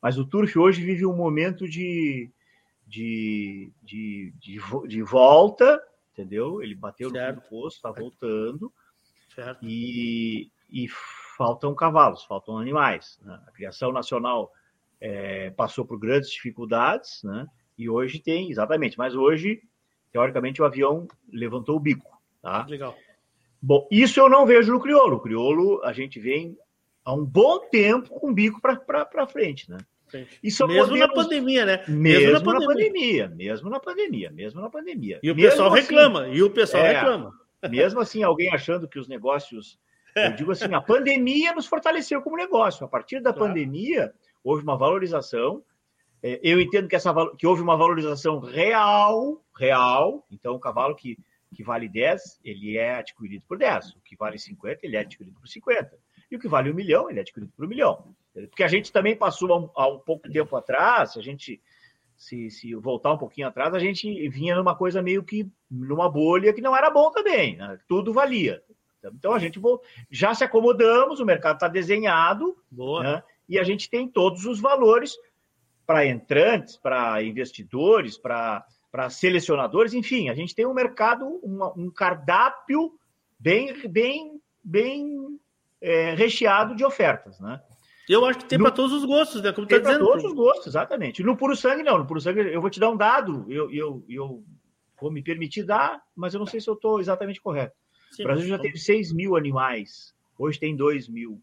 [0.02, 2.30] Mas o turf hoje vive um momento de,
[2.86, 5.82] de, de, de, de volta,
[6.14, 6.62] entendeu?
[6.62, 7.36] Ele bateu certo.
[7.36, 8.72] no posto, está voltando.
[9.34, 9.66] Certo.
[9.66, 10.88] E, e
[11.38, 13.20] faltam cavalos, faltam animais.
[13.24, 13.40] Né?
[13.48, 14.52] A criação nacional
[15.00, 17.48] é, passou por grandes dificuldades, né?
[17.78, 19.64] E hoje tem, exatamente, mas hoje,
[20.12, 22.21] teoricamente, o avião levantou o bico.
[22.42, 22.66] Tá?
[22.68, 22.96] Legal.
[23.62, 25.18] Bom, isso eu não vejo no crioulo.
[25.18, 26.58] O crioulo a gente vem
[27.06, 29.78] há um bom tempo com o bico para frente, né?
[30.44, 31.00] Isso mesmo modelos...
[31.00, 31.84] na pandemia, né?
[31.88, 32.54] Mesmo, mesmo na, pandemia.
[32.54, 33.30] na, pandemia.
[33.30, 35.20] mesmo na pandemia, mesmo na pandemia.
[35.24, 37.34] E o mesmo pessoal assim, reclama, e o pessoal é, reclama.
[37.70, 39.80] Mesmo assim, alguém achando que os negócios,
[40.16, 42.86] eu digo assim, a pandemia nos fortaleceu como negócio.
[42.86, 43.54] A partir da claro.
[43.54, 44.12] pandemia,
[44.44, 45.64] houve uma valorização.
[46.22, 50.26] É, eu entendo que, essa, que houve uma valorização real, real.
[50.30, 51.18] Então, o cavalo que
[51.54, 53.96] que vale 10, ele é adquirido por 10.
[53.96, 55.98] O que vale 50, ele é adquirido por 50.
[56.30, 58.16] E o que vale um milhão, ele é adquirido por um milhão.
[58.34, 61.62] Porque a gente também passou há um, pouco tempo atrás, a gente
[62.16, 66.54] se, se, voltar um pouquinho atrás, a gente vinha numa coisa meio que numa bolha
[66.54, 67.78] que não era bom também, né?
[67.88, 68.64] tudo valia.
[69.04, 69.60] Então a gente
[70.10, 72.56] já se acomodamos, o mercado está desenhado,
[73.02, 73.24] né?
[73.50, 75.18] e a gente tem todos os valores
[75.86, 81.90] para entrantes, para investidores, para para selecionadores, enfim, a gente tem um mercado, uma, um
[81.90, 82.92] cardápio
[83.40, 85.40] bem, bem, bem
[85.80, 87.62] é, recheado de ofertas, né?
[88.10, 89.54] Eu acho que tem para todos os gostos, né?
[89.54, 91.24] Como tá tem para todos os gostos, exatamente.
[91.24, 91.98] No puro sangue, não.
[91.98, 94.44] No puro sangue, eu vou te dar um dado, eu, eu, eu
[95.00, 97.76] vou me permitir dar, mas eu não sei se eu estou exatamente correto.
[98.12, 101.42] Sim, o Brasil já teve 6 mil animais, hoje tem 2 mil,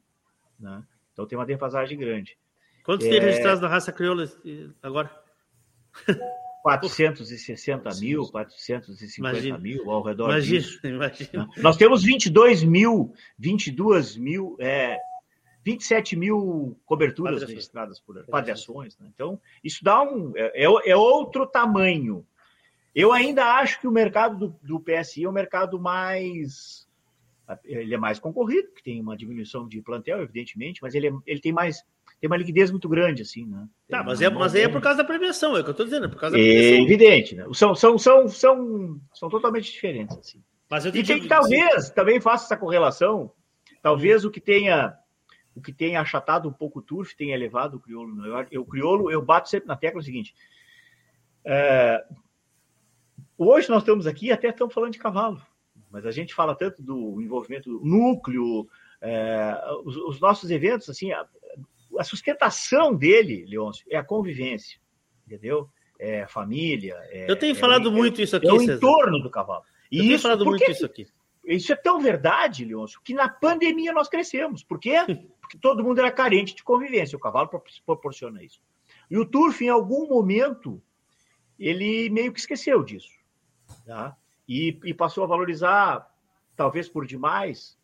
[0.60, 0.82] né?
[1.12, 2.36] Então tem uma defasagem grande.
[2.84, 3.10] Quantos é...
[3.10, 4.30] tem registrados na raça crioula
[4.82, 5.10] agora?
[6.76, 10.86] 460 mil, 450 imagina, mil ao redor imagina, disso.
[10.86, 11.46] Imagina.
[11.46, 11.48] Né?
[11.58, 14.98] Nós temos 22 mil, 22 mil, é,
[15.64, 18.98] 27 mil coberturas registradas por radiações.
[18.98, 19.08] Né?
[19.14, 20.32] Então, isso dá um.
[20.36, 22.26] É, é, é, outro tamanho.
[22.94, 26.86] Eu ainda acho que o mercado do, do PSI é o mercado mais.
[27.64, 31.40] Ele é mais concorrido, que tem uma diminuição de plantel, evidentemente, mas ele, é, ele
[31.40, 31.82] tem mais
[32.20, 33.68] tem uma liquidez muito grande, assim, né?
[33.88, 35.86] Tá, mas, é, mas aí é por causa da premiação, é o que eu estou
[35.86, 36.74] dizendo, é por causa da premiação.
[36.74, 37.46] É evidente, né?
[37.52, 40.42] São, são, são, são, são totalmente diferentes, assim.
[40.68, 43.32] Mas eu e tem que talvez também faça essa correlação,
[43.80, 44.96] talvez o que tenha
[45.54, 48.14] o que tenha achatado um pouco o turf tenha elevado o crioulo.
[48.14, 48.46] Né?
[48.50, 50.34] Eu, o crioulo, eu bato sempre na tecla o seguinte,
[51.44, 52.04] é,
[53.36, 55.40] hoje nós estamos aqui até estamos falando de cavalo,
[55.90, 58.68] mas a gente fala tanto do envolvimento do núcleo,
[59.00, 61.10] é, os, os, nossos eventos, assim,
[61.98, 64.80] a sustentação dele, Leôncio, é a convivência,
[65.26, 65.68] entendeu?
[65.98, 66.96] É a família.
[67.10, 68.46] É, eu tenho falado é, muito isso aqui.
[68.46, 68.74] É o César.
[68.74, 69.64] entorno do cavalo.
[69.90, 71.08] E eu tenho isso, falado muito isso aqui.
[71.44, 74.62] Isso é tão verdade, Leôncio, que na pandemia nós crescemos.
[74.62, 74.94] Por quê?
[75.40, 77.16] Porque todo mundo era carente de convivência.
[77.16, 77.50] O cavalo
[77.84, 78.60] proporciona isso.
[79.10, 80.80] E o Turf, em algum momento,
[81.58, 83.10] ele meio que esqueceu disso.
[83.86, 84.16] Tá?
[84.46, 86.08] E, e passou a valorizar,
[86.54, 87.78] talvez por demais,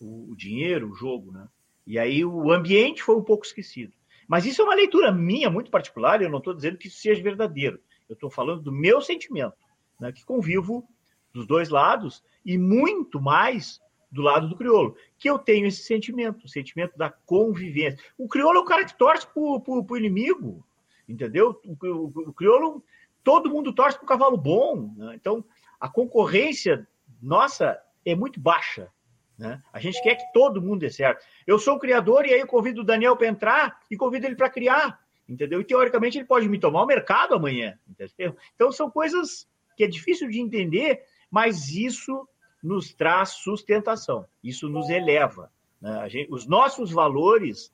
[0.00, 1.48] o, o dinheiro, o jogo, né?
[1.88, 3.94] E aí o ambiente foi um pouco esquecido.
[4.28, 7.22] Mas isso é uma leitura minha, muito particular, eu não estou dizendo que isso seja
[7.22, 7.80] verdadeiro.
[8.06, 9.56] Eu estou falando do meu sentimento,
[9.98, 10.86] né, que convivo
[11.32, 13.80] dos dois lados e muito mais
[14.12, 17.98] do lado do crioulo, que eu tenho esse sentimento, o sentimento da convivência.
[18.18, 20.62] O crioulo é o cara que torce para o inimigo,
[21.08, 21.58] entendeu?
[21.64, 22.84] O, o, o, crioulo,
[23.24, 24.92] todo mundo torce para o cavalo bom.
[24.94, 25.14] Né?
[25.14, 25.42] Então,
[25.80, 26.86] a concorrência
[27.20, 28.90] nossa é muito baixa.
[29.38, 29.62] Né?
[29.72, 31.24] A gente quer que todo mundo dê certo.
[31.46, 34.34] Eu sou o criador e aí eu convido o Daniel para entrar e convido ele
[34.34, 35.60] para criar, entendeu?
[35.60, 38.36] E teoricamente ele pode me tomar o mercado amanhã, entendeu?
[38.56, 42.28] Então são coisas que é difícil de entender, mas isso
[42.60, 45.52] nos traz sustentação, isso nos eleva.
[45.80, 46.08] Né?
[46.08, 47.72] Gente, os nossos valores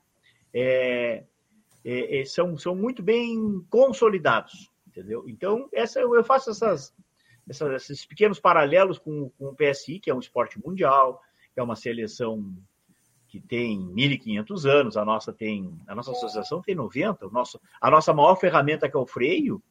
[0.53, 1.25] é,
[1.83, 5.25] é, é, são, são muito bem consolidados, entendeu?
[5.27, 6.95] Então essa eu faço essas,
[7.49, 11.23] essas esses pequenos paralelos com, com o PSI, que é um esporte mundial,
[11.61, 12.55] é uma seleção
[13.29, 17.91] que tem 1.500 anos, a nossa tem, a nossa associação tem 90, o nosso, a
[17.91, 19.63] nossa maior ferramenta que é o freio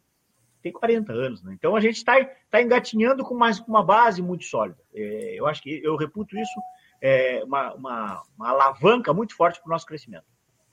[0.61, 1.53] tem 40 anos, né?
[1.53, 4.81] Então a gente está tá engatinhando com mais com uma base muito sólida.
[4.93, 6.59] É, eu acho que eu reputo isso
[7.01, 10.25] é, uma, uma, uma alavanca muito forte para o nosso crescimento.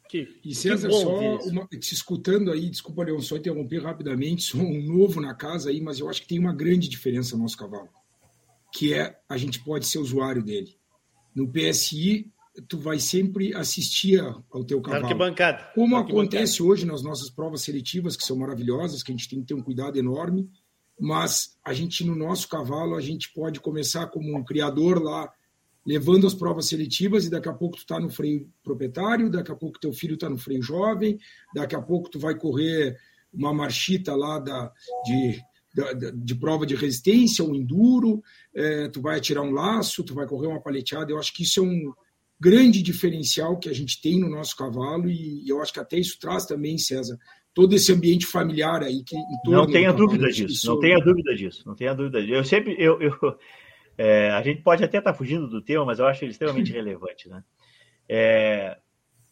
[0.09, 4.83] Que, e César, só uma, te escutando aí, desculpa, Leon, só interromper rapidamente, sou um
[4.83, 7.89] novo na casa aí, mas eu acho que tem uma grande diferença no nosso cavalo,
[8.73, 10.80] que é a gente pode ser usuário dele.
[11.35, 12.31] No PSI,
[12.69, 14.21] tu vai sempre assistir
[14.51, 15.05] ao teu cavalo.
[15.05, 15.71] Arquibancada.
[15.75, 19.47] Como acontece hoje nas nossas provas seletivas, que são maravilhosas, que a gente tem que
[19.47, 20.49] ter um cuidado enorme.
[20.99, 25.33] mas a gente, no nosso cavalo, a gente pode começar como um criador lá,
[25.87, 29.57] levando as provas seletivas e daqui a pouco tu está no freio proprietário, daqui a
[29.57, 31.19] pouco teu filho está no freio jovem,
[31.55, 32.99] daqui a pouco tu vai correr
[33.33, 34.71] uma marchita lá da,
[35.05, 35.41] de,
[35.75, 38.23] de, de prova de resistência, um enduro,
[38.55, 41.11] é, tu vai atirar um laço, tu vai correr uma paleteada.
[41.11, 41.93] Eu acho que isso é um
[42.41, 45.99] grande diferencial que a gente tem no nosso cavalo e, e eu acho que até
[45.99, 47.19] isso traz também, César,
[47.53, 49.15] todo esse ambiente familiar aí que
[49.45, 50.67] não tenha dúvida disso, isso...
[50.67, 52.35] não tenha dúvida disso, não tenha dúvida disso.
[52.35, 53.15] Eu sempre eu, eu
[53.99, 56.73] é, a gente pode até estar tá fugindo do tema, mas eu acho ele extremamente
[56.73, 57.45] relevante, né?
[58.09, 58.79] É,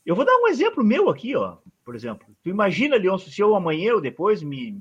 [0.05, 1.57] eu vou dar um exemplo meu aqui, ó.
[1.85, 4.79] Por exemplo, tu imagina, Leonço, se eu amanhã ou depois me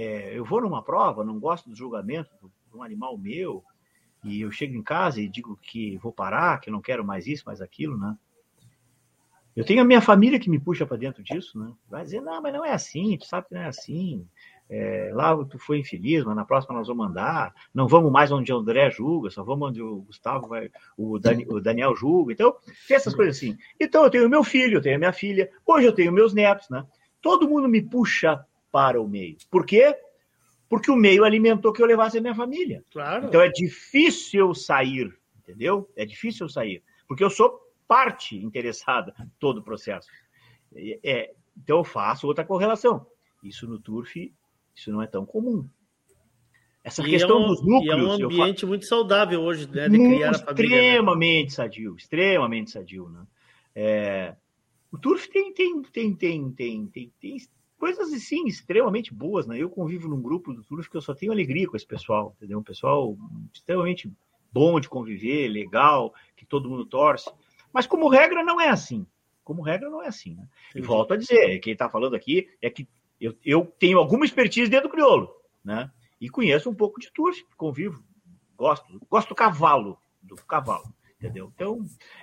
[0.00, 2.30] é, eu vou numa prova, não gosto do julgamento
[2.70, 3.62] de um animal meu
[4.24, 7.44] e eu chego em casa e digo que vou parar, que não quero mais isso,
[7.44, 8.16] mais aquilo, né?
[9.54, 11.72] Eu tenho a minha família que me puxa para dentro disso, né?
[11.88, 14.26] Vai dizer, não, mas não é assim, tu sabe que não é assim.
[14.70, 17.52] É, lá tu foi infeliz, mas na próxima nós vamos mandar.
[17.74, 21.44] Não vamos mais onde o André julga, só vamos onde o Gustavo vai, o, Dani,
[21.48, 22.32] o Daniel julga.
[22.32, 23.58] Então, tem essas coisas assim.
[23.78, 26.70] Então, eu tenho meu filho, eu tenho a minha filha, hoje eu tenho meus netos,
[26.70, 26.86] né?
[27.20, 29.36] Todo mundo me puxa para o meio.
[29.50, 29.96] Por quê?
[30.68, 32.84] Porque o meio alimentou que eu levasse a minha família.
[32.92, 33.26] Claro.
[33.26, 35.90] Então é difícil eu sair, entendeu?
[35.96, 36.82] É difícil eu sair.
[37.08, 40.08] Porque eu sou parte interessada em todo o processo.
[40.74, 43.04] É, então eu faço outra correlação.
[43.42, 44.32] Isso no turf
[44.80, 45.68] isso não é tão comum.
[46.82, 47.98] Essa e questão é um, dos núcleos.
[47.98, 49.88] é um ambiente muito saudável hoje, né?
[49.88, 50.76] De criar a família.
[50.76, 50.86] Né?
[50.86, 51.54] Extremamente né?
[51.54, 53.26] sadio, extremamente sadio, né?
[53.74, 54.36] É,
[54.90, 57.36] o turf tem, tem, tem, tem, tem, tem, tem
[57.80, 59.58] coisas assim extremamente boas, né?
[59.58, 62.58] Eu convivo num grupo do turf que eu só tenho alegria com esse pessoal, entendeu?
[62.58, 63.16] Um pessoal
[63.52, 64.12] extremamente
[64.52, 67.32] bom de conviver, legal, que todo mundo torce.
[67.72, 69.06] Mas como regra não é assim.
[69.42, 70.34] Como regra não é assim.
[70.34, 70.46] Né?
[70.74, 72.86] E volto a dizer, quem está falando aqui é que
[73.18, 75.30] eu, eu tenho alguma expertise dentro do crioulo,
[75.64, 75.90] né?
[76.20, 78.04] E conheço um pouco de turf, convivo,
[78.56, 81.50] gosto, gosto do cavalo, do cavalo, entendeu?
[81.54, 81.82] Então,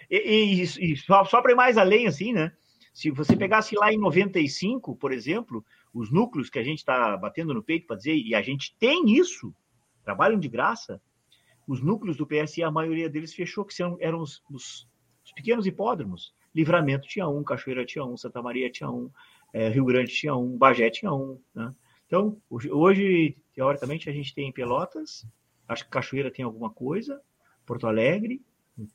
[0.10, 2.51] e, e, e só, só para ir mais além, assim, né?
[2.98, 7.54] Se você pegasse lá em 95, por exemplo, os núcleos que a gente está batendo
[7.54, 9.54] no peito para dizer, e a gente tem isso,
[10.04, 11.00] trabalham de graça,
[11.68, 14.88] os núcleos do PSI, a maioria deles fechou, que eram os, os,
[15.24, 16.34] os pequenos hipódromos.
[16.56, 19.12] Livramento tinha um, Cachoeira tinha um, Santa Maria tinha um,
[19.54, 21.39] é, Rio Grande tinha um, Bagé tinha um.
[21.54, 21.72] Né?
[22.08, 25.24] Então, hoje, teoricamente, a gente tem Pelotas,
[25.68, 27.22] acho que Cachoeira tem alguma coisa,
[27.64, 28.41] Porto Alegre,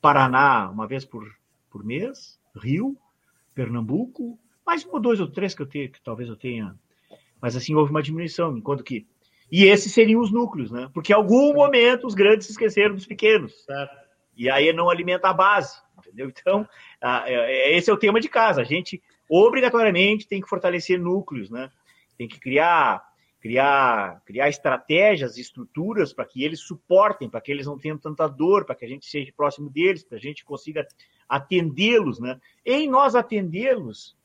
[0.01, 1.23] Paraná, uma vez por,
[1.69, 2.97] por mês, Rio,
[3.53, 6.75] Pernambuco, mais um ou dois ou três que eu tenho, que talvez eu tenha.
[7.41, 9.05] Mas assim, houve uma diminuição, enquanto que.
[9.51, 10.89] E esses seriam os núcleos, né?
[10.93, 13.53] Porque em algum momento os grandes se esqueceram dos pequenos.
[13.65, 14.03] Certo.
[14.35, 16.27] E aí não alimenta a base, entendeu?
[16.29, 16.67] Então,
[17.01, 18.61] é, é, esse é o tema de casa.
[18.61, 21.69] A gente obrigatoriamente tem que fortalecer núcleos, né?
[22.17, 23.03] Tem que criar
[23.39, 28.65] criar criar estratégias, estruturas para que eles suportem, para que eles não tenham tanta dor,
[28.65, 30.87] para que a gente seja próximo deles, para a gente consiga
[31.35, 32.39] atendê-los, né?
[32.63, 34.15] Em nós atendê-los,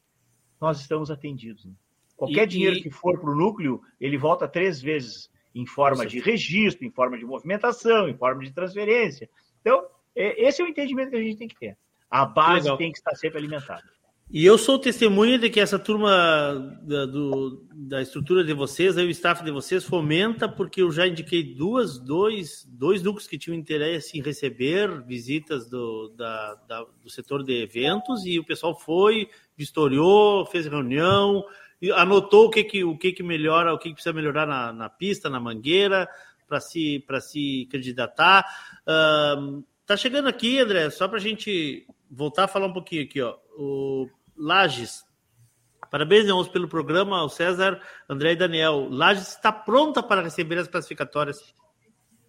[0.60, 1.64] nós estamos atendidos.
[1.64, 1.72] Né?
[2.16, 2.82] Qualquer e, dinheiro e...
[2.82, 7.16] que for para o núcleo, ele volta três vezes em forma de registro, em forma
[7.16, 9.28] de movimentação, em forma de transferência.
[9.60, 11.78] Então, é, esse é o entendimento que a gente tem que ter.
[12.10, 12.76] A base Legal.
[12.76, 13.88] tem que estar sempre alimentada.
[14.30, 19.06] E eu sou testemunha de que essa turma da, do, da estrutura de vocês, aí
[19.06, 23.56] o staff de vocês, fomenta, porque eu já indiquei duas, dois, dois núcleos que tinham
[23.56, 29.30] interesse em receber visitas do, da, da, do setor de eventos, e o pessoal foi,
[29.56, 31.42] vistoriou, fez reunião,
[31.94, 34.90] anotou o que, que, o que, que melhora, o que, que precisa melhorar na, na
[34.90, 36.06] pista, na mangueira,
[36.46, 38.44] para se, se candidatar.
[38.82, 43.22] Uh, tá chegando aqui, André, só para a gente voltar a falar um pouquinho aqui,
[43.22, 43.34] ó.
[43.56, 44.08] O
[44.38, 45.04] Lages.
[45.90, 48.88] Parabéns, Leôncio, pelo programa, o César, André e Daniel.
[48.90, 51.54] Lages está pronta para receber as classificatórias.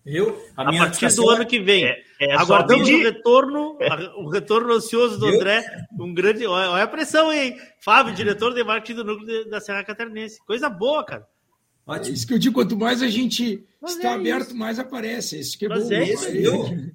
[0.06, 0.42] Eu?
[0.56, 1.86] A, a partir do ano que vem.
[1.86, 3.78] É, é Aguardamos o retorno,
[4.18, 5.36] o retorno ansioso do Eu?
[5.36, 5.64] André.
[6.00, 6.46] Um grande.
[6.48, 7.58] Olha a pressão, hein?
[7.80, 10.44] Fábio, diretor de marketing do núcleo da Serra Catarinense.
[10.46, 11.28] Coisa boa, cara.
[11.86, 12.12] Ótimo.
[12.12, 14.58] É isso que eu digo, quanto mais a gente Mas está é aberto, isso.
[14.58, 15.40] mais aparece.
[15.40, 15.94] Isso que é Mas bom.
[15.94, 16.92] É isso, eu,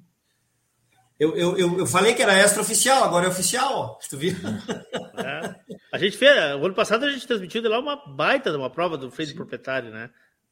[1.19, 3.97] eu, eu, eu, eu, falei que era extra-oficial, agora é oficial, ó.
[4.09, 4.33] Tu viu?
[5.17, 5.55] É.
[5.93, 8.69] A gente fez, o ano passado a gente transmitiu de lá uma baita de uma
[8.69, 10.09] prova do freio de proprietário, né?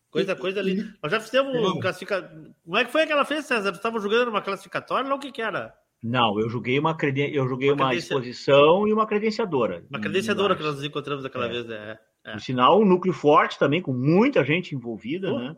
[0.10, 0.86] Coisa, coisa ali.
[1.02, 2.30] Nós já fizemos classificação.
[2.64, 3.72] Como é que foi aquela festa, César?
[3.72, 5.74] Você estava jogando uma classificatória ou o que, que era?
[6.04, 7.34] Não, eu joguei uma, creden...
[7.34, 9.84] eu joguei uma, uma exposição e uma credenciadora.
[9.90, 11.50] Uma credenciadora que nós nos encontramos aquela é.
[11.50, 12.00] vez, é.
[12.26, 12.32] é.
[12.34, 15.40] Por sinal, um núcleo forte também, com muita gente envolvida, Pô.
[15.40, 15.56] né?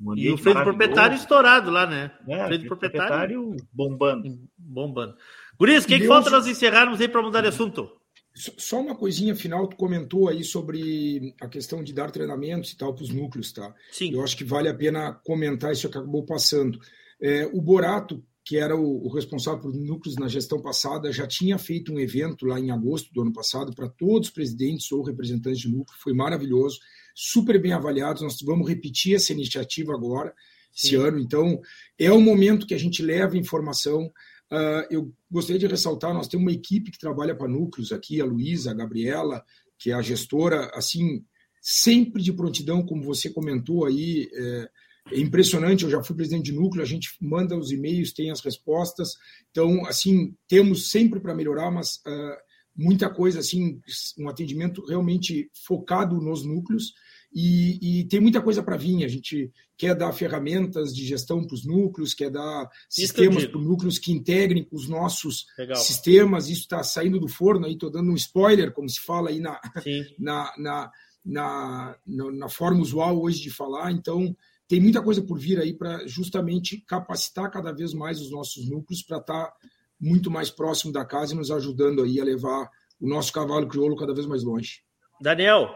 [0.00, 2.12] Um e o freio proprietário estourado lá, né?
[2.28, 4.48] É, freio proprietário, proprietário bombando.
[4.56, 5.16] Bombando.
[5.58, 7.90] Guris, o que, que falta nós encerrarmos aí para mudar de assunto?
[8.34, 12.94] Só uma coisinha final, tu comentou aí sobre a questão de dar treinamentos e tal
[12.94, 13.74] para os núcleos, tá?
[13.90, 14.12] Sim.
[14.12, 16.78] Eu acho que vale a pena comentar isso que acabou passando.
[17.20, 21.58] É, o Borato, que era o, o, responsável por núcleos na gestão passada, já tinha
[21.58, 25.60] feito um evento lá em agosto do ano passado para todos os presidentes ou representantes
[25.60, 26.80] de núcleo, foi maravilhoso,
[27.14, 28.22] super bem avaliados.
[28.22, 30.32] Nós vamos repetir essa iniciativa agora,
[30.72, 30.86] Sim.
[30.86, 31.18] esse ano.
[31.18, 31.60] Então,
[31.98, 34.10] é o momento que a gente leva informação
[34.50, 38.24] Uh, eu gostaria de ressaltar, nós temos uma equipe que trabalha para núcleos aqui, a
[38.24, 39.44] Luísa, a Gabriela,
[39.78, 41.22] que é a gestora, assim,
[41.60, 44.70] sempre de prontidão, como você comentou aí, é,
[45.12, 48.40] é impressionante, eu já fui presidente de núcleo, a gente manda os e-mails, tem as
[48.40, 49.14] respostas,
[49.50, 52.36] então, assim, temos sempre para melhorar, mas uh,
[52.76, 53.80] muita coisa, assim,
[54.18, 56.92] um atendimento realmente focado nos núcleos,
[57.32, 59.04] e, e, tem muita coisa para vir.
[59.04, 63.64] A gente quer dar ferramentas de gestão para os núcleos, quer dar sistemas para os
[63.64, 65.76] núcleos que integrem com os nossos Legal.
[65.76, 66.48] sistemas.
[66.48, 69.60] Isso está saindo do forno aí, estou dando um spoiler, como se fala aí na,
[70.18, 70.90] na, na,
[71.24, 73.92] na, na, na forma usual hoje de falar.
[73.92, 74.34] Então,
[74.68, 79.02] tem muita coisa por vir aí para justamente capacitar cada vez mais os nossos núcleos
[79.02, 79.56] para estar tá
[80.00, 83.96] muito mais próximo da casa e nos ajudando aí a levar o nosso cavalo crioulo
[83.96, 84.82] cada vez mais longe.
[85.20, 85.74] Daniel,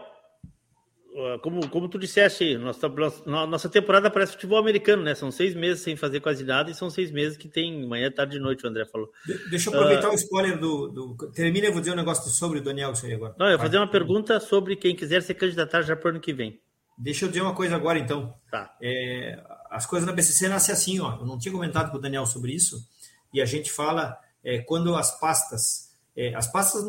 [1.41, 2.89] como, como tu disseste, nossa,
[3.27, 5.13] nossa temporada parece futebol americano, né?
[5.13, 8.37] São seis meses sem fazer quase nada e são seis meses que tem manhã, tarde
[8.37, 9.11] e noite, o André falou.
[9.25, 11.31] De, deixa eu aproveitar uh, o spoiler do, do.
[11.31, 13.35] Termina, eu vou dizer um negócio sobre o Daniel isso aí agora.
[13.37, 16.19] Não, eu vou fazer uma pergunta sobre quem quiser se candidatar já para o ano
[16.19, 16.59] que vem.
[16.97, 18.33] Deixa eu dizer uma coisa agora, então.
[18.51, 18.75] Tá.
[18.81, 21.17] É, as coisas na BCC nascem assim, ó.
[21.19, 22.87] Eu não tinha comentado com o Daniel sobre isso,
[23.33, 25.91] e a gente fala é, quando as pastas.
[26.15, 26.83] É, as pastas.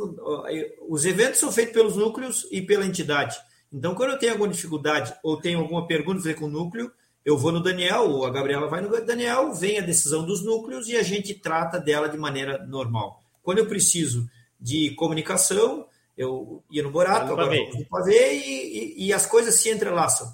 [0.49, 3.37] É, os eventos são feitos pelos núcleos e pela entidade.
[3.73, 6.93] Então, quando eu tenho alguma dificuldade ou tenho alguma pergunta a fazer com o núcleo,
[7.25, 10.87] eu vou no Daniel, ou a Gabriela vai no Daniel, vem a decisão dos núcleos
[10.89, 13.21] e a gente trata dela de maneira normal.
[13.43, 14.29] Quando eu preciso
[14.61, 15.87] de comunicação,
[16.17, 20.27] eu ia no Borato, agora vamos no Pavê e, e, e, as coisas se entrelaçam.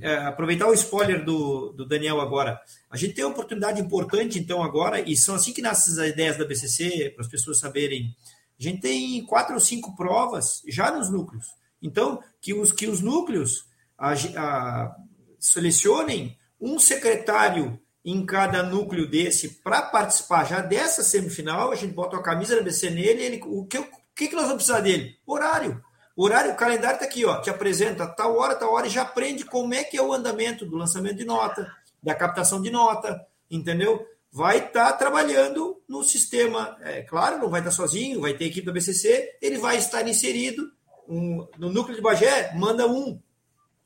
[0.00, 2.60] É, aproveitar o spoiler do, do Daniel agora.
[2.90, 6.36] A gente tem uma oportunidade importante, então, agora, e são assim que nascem as ideias
[6.36, 8.14] da BCC, para as pessoas saberem.
[8.58, 11.46] A gente tem quatro ou cinco provas já nos núcleos.
[11.80, 13.66] Então, que os, que os núcleos
[13.96, 14.96] a, a,
[15.38, 22.16] selecionem um secretário em cada núcleo desse para participar já dessa semifinal, a gente bota
[22.16, 23.78] a camisa da BC nele, ele, o, que,
[24.14, 25.18] o que, que nós vamos precisar dele?
[25.26, 25.82] Horário.
[26.16, 29.44] Horário, o calendário está aqui, ó, te apresenta tal hora, tal hora, e já aprende
[29.44, 31.68] como é que é o andamento do lançamento de nota,
[32.00, 34.06] da captação de nota, entendeu?
[34.30, 38.44] Vai estar tá trabalhando no sistema, é claro, não vai estar tá sozinho, vai ter
[38.44, 40.70] equipe da BCC, ele vai estar inserido
[41.08, 43.20] um, no núcleo de Bagé, manda um.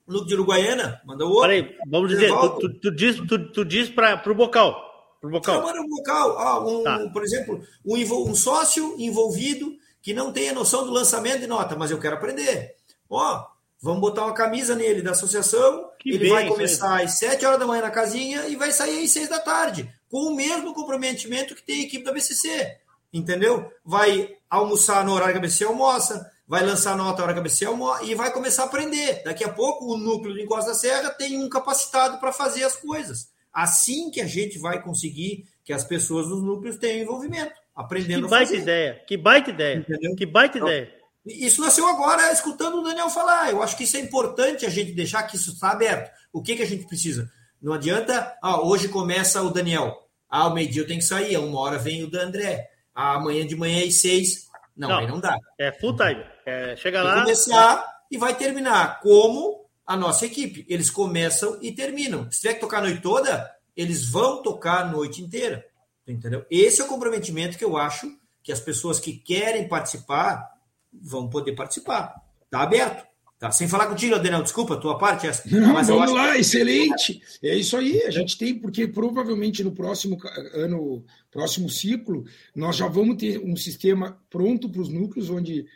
[0.06, 1.48] No núcleo de Uruguaiana, manda outro.
[1.48, 4.88] Peraí, vamos dizer, tu, tu, tu, diz, tu, tu diz para o bocal.
[5.20, 5.62] Pro bocal.
[5.62, 6.38] manda um bocal.
[6.38, 7.10] Ah, um, tá.
[7.12, 7.96] Por exemplo, um,
[8.30, 9.76] um sócio envolvido
[10.08, 12.74] que não tem a noção do lançamento de nota, mas eu quero aprender.
[13.10, 13.44] Ó,
[13.78, 17.60] vamos botar uma camisa nele da associação, que ele bem, vai começar às 7 horas
[17.60, 21.54] da manhã na casinha e vai sair às 6 da tarde, com o mesmo comprometimento
[21.54, 22.78] que tem a equipe da BCC,
[23.12, 23.70] entendeu?
[23.84, 27.42] Vai almoçar no horário que a BCC almoça, vai lançar nota na hora que a
[27.42, 27.66] BC
[28.04, 29.22] e vai começar a aprender.
[29.24, 32.76] Daqui a pouco, o núcleo de Encosta da Serra tem um capacitado para fazer as
[32.76, 33.28] coisas.
[33.52, 38.30] Assim que a gente vai conseguir que as pessoas dos núcleos tenham envolvimento, aprendendo que
[38.30, 40.16] baita ideia, que baita ideia, Entendeu?
[40.16, 40.92] que baita então, ideia.
[41.24, 43.50] Isso nasceu agora escutando o Daniel falar.
[43.50, 46.10] Eu acho que isso é importante a gente deixar que isso está aberto.
[46.32, 47.30] O que, que a gente precisa?
[47.60, 50.08] Não adianta, ah, hoje começa o Daniel.
[50.28, 52.68] Ah, ao meio-dia eu tenho que sair, a uma hora vem o da André.
[52.94, 54.48] Ah, amanhã de manhã às seis.
[54.76, 55.38] Não, não, aí não dá.
[55.58, 56.24] É full time.
[56.46, 57.22] É, chega vai lá.
[57.22, 60.64] começar e vai terminar como a nossa equipe.
[60.68, 62.30] Eles começam e terminam.
[62.30, 65.64] Se tiver que tocar a noite toda, eles vão tocar a noite inteira.
[66.08, 66.44] Entendeu?
[66.50, 68.10] Esse é o comprometimento que eu acho
[68.42, 70.48] que as pessoas que querem participar
[70.92, 72.14] vão poder participar.
[72.44, 73.06] Está aberto.
[73.38, 75.48] Tá, sem falar contigo, Adenel, desculpa, tua parte é essa.
[75.48, 76.40] Não, vamos lá, que...
[76.40, 77.22] excelente.
[77.40, 80.18] É isso aí, a gente tem, porque provavelmente no próximo
[80.54, 85.66] ano, próximo ciclo, nós já vamos ter um sistema pronto para os núcleos, onde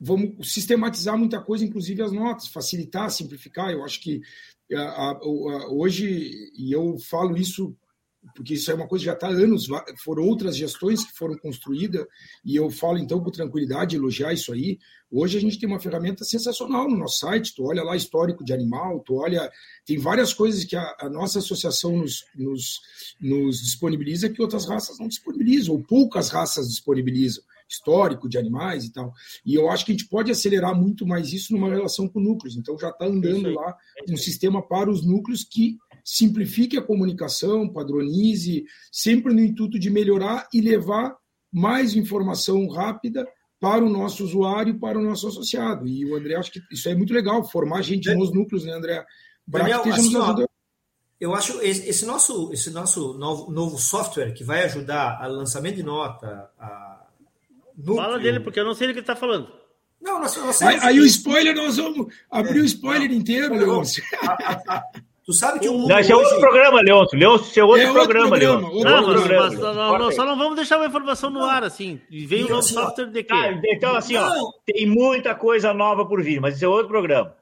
[0.00, 3.72] vamos sistematizar muita coisa, inclusive as notas, facilitar, simplificar.
[3.72, 4.22] Eu acho que
[4.72, 7.76] a, a, a, hoje, e eu falo isso
[8.34, 9.66] porque isso é uma coisa que já está há anos,
[10.02, 12.06] foram outras gestões que foram construídas,
[12.44, 14.78] e eu falo então com tranquilidade, elogiar isso aí.
[15.10, 18.52] Hoje a gente tem uma ferramenta sensacional no nosso site, tu olha lá histórico de
[18.52, 19.50] animal, tu olha,
[19.84, 22.80] tem várias coisas que a, a nossa associação nos, nos,
[23.20, 28.92] nos disponibiliza que outras raças não disponibilizam, ou poucas raças disponibilizam histórico de animais e
[28.92, 29.12] tal.
[29.44, 32.56] E eu acho que a gente pode acelerar muito mais isso numa relação com núcleos.
[32.56, 33.76] Então já está andando lá
[34.08, 40.48] um sistema para os núcleos que simplifique a comunicação, padronize, sempre no intuito de melhorar
[40.52, 41.16] e levar
[41.52, 43.26] mais informação rápida
[43.60, 45.86] para o nosso usuário para o nosso associado.
[45.86, 48.14] E o André, acho que isso é muito legal, formar gente é.
[48.14, 49.04] nos núcleos, né, André?
[49.46, 50.34] Daniel, assim, ó,
[51.20, 55.76] eu acho esse, esse, nosso, esse nosso novo, novo software que vai ajudar a lançamento
[55.76, 57.06] de nota, a
[57.76, 57.96] núcleo...
[57.96, 59.48] Fala dele, porque eu não sei do que ele está falando.
[60.00, 63.54] Não, nós, nós aí, aí o spoiler, nós vamos abrir é, o spoiler não, inteiro,
[63.54, 64.02] Leôncio.
[65.24, 65.88] Tu sabe que o mundo.
[65.88, 67.16] Não, esse é outro programa, Leôncio.
[67.16, 68.60] Leôncio, esse é outro, é outro programa, programa.
[68.60, 69.50] Não, mas, programa.
[69.50, 72.00] Mas, não, não, só não vamos deixar uma informação no ar, assim.
[72.10, 73.32] Vem o novo assim, software de quê?
[73.32, 74.32] Ah, então, assim, ó,
[74.66, 77.36] tem muita coisa nova por vir, mas esse é outro programa.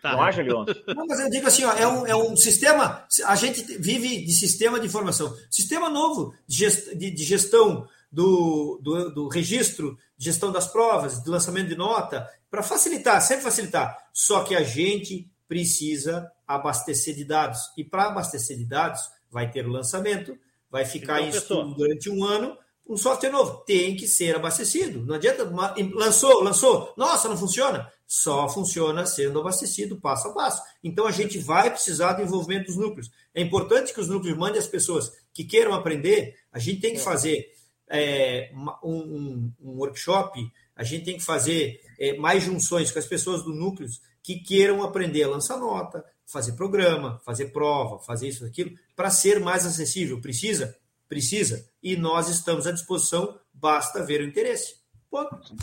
[0.00, 0.12] Tá.
[0.12, 0.74] Não acha, Leôncio?
[0.96, 3.06] Não, mas eu digo assim, ó, é, um, é um sistema.
[3.26, 5.34] A gente vive de sistema de informação.
[5.50, 12.26] Sistema novo de gestão do, do, do registro, gestão das provas, do lançamento de nota,
[12.50, 13.96] para facilitar, sempre facilitar.
[14.12, 17.60] Só que a gente precisa abastecer de dados.
[17.76, 20.36] E para abastecer de dados, vai ter o lançamento,
[20.70, 22.56] vai ficar então, em estudo durante um ano.
[22.88, 25.04] Um software novo tem que ser abastecido.
[25.06, 25.48] Não adianta,
[25.94, 27.90] lançou, lançou, nossa, não funciona.
[28.06, 30.62] Só funciona sendo abastecido passo a passo.
[30.82, 33.10] Então a gente vai precisar do envolvimento dos núcleos.
[33.34, 36.34] É importante que os núcleos mandem as pessoas que queiram aprender.
[36.52, 37.02] A gente tem que é.
[37.02, 37.52] fazer
[37.88, 38.50] é,
[38.82, 43.42] um, um, um, workshop, a gente tem que fazer é, mais junções com as pessoas
[43.42, 48.72] do núcleos que queiram aprender a lançar nota, fazer programa, fazer prova, fazer isso, aquilo,
[48.94, 50.20] para ser mais acessível.
[50.20, 50.76] Precisa?
[51.08, 51.68] Precisa.
[51.82, 54.76] E nós estamos à disposição, basta ver o interesse.
[55.10, 55.54] Ponto.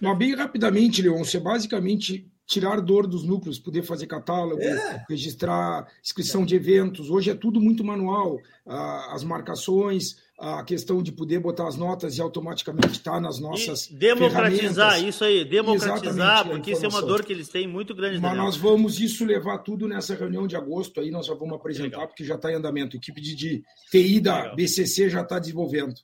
[0.00, 5.04] Mas bem rapidamente, Leôncio, é basicamente tirar dor dos núcleos, poder fazer catálogo, é.
[5.08, 7.10] registrar inscrição de eventos.
[7.10, 8.40] Hoje é tudo muito manual.
[8.66, 13.40] Ah, as marcações, a questão de poder botar as notas e automaticamente estar tá nas
[13.40, 13.88] nossas.
[13.90, 18.20] E democratizar, isso aí, democratizar, porque isso é uma dor que eles têm muito grande.
[18.20, 21.96] Mas nós vamos isso levar tudo nessa reunião de agosto aí, nós já vamos apresentar,
[21.96, 22.08] Legal.
[22.08, 22.96] porque já está em andamento.
[22.96, 24.56] A equipe de, de TI da Legal.
[24.56, 25.94] BCC já está desenvolvendo.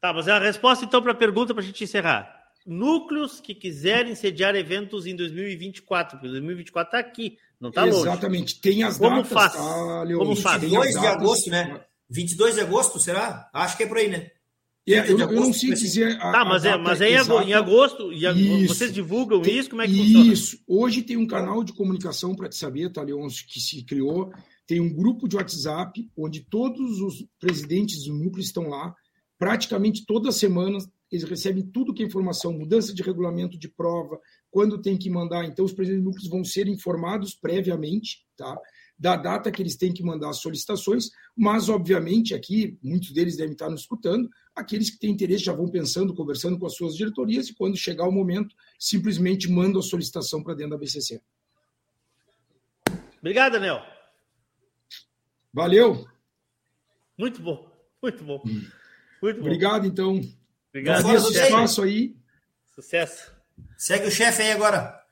[0.00, 2.34] Tá, mas é a resposta então para a pergunta para a gente encerrar.
[2.66, 8.00] Núcleos que quiserem sediar eventos em 2024, porque 2024 está aqui, não está longe.
[8.00, 9.32] Exatamente, tem as Como datas.
[9.32, 9.52] Faz?
[9.52, 10.60] Tá, Como faz?
[10.62, 11.80] 22 de agosto, né?
[12.08, 13.48] 22 de agosto, será?
[13.52, 14.30] Acho que é por aí, né?
[14.88, 16.16] É, eu, eu, não sei dizer.
[16.20, 18.12] A, tá, mas, é, mas é em agosto.
[18.12, 19.70] Em vocês divulgam tem, isso?
[19.70, 20.32] Como é que funciona?
[20.32, 20.58] Isso.
[20.64, 24.32] Hoje tem um canal de comunicação para te saber, tá, Leôncio, que se criou.
[24.64, 28.94] Tem um grupo de WhatsApp onde todos os presidentes do núcleo estão lá.
[29.36, 30.78] Praticamente toda semana
[31.10, 35.44] eles recebem tudo que é informação, mudança de regulamento de prova, quando tem que mandar.
[35.44, 38.56] Então, os presidentes do núcleo vão ser informados previamente, tá?
[38.98, 43.52] Da data que eles têm que mandar as solicitações, mas, obviamente, aqui, muitos deles devem
[43.52, 47.48] estar nos escutando, aqueles que têm interesse já vão pensando, conversando com as suas diretorias,
[47.48, 51.20] e quando chegar o momento, simplesmente mandam a solicitação para dentro da BCC.
[53.20, 53.82] Obrigado, Daniel.
[55.52, 56.06] Valeu.
[57.18, 57.70] Muito bom,
[58.02, 58.42] muito bom.
[59.22, 59.46] Muito bom.
[59.46, 60.20] Obrigado, então.
[60.70, 61.00] Obrigado.
[61.00, 62.14] Agradeço o espaço aí.
[62.74, 63.32] Sucesso.
[63.76, 65.02] Segue o chefe aí agora.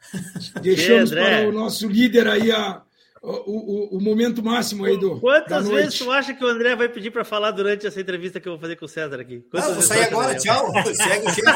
[0.61, 2.84] Deixamos para o nosso líder aí a
[3.25, 5.19] o, o, o, momento máximo aí do.
[5.19, 8.47] Quantas vezes tu acha que o André vai pedir para falar durante essa entrevista que
[8.47, 9.41] eu vou fazer com o César aqui?
[9.51, 10.73] Quantas Não, vou sair agora, tchau.
[10.95, 11.49] Segue o chefe.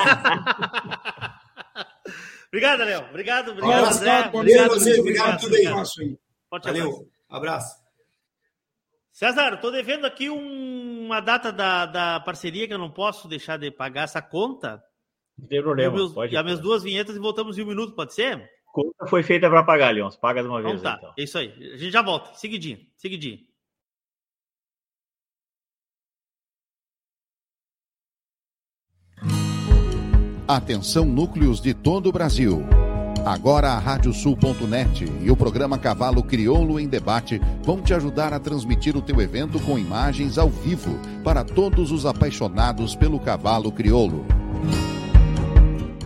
[2.48, 3.06] obrigado, Daniel.
[3.10, 4.28] Obrigado, obrigado, André.
[4.32, 5.66] Obrigado, obrigado, obrigado, obrigado, tudo aí.
[5.66, 6.18] aí.
[6.50, 7.76] Valeu, abraço.
[9.12, 13.58] César, estou devendo aqui um, uma data da, da parceria que eu não posso deixar
[13.58, 14.82] de pagar essa conta.
[15.36, 15.92] Não tem problema.
[15.92, 18.48] E, meus, pode e as minhas duas vinhetas e voltamos em um minuto, pode ser?
[18.72, 20.16] Conta foi feita para pagar, Leões.
[20.16, 20.82] Paga de uma então vez.
[20.82, 21.12] Tá, então.
[21.16, 21.52] É isso aí.
[21.74, 22.34] A gente já volta.
[22.34, 23.38] Seguidinho, seguidinho.
[30.46, 32.64] Atenção núcleos de todo o Brasil.
[33.26, 38.96] Agora a Radiosul.net e o programa Cavalo Crioulo em Debate vão te ajudar a transmitir
[38.96, 44.24] o teu evento com imagens ao vivo para todos os apaixonados pelo cavalo crioulo.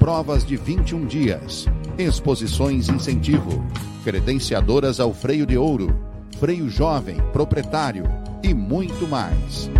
[0.00, 1.68] Provas de 21 dias
[2.02, 3.64] Exposições incentivo,
[4.02, 5.96] credenciadoras ao freio de ouro,
[6.40, 8.04] freio jovem, proprietário
[8.42, 9.70] e muito mais.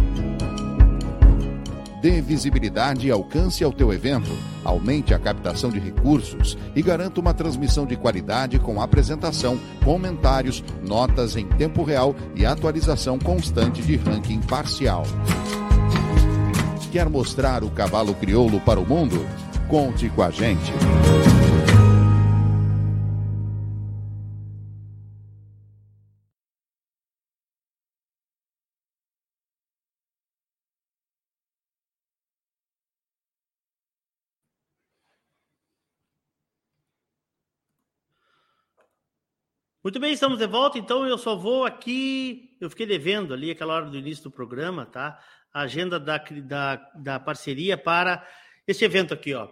[2.01, 4.31] Dê visibilidade e alcance ao teu evento,
[4.65, 11.37] aumente a captação de recursos e garanta uma transmissão de qualidade com apresentação, comentários, notas
[11.37, 15.03] em tempo real e atualização constante de ranking parcial.
[16.93, 19.27] Quer mostrar o cavalo crioulo para o mundo?
[19.69, 20.73] Conte com a gente.
[39.85, 40.79] Muito bem, estamos de volta.
[40.79, 42.57] Então, eu só vou aqui.
[42.61, 45.19] Eu fiquei devendo ali aquela hora do início do programa, tá?
[45.53, 48.25] A agenda da, da, da parceria para
[48.65, 49.51] esse evento aqui, ó.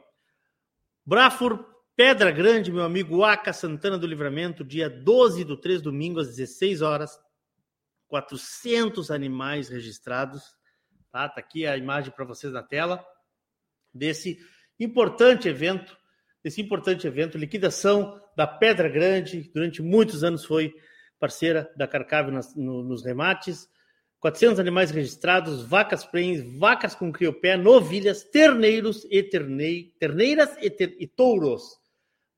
[1.04, 1.66] Brafur
[1.96, 6.80] Pedra Grande, meu amigo Aca Santana do Livramento, dia 12 do 3, domingo, às 16
[6.80, 7.18] horas.
[8.06, 10.44] 400 animais registrados.
[11.10, 13.04] Tá, tá aqui a imagem para vocês na tela
[13.92, 14.38] desse
[14.78, 15.96] importante evento,
[16.40, 20.74] desse importante evento, liquidação da Pedra Grande, durante muitos anos foi
[21.18, 23.68] parceira da Carcave nos, nos remates.
[24.18, 30.96] 400 animais registrados, vacas prens, vacas com criopé, novilhas, terneiros e ternei, terneiras e, ter,
[30.98, 31.78] e touros.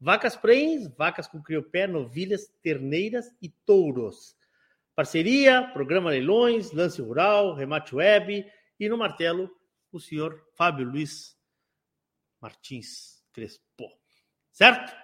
[0.00, 4.34] Vacas prens, vacas com criopé, novilhas, terneiras e touros.
[4.96, 8.44] Parceria, programa Leilões, Lance Rural, Remate Web
[8.80, 9.48] e no martelo
[9.92, 11.38] o senhor Fábio Luiz
[12.40, 13.88] Martins Crespo.
[14.50, 15.02] Certo?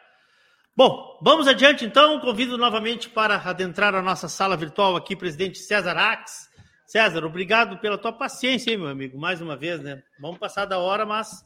[0.78, 2.20] Bom, vamos adiante então.
[2.20, 6.48] Convido novamente para adentrar a nossa sala virtual aqui, presidente César Ax
[6.86, 10.00] César, obrigado pela tua paciência, hein, meu amigo, mais uma vez, né?
[10.20, 11.44] Vamos passar da hora, mas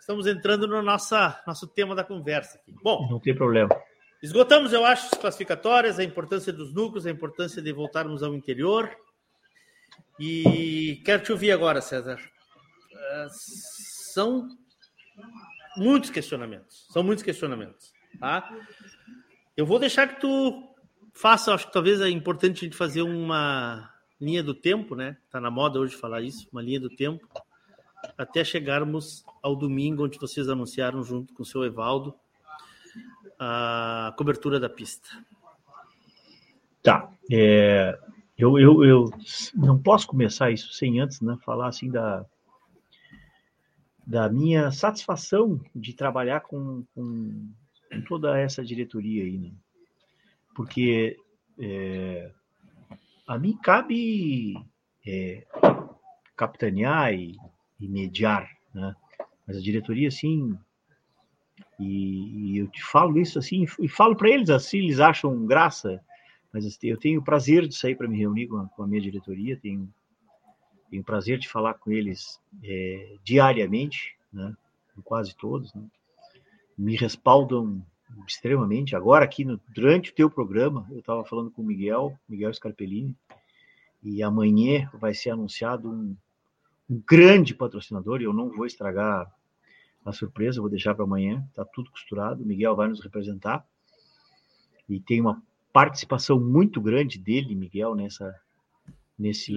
[0.00, 2.72] estamos entrando no nossa, nosso tema da conversa aqui.
[2.82, 3.68] Bom, não tem problema.
[4.22, 8.90] Esgotamos, eu acho, as classificatórias, a importância dos núcleos, a importância de voltarmos ao interior.
[10.18, 12.18] E quero te ouvir agora, César.
[12.90, 13.26] É,
[14.14, 14.48] são
[15.76, 16.86] muitos questionamentos.
[16.90, 17.91] São muitos questionamentos.
[18.18, 18.50] Tá?
[19.56, 20.68] Eu vou deixar que tu
[21.12, 25.16] faça, acho que talvez é importante a gente fazer uma, linha do tempo, né?
[25.28, 27.28] Tá na moda hoje falar isso, uma linha do tempo,
[28.16, 32.14] até chegarmos ao domingo, onde vocês anunciaram junto com o seu Evaldo
[33.36, 35.08] a cobertura da pista.
[36.80, 37.10] Tá.
[37.30, 37.98] É,
[38.38, 39.10] eu, eu, eu
[39.54, 41.36] não posso começar isso sem antes, né?
[41.44, 42.24] Falar assim da
[44.04, 47.48] da minha satisfação de trabalhar com, com,
[48.00, 49.50] toda essa diretoria aí, né?
[50.54, 51.16] Porque
[51.58, 52.30] é,
[53.26, 54.54] a mim cabe
[55.06, 55.46] é,
[56.36, 57.36] capitanear e,
[57.80, 58.94] e, mediar, né?
[59.46, 60.56] Mas a diretoria, assim,
[61.78, 66.00] e, e eu te falo isso assim, e falo para eles assim, eles acham graça,
[66.52, 68.86] mas assim, eu tenho o prazer de sair para me reunir com a, com a,
[68.86, 69.92] minha diretoria, tenho,
[70.90, 74.54] tenho o prazer de falar com eles é, diariamente, né?
[75.04, 75.82] Quase todos, né?
[76.82, 77.80] Me respaldam
[78.26, 78.96] extremamente.
[78.96, 83.16] Agora, aqui no, durante o teu programa, eu estava falando com o Miguel, Miguel Scarpellini,
[84.02, 86.16] e amanhã vai ser anunciado um,
[86.90, 89.32] um grande patrocinador, e eu não vou estragar
[90.04, 93.64] a surpresa, vou deixar para amanhã, está tudo costurado, o Miguel vai nos representar,
[94.88, 95.40] e tem uma
[95.72, 98.34] participação muito grande dele, Miguel, nessa,
[99.16, 99.54] nesse,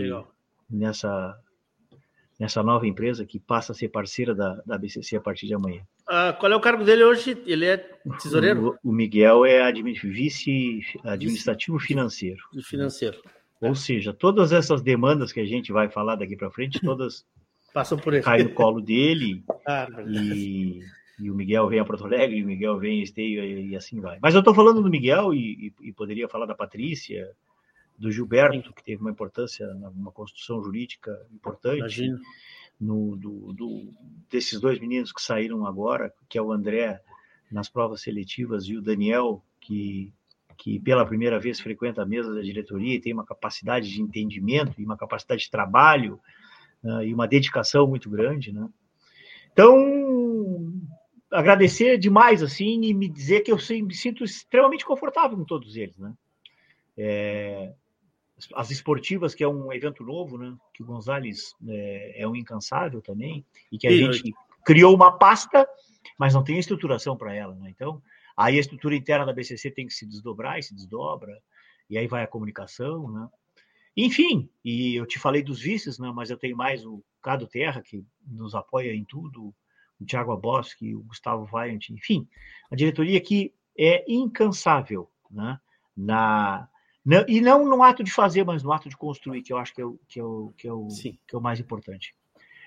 [0.69, 1.41] nessa
[2.39, 5.81] nessa nova empresa que passa a ser parceira da, da BCC a partir de amanhã.
[6.07, 7.41] Ah, qual é o cargo dele hoje?
[7.45, 7.77] Ele é
[8.21, 8.77] tesoureiro?
[8.83, 12.41] O, o Miguel é vice administrativo financeiro.
[12.63, 13.21] Financeiro.
[13.59, 17.25] Ou seja, todas essas demandas que a gente vai falar daqui para frente, todas
[17.73, 18.23] passam por ele.
[18.23, 20.81] Cai no colo dele ah, e,
[21.19, 23.75] e, o Miguel vem a Porto Alegre, e o Miguel vem a Esteio e, e
[23.75, 24.19] assim vai.
[24.21, 27.31] Mas eu estou falando do Miguel e, e, poderia falar da Patrícia,
[27.97, 31.79] do Gilberto, que teve uma importância, uma construção jurídica importante.
[31.79, 32.19] Imagino.
[32.79, 33.93] No, do, do,
[34.29, 37.01] desses dois meninos que saíram agora, que é o André
[37.51, 40.13] nas provas seletivas e o Daniel, que,
[40.57, 44.79] que pela primeira vez frequenta a mesa da diretoria e tem uma capacidade de entendimento
[44.79, 46.19] e uma capacidade de trabalho
[46.83, 48.51] né, e uma dedicação muito grande.
[48.51, 48.67] Né?
[49.53, 50.73] Então,
[51.31, 55.97] agradecer demais assim e me dizer que eu me sinto extremamente confortável com todos eles.
[55.97, 56.13] Né?
[56.97, 57.73] É,
[58.53, 60.55] as esportivas, que é um evento novo, né?
[60.73, 64.33] Que o Gonzalez é, é um incansável também, e que a Sim, gente
[64.65, 65.67] criou uma pasta,
[66.17, 67.69] mas não tem estruturação para ela, né?
[67.69, 68.01] Então,
[68.35, 71.41] aí a estrutura interna da BCC tem que se desdobrar e se desdobra,
[71.89, 73.29] e aí vai a comunicação, né?
[73.95, 76.11] Enfim, e eu te falei dos vices, né?
[76.13, 79.55] Mas eu tenho mais o Cado Terra, que nos apoia em tudo,
[79.99, 82.27] o Thiago Aboski, o Gustavo Vaillant, enfim,
[82.69, 85.57] a diretoria aqui é incansável, né?
[85.95, 86.67] Na
[87.05, 89.73] não, e não no ato de fazer, mas no ato de construir, que eu acho
[89.75, 92.15] que é o, que é o, que é o, que é o mais importante.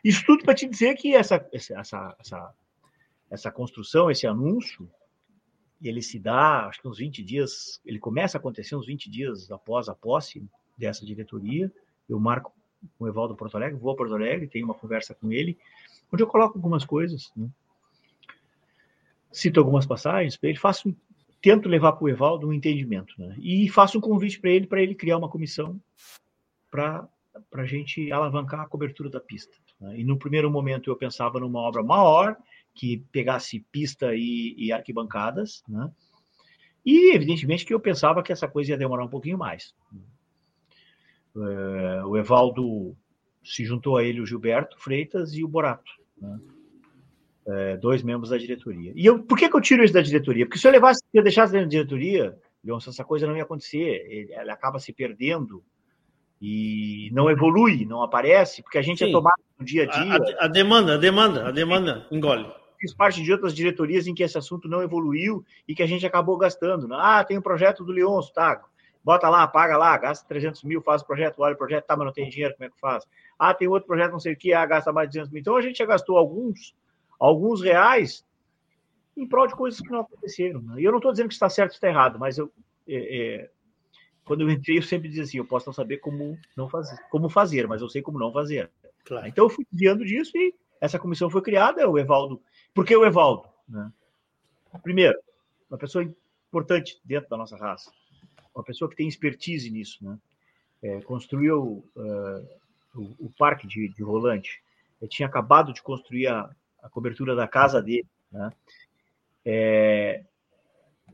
[0.05, 2.55] Isso tudo para te dizer que essa, essa, essa,
[3.29, 4.89] essa construção, esse anúncio,
[5.83, 9.51] ele se dá, acho que uns 20 dias, ele começa a acontecer uns 20 dias
[9.51, 10.47] após a posse
[10.77, 11.73] dessa diretoria.
[12.09, 12.53] Eu marco
[12.97, 15.59] com o Evaldo Porto Alegre, vou a Porto Alegre, tenho uma conversa com ele,
[16.13, 17.49] onde eu coloco algumas coisas, né?
[19.33, 20.95] cito algumas passagens para ele, faço
[21.41, 23.15] tento levar para o Evaldo um entendimento.
[23.19, 23.37] Né?
[23.39, 25.81] E faço um convite para ele, para ele criar uma comissão
[26.71, 27.09] para
[27.55, 29.57] a gente alavancar a cobertura da pista.
[29.81, 30.01] Né?
[30.01, 32.37] E no primeiro momento eu pensava numa obra maior,
[32.75, 35.91] que pegasse pista e, e arquibancadas, né?
[36.87, 39.75] E, evidentemente, que eu pensava que essa coisa ia demorar um pouquinho mais.
[41.37, 42.97] É, o Evaldo
[43.45, 45.91] se juntou a ele o Gilberto Freitas e o Borato.
[46.17, 46.39] Né?
[47.49, 48.93] É, dois membros da diretoria.
[48.95, 50.45] E eu, por que, que eu tiro isso da diretoria?
[50.45, 53.43] Porque se eu levasse, se eu deixasse dentro da diretoria, Leonça, essa coisa não ia
[53.43, 54.07] acontecer.
[54.09, 55.63] Ele, ela acaba se perdendo
[56.41, 59.09] e não evolui, não aparece, porque a gente Sim.
[59.09, 60.37] é tomado no dia a dia.
[60.39, 62.47] A, a, demanda, a demanda, a demanda engole.
[62.79, 66.07] Fiz parte de outras diretorias em que esse assunto não evoluiu e que a gente
[66.07, 66.87] acabou gastando.
[66.87, 66.97] Né?
[66.99, 68.63] Ah, tem um projeto do Leonço, tá?
[69.03, 72.07] Bota lá, paga lá, gasta 300 mil, faz o projeto, olha o projeto, tá, mas
[72.07, 73.05] não tem dinheiro, como é que faz?
[73.39, 75.41] Ah, tem outro projeto, não sei o que, ah, gasta mais de 200 mil.
[75.41, 76.75] Então a gente já gastou alguns,
[77.19, 78.25] alguns reais
[79.17, 80.63] em prol de coisas que não aconteceram.
[80.63, 80.81] Né?
[80.81, 82.53] E eu não estou dizendo que está certo ou está errado, mas eu,
[82.87, 83.51] é, é,
[84.25, 87.29] quando eu entrei, eu sempre dizia assim: eu posso não saber como não fazer, como
[87.29, 88.71] fazer, mas eu sei como não fazer.
[89.05, 89.27] Claro.
[89.27, 91.89] Então eu fui desviando disso e essa comissão foi criada.
[91.89, 92.41] O Evaldo,
[92.75, 93.49] por que o Evaldo?
[93.69, 93.91] Né?
[94.83, 95.19] Primeiro,
[95.69, 96.05] uma pessoa
[96.49, 97.91] importante dentro da nossa raça,
[98.55, 100.19] uma pessoa que tem expertise nisso, né?
[100.81, 102.49] É, construiu uh,
[102.95, 104.63] o, o, parque de, de Rolante.
[105.01, 106.49] Ele tinha acabado de construir a,
[106.83, 108.51] a cobertura da casa dele, né?
[109.45, 110.25] É,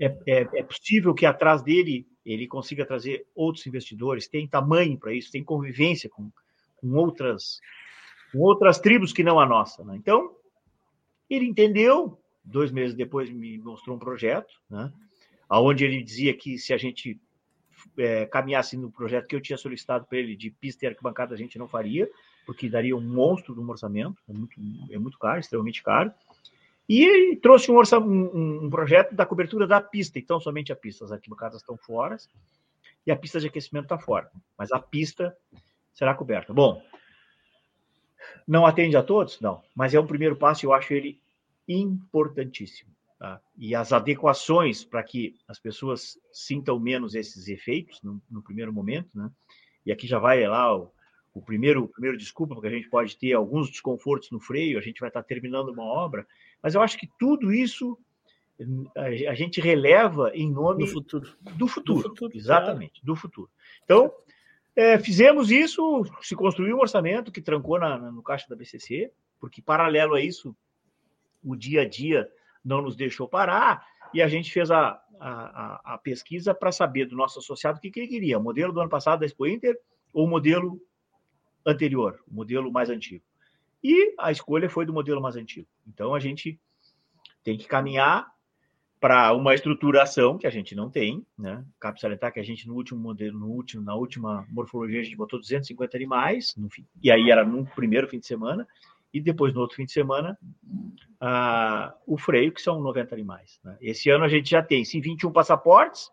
[0.01, 5.13] é, é, é, possível que atrás dele ele consiga trazer outros investidores, tem tamanho para
[5.13, 6.31] isso, tem convivência com,
[6.77, 7.61] com, outras,
[8.33, 9.85] com outras tribos que não a nossa.
[9.85, 9.95] Né?
[9.97, 10.35] Então,
[11.29, 14.93] ele entendeu, dois meses depois me mostrou um projeto, né?
[15.51, 17.21] onde ele dizia que se a gente
[17.99, 21.39] é, caminhasse no projeto que eu tinha solicitado para ele de pista e arquibancada, a
[21.39, 22.09] gente não faria,
[22.45, 24.61] porque daria um monstro um orçamento, é muito,
[24.91, 26.13] é muito caro, extremamente caro.
[26.89, 31.13] E trouxe um, um, um, projeto da cobertura da pista, então somente a pista, as
[31.13, 32.17] arquibancadas estão fora
[33.07, 35.35] e a pista de aquecimento está fora, mas a pista
[35.95, 36.53] será coberta.
[36.53, 36.83] Bom,
[38.47, 39.41] não atende a todos?
[39.41, 41.19] Não, mas é um primeiro passo e eu acho ele
[41.67, 42.91] importantíssimo.
[43.19, 43.41] Tá?
[43.57, 49.09] E as adequações para que as pessoas sintam menos esses efeitos no, no primeiro momento,
[49.15, 49.31] né?
[49.87, 50.93] e aqui já vai lá o,
[51.35, 54.81] o primeiro, o primeiro desculpa, porque a gente pode ter alguns desconfortos no freio, a
[54.81, 56.27] gente vai estar terminando uma obra,
[56.63, 57.99] mas eu acho que tudo isso
[58.97, 61.29] a gente releva em nome do futuro.
[61.57, 63.51] Do futuro, do futuro exatamente, do futuro.
[63.83, 64.13] Então,
[64.77, 69.61] é, fizemos isso, se construiu um orçamento que trancou na, no caixa da BCC, porque
[69.61, 70.57] paralelo a isso,
[71.43, 72.31] o dia a dia
[72.65, 77.17] não nos deixou parar, e a gente fez a, a, a pesquisa para saber do
[77.17, 79.77] nosso associado o que, que ele queria, o modelo do ano passado da Expo Inter
[80.13, 80.81] ou o modelo
[81.67, 83.25] anterior, o modelo mais antigo.
[83.83, 85.69] E a escolha foi do modelo mais antigo.
[85.87, 86.59] Então a gente
[87.43, 88.33] tem que caminhar
[89.05, 91.63] para uma estruturação que a gente não tem, né?
[91.79, 95.15] Cabe salientar que a gente no último modelo, no último, na última morfologia, a gente
[95.15, 98.67] botou 250 animais, no fim, e aí era no primeiro fim de semana,
[99.13, 100.39] e depois no outro fim de semana
[101.21, 103.61] ah, o freio, que são 90 animais.
[103.63, 103.77] Né?
[103.83, 106.11] Esse ano a gente já tem, sim, 21 passaportes,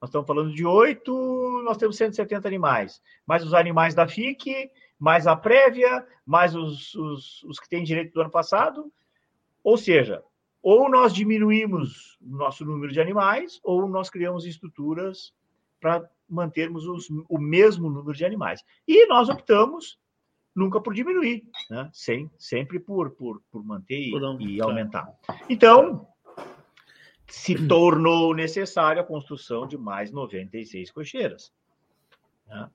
[0.00, 4.68] nós estamos falando de oito, nós temos 170 animais, mais os animais da FIC,
[5.02, 8.88] mais a prévia, mais os, os, os que têm direito do ano passado.
[9.64, 10.22] Ou seja,
[10.62, 15.34] ou nós diminuímos o nosso número de animais, ou nós criamos estruturas
[15.80, 18.64] para mantermos os, o mesmo número de animais.
[18.86, 19.98] E nós optamos
[20.54, 21.90] nunca por diminuir, né?
[21.92, 25.12] Sem, sempre por, por, por manter e, e aumentar.
[25.48, 26.06] Então,
[27.26, 31.52] se tornou necessária a construção de mais 96 cocheiras.
[32.46, 32.70] Né?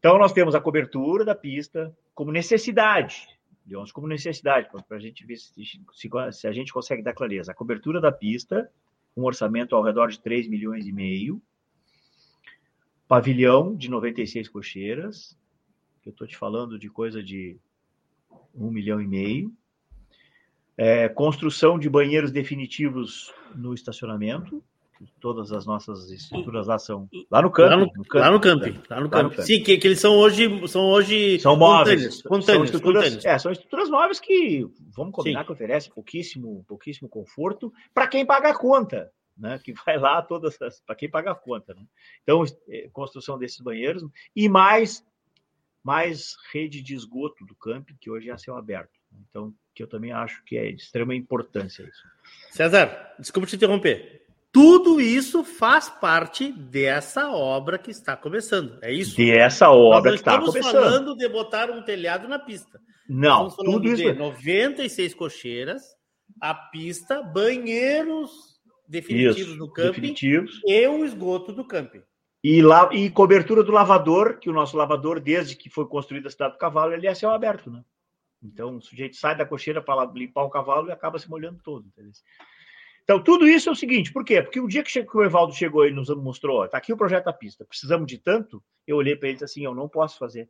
[0.00, 3.28] Então, nós temos a cobertura da pista como necessidade,
[3.66, 7.52] digamos, como necessidade, para a gente ver se, se, se, a gente consegue dar clareza.
[7.52, 8.72] A cobertura da pista,
[9.14, 11.40] um orçamento ao redor de 3 milhões e meio,
[13.06, 15.38] pavilhão de 96 cocheiras,
[16.00, 17.58] que eu estou te falando de coisa de
[18.54, 19.52] 1 milhão e meio,
[20.78, 24.64] é, construção de banheiros definitivos no estacionamento,
[25.20, 27.70] todas as nossas estruturas lá são lá no camping.
[27.70, 28.72] Lá no, no camping, lá no camping.
[28.72, 28.82] Né?
[28.88, 29.10] Lá no.
[29.10, 33.38] Lá no Sim, que, que, eles são hoje são hoje são móveis, são estruturas, é,
[33.38, 35.46] são estruturas móveis que vamos combinar Sim.
[35.46, 39.10] que oferecem pouquíssimo, pouquíssimo conforto para quem paga a conta.
[39.38, 41.72] Né, que vai lá todas para quem paga a conta.
[41.72, 41.80] Né?
[42.22, 44.04] Então, é, construção desses banheiros
[44.36, 45.02] e mais
[45.82, 49.00] mais rede de esgoto do camping, que hoje é a céu aberto.
[49.28, 52.02] Então, que eu também acho que é de extrema importância isso.
[52.50, 54.19] César, desculpa te interromper.
[54.52, 58.78] Tudo isso faz parte dessa obra que está começando.
[58.82, 59.16] É isso?
[59.16, 60.56] Dessa obra que está começando.
[60.56, 62.80] Estamos falando de botar um telhado na pista.
[63.08, 64.02] Não, tudo isso.
[64.02, 65.82] De 96 cocheiras,
[66.40, 68.30] a pista, banheiros
[68.88, 70.60] definitivos isso, no camping definitivos.
[70.66, 72.02] e o esgoto do camping.
[72.42, 76.30] E, lá, e cobertura do lavador, que o nosso lavador, desde que foi construída a
[76.30, 77.84] cidade do cavalo, ele é céu aberto, né?
[78.42, 81.86] Então o sujeito sai da cocheira para limpar o cavalo e acaba se molhando todo.
[81.86, 82.12] Entendeu?
[83.02, 84.42] Então, tudo isso é o seguinte, por quê?
[84.42, 87.32] Porque o dia que o Evaldo chegou e nos mostrou, está aqui o projeto da
[87.32, 90.48] pista, precisamos de tanto, eu olhei para ele e disse assim, eu não posso fazer,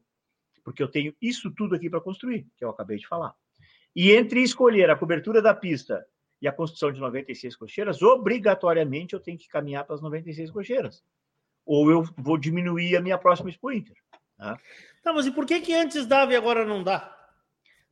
[0.62, 3.34] porque eu tenho isso tudo aqui para construir, que eu acabei de falar.
[3.96, 6.06] E entre escolher a cobertura da pista
[6.40, 11.02] e a construção de 96 cocheiras, obrigatoriamente eu tenho que caminhar para as 96 cocheiras.
[11.64, 13.96] Ou eu vou diminuir a minha próxima Expo Inter.
[14.36, 14.58] Tá?
[15.02, 17.14] Tá, mas e por que, que antes dava e agora não dá?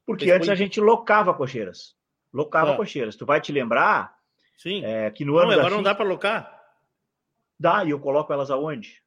[0.07, 1.95] Porque antes a gente locava cocheiras.
[2.33, 2.77] Locava Ah.
[2.77, 3.17] cocheiras.
[3.17, 4.18] Tu vai te lembrar
[4.59, 4.85] Sim.
[4.85, 5.53] é, que no Não, ano.
[5.53, 6.59] agora da não dá para locar?
[7.59, 9.03] Dá, e eu coloco elas aonde?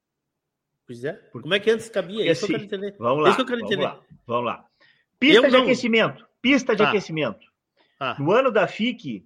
[0.87, 1.13] Pois é.
[1.31, 2.17] Como é que antes cabia?
[2.17, 2.97] Porque Isso que eu assim, quero entender.
[2.97, 3.29] Vamos lá.
[3.29, 3.85] Isso eu quero vamos entender.
[3.87, 4.01] lá.
[4.25, 4.65] Vamos lá.
[5.19, 6.27] Pista Eu de não- aquecimento.
[6.41, 6.89] Pista de Tá.
[6.89, 7.45] aquecimento.
[7.99, 8.15] Ah.
[8.19, 9.23] No ano da FIC,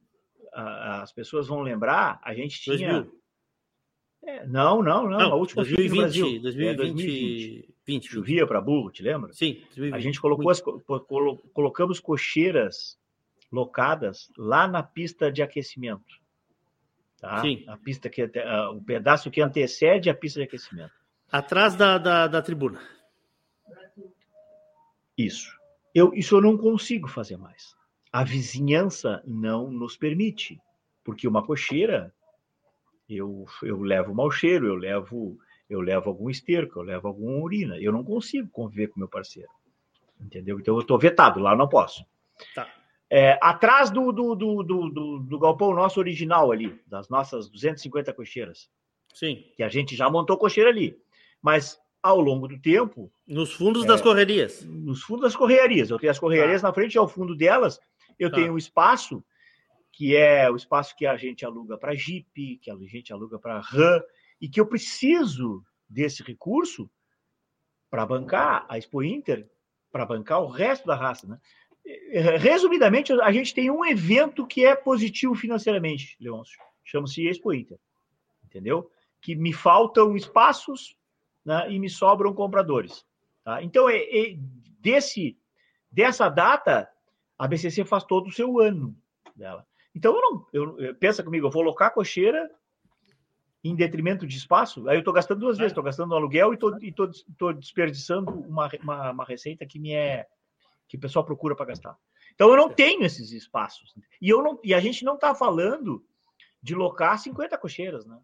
[0.53, 2.91] as pessoas vão lembrar, a gente tinha.
[3.03, 3.15] 2000.
[4.27, 6.41] É, não, não, não, A última FIC no 2020, Brasil.
[6.41, 7.75] 2020, É 2020.
[7.85, 8.07] 20.
[8.11, 9.31] Chovia para burro, te lembra?
[9.33, 9.93] Sim, 2020.
[9.93, 12.97] A gente colocou as, co- colo- colocamos cocheiras
[13.55, 16.19] locadas lá na pista de aquecimento.
[17.19, 17.41] Tá?
[17.41, 17.63] Sim.
[17.67, 20.93] A pista que ah, o pedaço que antecede a pista de aquecimento.
[21.31, 22.81] Atrás da, da, da tribuna.
[25.17, 25.57] Isso.
[25.93, 27.73] Eu, isso eu não consigo fazer mais.
[28.11, 30.59] A vizinhança não nos permite,
[31.03, 32.13] porque uma cocheira
[33.09, 37.79] eu, eu levo mau cheiro, eu levo eu levo algum esterco, eu levo alguma urina.
[37.79, 39.49] Eu não consigo conviver com meu parceiro.
[40.19, 40.59] Entendeu?
[40.59, 42.05] Então eu estou vetado, lá eu não posso.
[42.53, 42.67] Tá.
[43.09, 48.69] É, atrás do, do, do, do, do- galpão nosso original ali, das nossas 250 cocheiras,
[49.13, 49.43] Sim.
[49.55, 50.97] que a gente já montou cocheira ali.
[51.41, 53.87] Mas ao longo do tempo, Nos fundos É.
[53.87, 54.63] das correrias.
[54.65, 55.89] nos fundos das correiarias.
[55.89, 57.79] Eu tenho as correiarias na frente, ao fundo delas,
[58.17, 58.37] eu Tá.
[58.37, 59.23] tenho um espaço
[59.91, 63.59] que é o espaço que a gente aluga para Jeep, que a gente aluga para
[63.59, 64.01] RAM,
[64.41, 66.89] e que eu preciso desse recurso
[67.89, 69.49] para bancar a Expo Inter,
[69.91, 71.25] para bancar o resto da raça.
[71.27, 71.39] Né?
[72.39, 76.59] Resumidamente, a gente tem um evento que é positivo financeiramente, Leôncio.
[76.83, 77.77] Chama-se Expo Inter.
[78.45, 78.89] Entendeu?
[79.21, 80.95] Que me faltam espaços
[81.43, 83.05] né, e me sobram compradores.
[83.43, 83.61] Tá?
[83.61, 84.37] Então, é, é
[84.79, 85.37] desse,
[85.91, 86.89] dessa data,
[87.37, 88.95] a BCC faz todo o seu ano
[89.35, 89.65] dela.
[89.93, 90.47] Então, eu não.
[90.51, 92.49] Eu, eu- pensa comigo, eu vou locar a cocheira
[93.63, 96.87] em detrimento de espaço, aí eu estou gastando duas vezes, estou gastando no aluguel e
[96.87, 100.27] estou desperdiçando uma, uma, uma receita que me é
[100.87, 101.97] que o pessoal procura para gastar.
[102.33, 103.93] Então eu não tenho esses espaços.
[104.21, 106.05] E eu não e a gente não está falando
[106.61, 108.19] de locar 50 cocheiras, né?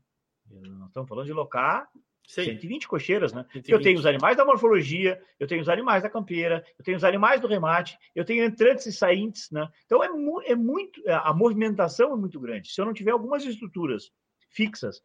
[0.49, 1.89] Nós estamos falando de locar
[2.27, 3.45] 120 cocheiras, né?
[3.53, 3.83] Eu 120.
[3.83, 7.39] tenho os animais da morfologia, eu tenho os animais da campeira, eu tenho os animais
[7.41, 9.67] do remate, eu tenho entrantes e saintes, né?
[9.85, 12.69] Então é, mu- é muito a movimentação é muito grande.
[12.71, 14.11] Se eu não tiver algumas estruturas
[14.49, 15.01] fixas,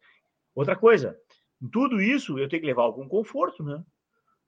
[0.53, 1.17] outra coisa,
[1.71, 3.83] tudo isso eu tenho que levar algum conforto, né?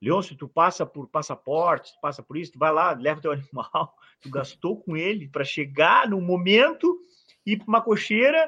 [0.01, 3.93] Leôncio, tu passa por passaporte, tu passa por isso, tu vai lá, leva teu animal,
[4.21, 6.99] tu gastou com ele para chegar no momento
[7.45, 8.47] e para uma cocheira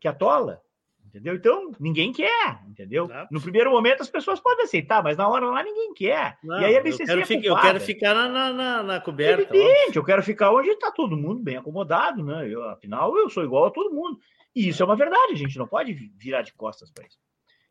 [0.00, 0.62] que atola,
[1.04, 1.34] entendeu?
[1.34, 3.08] Então, ninguém quer, entendeu?
[3.30, 6.38] No primeiro momento as pessoas podem aceitar, mas na hora lá ninguém quer.
[6.42, 9.00] Não, e aí a eu BCC quero, é eu quero ficar na, na, na- na
[9.00, 9.42] coberta.
[9.42, 12.48] Evidente, eu quero ficar onde está todo mundo bem acomodado, né?
[12.48, 14.18] Eu, afinal, eu sou igual a todo mundo.
[14.54, 17.18] E isso é uma verdade, a gente não pode vi- virar de costas para isso.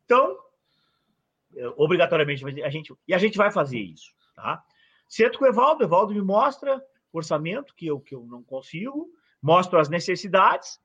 [0.06, 0.38] Então,
[1.78, 4.64] obrigatoriamente, a gente, e a gente vai fazer isso, tá?
[5.08, 6.82] Sento com o Evaldo, Evaldo me mostra
[7.12, 9.10] o orçamento que eu, que eu não consigo,
[9.42, 10.80] mostro as necessidades,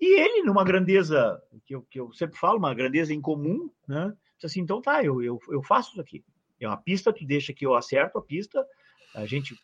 [0.00, 4.16] e ele, numa grandeza, que eu, que eu sempre falo, uma grandeza incomum, né?
[4.36, 6.24] Diz assim, então tá, eu, eu, eu faço isso aqui.
[6.58, 8.66] É uma pista, tu deixa que eu acerto a pista,
[9.14, 9.54] a gente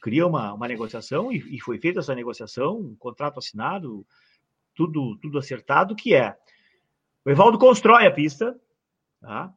[0.00, 4.06] cria uma, uma negociação e, e foi feita essa negociação, um contrato assinado,
[4.74, 6.36] tudo, tudo acertado, que é
[7.24, 8.58] o Evaldo constrói a pista,
[9.20, 9.54] tá?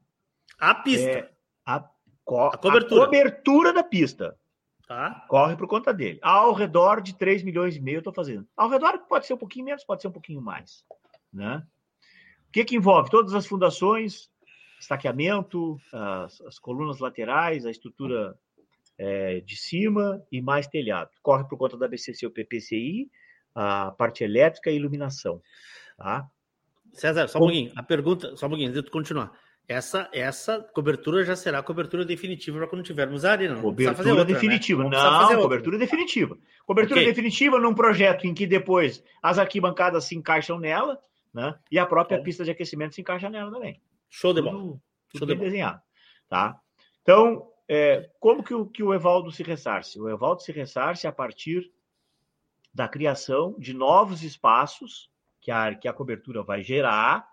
[0.60, 1.10] A pista.
[1.10, 1.32] É,
[1.66, 1.88] a,
[2.24, 3.06] co- a cobertura.
[3.06, 4.38] cobertura da pista.
[4.88, 5.26] Tá?
[5.28, 6.20] Corre por conta dele.
[6.22, 8.48] Ao redor de 3 milhões e meio eu estou fazendo.
[8.56, 10.86] Ao redor pode ser um pouquinho menos, pode ser um pouquinho mais.
[11.34, 11.66] Né?
[12.48, 13.10] O que, que envolve?
[13.10, 14.30] Todas as fundações,
[14.80, 18.38] estaqueamento, as, as colunas laterais, a estrutura
[18.98, 21.10] é, de cima e mais telhado.
[21.24, 23.10] Corre por conta da BCC o PPCI,
[23.56, 25.42] a parte elétrica e iluminação.
[25.98, 26.30] Tá?
[26.94, 27.72] César, só um pouquinho.
[27.76, 29.32] A pergunta, só um pouquinho, antes de tu continuar.
[29.68, 33.56] Essa, essa cobertura já será cobertura definitiva para quando tivermos a arena.
[33.56, 34.34] Não Cobertura outra, né?
[34.34, 34.84] definitiva.
[34.84, 35.38] Não Não, outra.
[35.42, 36.38] cobertura definitiva.
[36.68, 37.12] Cobertura Ok.
[37.12, 41.00] definitiva num projeto em que depois as arquibancadas se encaixam nela,
[41.34, 41.58] né?
[41.72, 43.82] E a própria pista de aquecimento se encaixa nela também.
[44.08, 44.64] Show de Tudo- bola.
[44.64, 44.82] Tudo
[45.18, 45.50] Show de bem bola.
[45.50, 45.82] desenhado,
[46.30, 46.60] tá?
[47.02, 50.00] Então, é, como que o, que o Evaldo se ressarce?
[50.00, 51.72] O Evaldo se ressarce a partir
[52.72, 55.10] da criação de novos espaços
[55.42, 57.28] que a, que a cobertura vai gerar,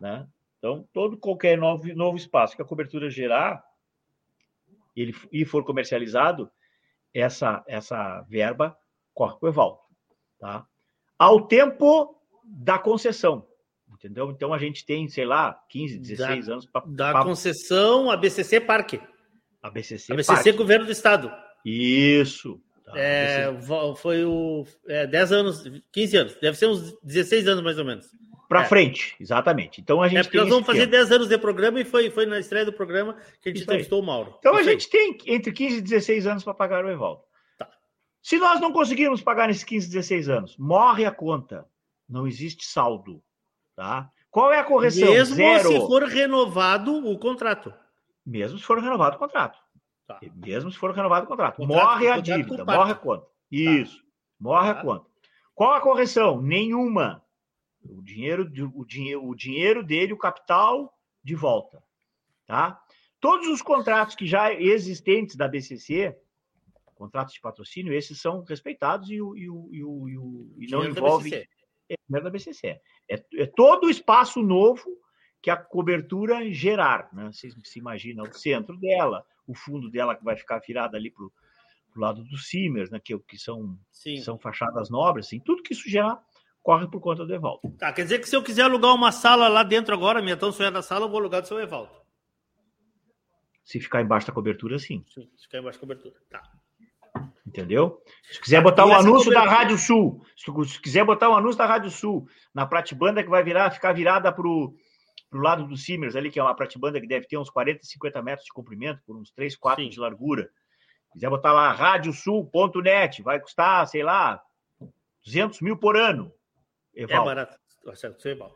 [0.00, 0.28] né?
[0.62, 3.60] Então, todo qualquer novo, novo espaço que a cobertura gerar,
[4.94, 6.48] ele e for comercializado,
[7.12, 8.76] essa essa verba
[9.12, 9.80] corre para o Evaldo,
[10.38, 10.64] tá?
[11.18, 13.44] Ao tempo da concessão,
[13.92, 14.30] entendeu?
[14.30, 18.60] Então a gente tem, sei lá, 15, 16 Da- anos para Da concessão a BCC
[18.60, 19.00] Parque.
[19.60, 20.52] a BCC A BCC Parque.
[20.52, 21.32] Governo do Estado.
[21.64, 22.92] Isso, tá?
[22.96, 23.48] É,
[23.96, 28.06] foi o é, 10 anos, 15 anos, deve ser uns 16 anos mais ou menos.
[28.52, 28.68] Para é.
[28.68, 29.80] frente, exatamente.
[29.80, 32.26] Então a gente é porque nós vamos fazer 10 anos de programa e foi, foi
[32.26, 34.34] na estreia do programa que a gente entrevistou o Mauro.
[34.38, 37.22] Então a gente tem entre 15 e 16 anos para pagar o Evaldo.
[37.58, 37.68] Tá.
[38.20, 41.66] Se nós não conseguirmos pagar nesses 15, 16 anos, morre a conta.
[42.08, 43.22] Não existe saldo.
[43.74, 44.10] Tá?
[44.30, 45.08] Qual é a correção?
[45.08, 45.68] Mesmo Zero.
[45.68, 47.72] se for renovado o contrato.
[48.24, 49.58] Mesmo se for renovado o contrato.
[50.06, 50.20] Tá.
[50.36, 51.56] Mesmo se for renovado o contrato.
[51.56, 53.22] contrato morre a dívida, morre a conta.
[53.22, 53.28] Tá.
[53.50, 53.98] Isso.
[53.98, 54.04] Tá.
[54.38, 54.82] Morre a tá.
[54.82, 55.06] conta.
[55.54, 56.40] Qual a correção?
[56.40, 57.21] Nenhuma.
[57.84, 61.82] O dinheiro, o dinheiro, o dinheiro dele, o capital, de volta.
[62.46, 62.80] Tá?
[63.20, 66.16] Todos os contratos que já existentes da BCC,
[66.94, 69.84] contratos de patrocínio, esses são respeitados e, o, e, o, e,
[70.16, 71.34] o, e não envolvem
[71.88, 72.80] é dinheiro da BCC.
[73.08, 74.84] É, é todo o espaço novo
[75.40, 77.08] que a cobertura gerar.
[77.12, 77.30] Né?
[77.32, 81.24] Você se imagina o centro dela, o fundo dela que vai ficar virado ali para
[81.24, 81.30] o
[81.96, 83.00] lado dos Simers, né?
[83.00, 86.22] que, que, são, que são fachadas nobres, assim, tudo que isso gerar
[86.62, 87.70] corre por conta do Evaldo.
[87.78, 90.52] Tá, quer dizer que se eu quiser alugar uma sala lá dentro agora, minha tão
[90.52, 91.90] sonhada sala, eu vou alugar do seu Evaldo.
[93.64, 95.04] Se ficar embaixo da cobertura, sim.
[95.08, 96.14] Sim, se ficar embaixo da cobertura.
[96.30, 96.42] Tá.
[97.46, 98.02] Entendeu?
[98.30, 101.90] Se quiser botar um anúncio da Rádio Sul, se quiser botar um anúncio da Rádio
[101.90, 104.74] Sul na pratibanda que vai virar, ficar virada para o
[105.32, 108.46] lado do Simers ali, que é uma pratibanda que deve ter uns 40, 50 metros
[108.46, 109.90] de comprimento, por uns 3, 4 Sim.
[109.90, 110.44] de largura.
[111.08, 114.40] Se quiser botar lá radiosul.net, vai custar, sei lá,
[115.24, 116.32] 200 mil por ano.
[116.94, 117.56] É barato.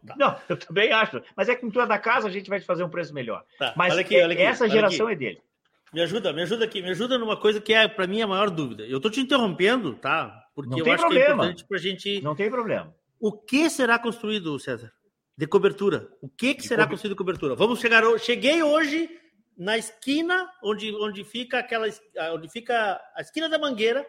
[0.06, 0.14] Tá.
[0.16, 1.20] Não, eu também acho.
[1.36, 3.12] Mas é que com tu é da casa, a gente vai te fazer um preço
[3.12, 3.44] melhor.
[3.58, 3.74] Tá.
[3.76, 5.42] Mas olha aqui, olha aqui, essa geração é dele.
[5.92, 8.50] Me ajuda, me ajuda aqui, me ajuda numa coisa que é para mim a maior
[8.50, 8.84] dúvida.
[8.84, 10.44] Eu tô te interrompendo, tá?
[10.54, 11.10] Porque eu acho problema.
[11.10, 12.20] que é importante pra gente.
[12.22, 12.94] Não tem problema.
[13.18, 14.92] O que será construído, César?
[15.36, 16.08] De cobertura.
[16.20, 16.90] O que, que será co...
[16.90, 17.54] construído de cobertura?
[17.54, 18.02] Vamos chegar.
[18.18, 19.08] Cheguei hoje
[19.56, 21.86] na esquina onde, onde fica aquela.
[22.32, 24.06] onde fica a esquina da mangueira,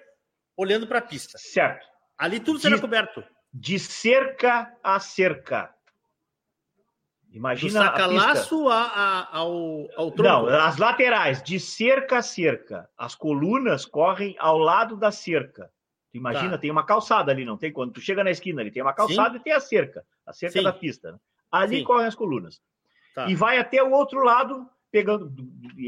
[0.56, 1.38] olhando para a pista.
[1.38, 1.86] Certo.
[2.18, 3.24] Ali tudo será de, coberto.
[3.60, 5.74] De cerca a cerca.
[7.32, 10.22] Imagina Do sacalaço a, a, ao, ao tronco.
[10.22, 12.90] Não, as laterais, de cerca a cerca.
[12.98, 15.72] As colunas correm ao lado da cerca.
[16.12, 16.58] Tu imagina, tá.
[16.60, 17.72] tem uma calçada ali, não tem?
[17.72, 19.38] Quando tu chega na esquina ali, tem uma calçada Sim.
[19.38, 20.06] e tem a cerca.
[20.26, 20.64] A cerca Sim.
[20.64, 21.12] da pista.
[21.12, 21.18] Né?
[21.52, 21.84] Ali Sim.
[21.84, 22.62] correm as colunas.
[23.14, 23.28] Tá.
[23.28, 25.32] E vai até o outro lado, pegando.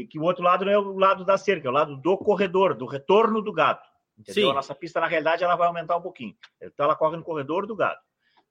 [0.08, 2.74] Que o outro lado não é o lado da cerca, é o lado do corredor,
[2.74, 3.88] do retorno do gato.
[4.20, 4.44] Entendeu?
[4.44, 4.50] Sim.
[4.50, 6.36] A nossa pista, na realidade, ela vai aumentar um pouquinho.
[6.60, 8.02] Então, ela corre no corredor do gato.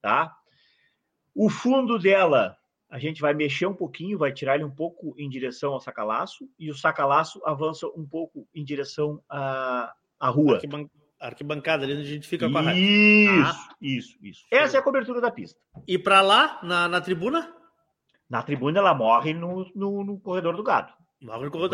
[0.02, 0.36] Tá?
[1.36, 2.58] O fundo dela
[2.90, 6.50] a gente vai mexer um pouquinho, vai tirar ele um pouco em direção ao sacalaço,
[6.58, 10.56] e o sacalaço avança um pouco em direção à, à rua.
[10.56, 10.90] Arquiban
[11.20, 12.82] arquibancada, ali onde a gente fica com a rádio.
[12.82, 13.76] Isso, ah.
[13.82, 14.46] isso, isso.
[14.50, 15.60] Essa é a cobertura da pista.
[15.86, 17.54] E para lá, na, na tribuna?
[18.30, 20.94] Na tribuna ela morre no, no, no corredor do gado.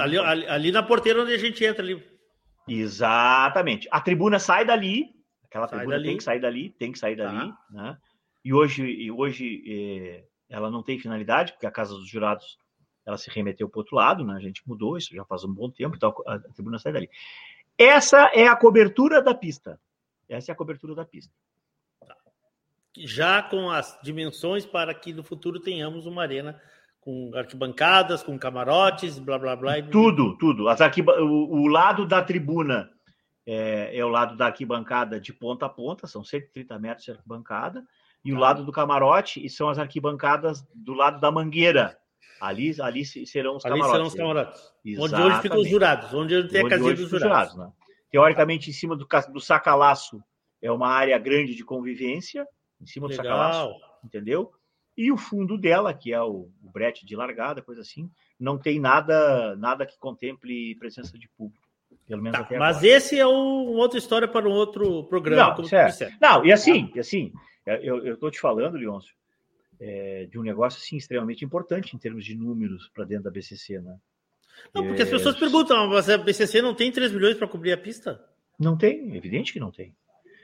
[0.02, 2.04] Ali, ali, ali, na porteira onde a gente entra ali.
[2.68, 3.88] Exatamente.
[3.92, 5.14] A tribuna sai dali,
[5.44, 6.08] aquela sai tribuna dali.
[6.10, 7.58] tem que sair dali, tem que sair dali, tá.
[7.70, 7.98] né?
[8.44, 12.58] E hoje, e hoje eh, ela não tem finalidade, porque a Casa dos Jurados
[13.06, 14.36] ela se remeteu para o outro lado, né?
[14.36, 17.10] a gente mudou isso já faz um bom tempo, então a, a tribuna sai dali.
[17.78, 19.80] Essa é a cobertura da pista.
[20.28, 21.32] Essa é a cobertura da pista.
[22.06, 22.16] Tá.
[22.98, 26.60] Já com as dimensões para que no futuro tenhamos uma arena
[27.06, 29.82] com arquibancadas, com camarotes, blá blá blá.
[29.84, 30.68] Tudo, tudo.
[30.68, 31.22] As arquiba...
[31.22, 32.90] o, o lado da tribuna
[33.46, 37.86] é, é, o lado da arquibancada de ponta a ponta, são 130 metros de arquibancada
[38.24, 41.96] e o lado do camarote e são as arquibancadas do lado da mangueira.
[42.42, 43.92] Ali, ali serão os ali camarotes.
[43.92, 44.74] serão os camarotes.
[45.00, 47.54] Onde hoje ficam os jurados, onde tem a casinha dos jurados.
[47.54, 47.72] jurados né?
[48.10, 50.24] Teoricamente, em cima do, do sacalaço
[50.60, 52.48] é uma área grande de convivência,
[52.82, 53.24] em cima Legal.
[53.24, 54.52] do sacalaço, entendeu?
[54.98, 58.10] E o fundo dela, que é o, o brete de largada, coisa assim,
[58.40, 61.66] não tem nada nada que contemple presença de público.
[62.08, 65.42] Pelo menos tá, mas esse é um, outra história para um outro programa.
[65.42, 65.50] Não,
[66.22, 67.34] não e assim, e assim,
[67.66, 69.14] é, eu estou te falando, Leôncio,
[69.80, 73.80] é, de um negócio assim, extremamente importante em termos de números para dentro da BCC,
[73.80, 73.98] né?
[74.74, 75.06] Não, porque é...
[75.06, 78.24] as pessoas perguntam, mas a BCC não tem 3 milhões para cobrir a pista?
[78.58, 79.94] Não tem, evidente que não tem.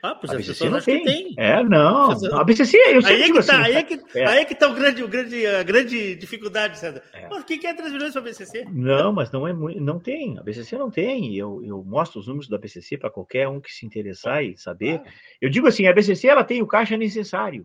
[0.02, 1.04] Ah, pois a BCC não tem.
[1.04, 1.34] tem.
[1.38, 2.10] É, não.
[2.10, 3.52] A BCC, eu sempre aí é que tá, assim.
[3.52, 4.26] Aí é que, é.
[4.26, 7.04] aí é que tá o grande, o grande, a grande dificuldade, César.
[7.12, 7.28] É.
[7.28, 8.64] Mas o que é 3 milhões para a BCC?
[8.64, 10.36] Não, mas não é não tem.
[10.40, 11.36] A BCC não tem.
[11.36, 15.00] Eu, eu mostro os números da BCC para qualquer um que se interessar e saber.
[15.06, 15.10] Ah.
[15.40, 17.64] Eu digo assim, a BCC ela tem o caixa necessário,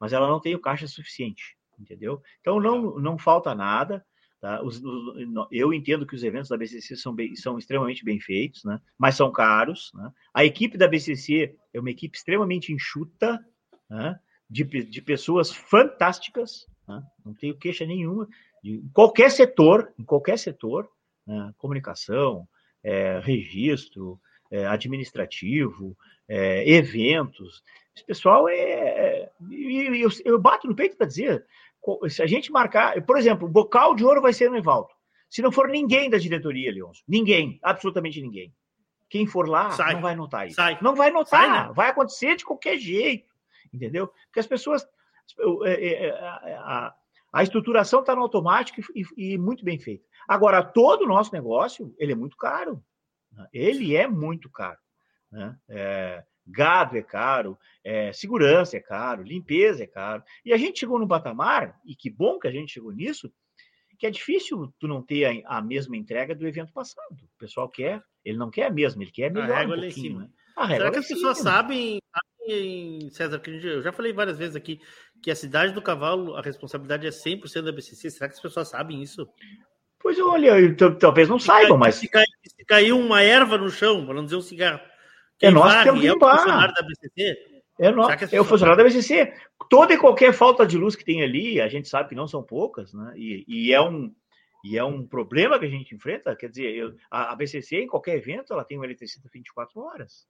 [0.00, 2.22] mas ela não tem o caixa suficiente, entendeu?
[2.40, 4.02] Então não, não falta nada.
[4.40, 4.62] Tá?
[4.62, 8.64] Os, os, eu entendo que os eventos da BCC são, bem, são extremamente bem feitos,
[8.64, 8.80] né?
[8.98, 9.90] mas são caros.
[9.94, 10.10] Né?
[10.32, 13.38] A equipe da BCC é uma equipe extremamente enxuta,
[13.88, 14.18] né?
[14.48, 17.02] de, de pessoas fantásticas, né?
[17.24, 18.26] não tenho queixa nenhuma,
[18.64, 20.88] de qualquer setor, em qualquer setor,
[21.26, 21.52] né?
[21.58, 22.48] comunicação,
[22.82, 24.18] é, registro,
[24.50, 25.96] é, administrativo,
[26.26, 27.62] é, eventos.
[27.94, 28.54] Esse pessoal é.
[28.54, 31.44] é eu, eu, bato no peito para dizer:
[32.08, 34.90] se a gente marcar, por exemplo, o bocal de ouro vai ser no Evaldo.
[35.28, 38.52] Se não for ninguém da diretoria, Leonço, ninguém, absolutamente ninguém.
[39.08, 39.94] Quem for lá sai.
[39.94, 40.56] não vai notar isso.
[40.56, 40.78] Sai.
[40.80, 41.72] Não vai notar, sai, né?
[41.74, 43.28] vai acontecer de qualquer jeito,
[43.72, 44.08] entendeu?
[44.26, 44.86] Porque as pessoas.
[45.64, 46.10] É, é,
[46.58, 46.94] a,
[47.32, 50.04] a estruturação está no automático e, e, muito bem feita.
[50.28, 52.82] Agora, todo o nosso negócio, ele é muito caro.
[53.52, 54.78] Ele é muito caro.
[55.30, 55.56] Né?
[55.68, 60.22] É, gado é caro, é, segurança é caro, limpeza é caro.
[60.44, 63.32] E a gente chegou no patamar, e que bom que a gente chegou nisso,
[63.98, 67.12] que é difícil tu não ter a, a mesma entrega do evento passado.
[67.12, 70.20] O pessoal quer, ele não quer a mesma, ele quer melhor um pouquinho.
[70.20, 70.28] Né?
[70.66, 74.80] Será que as pessoas sabem, sabem, César, que eu já falei várias vezes aqui,
[75.22, 78.10] que a cidade do cavalo, a responsabilidade é 100% da BCC?
[78.10, 79.28] Será que as pessoas sabem isso?
[79.98, 80.54] Pois olha,
[80.98, 81.96] talvez não se saibam, mas.
[81.96, 84.80] Se, cai, se caiu uma erva no chão, para não dizer um cigarro.
[85.40, 86.30] É nós que temos que limpar.
[86.30, 87.62] É o funcionário da BCC?
[87.78, 88.10] É, no...
[88.10, 89.32] é o funcionário da BCC.
[89.68, 92.42] Toda e qualquer falta de luz que tem ali, a gente sabe que não são
[92.42, 93.14] poucas, né?
[93.16, 94.14] E, e é um.
[94.62, 96.36] E é um problema que a gente enfrenta.
[96.36, 100.26] Quer dizer, eu, a, a BCC, em qualquer evento, ela tem um eletricista 24 horas.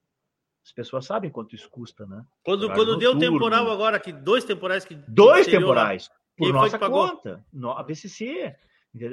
[0.64, 2.22] As pessoas sabem quanto isso custa, né?
[2.44, 4.94] Quando, quando deu temporal agora, que dois temporais que.
[5.08, 7.44] Dois temporais, por nossa conta.
[7.52, 8.54] No, a BCC.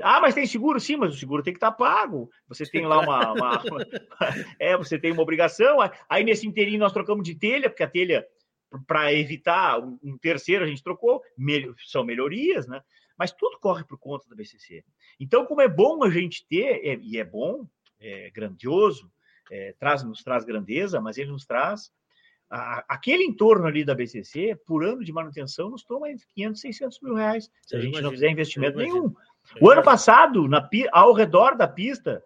[0.01, 0.79] Ah, mas tem seguro?
[0.79, 2.29] Sim, mas o seguro tem que estar tá pago.
[2.47, 3.61] Você tem lá uma, uma,
[4.59, 5.77] É, você tem uma obrigação.
[6.09, 8.25] Aí nesse inteirinho nós trocamos de telha, porque a telha,
[8.87, 11.21] para evitar um terceiro, a gente trocou.
[11.85, 12.81] São melhorias, né?
[13.17, 14.83] Mas tudo corre por conta da BCC.
[15.19, 17.67] Então, como é bom a gente ter, é, e é bom,
[17.99, 19.11] é grandioso,
[19.51, 21.91] é, traz, nos traz grandeza, mas ele nos traz
[22.49, 26.61] a, aquele entorno ali da BCC, por ano de manutenção, nos toma entre 500 e
[26.73, 29.13] 600 mil reais, se a gente não fizer investimento nenhum.
[29.61, 32.23] O ano passado, na, ao redor da pista,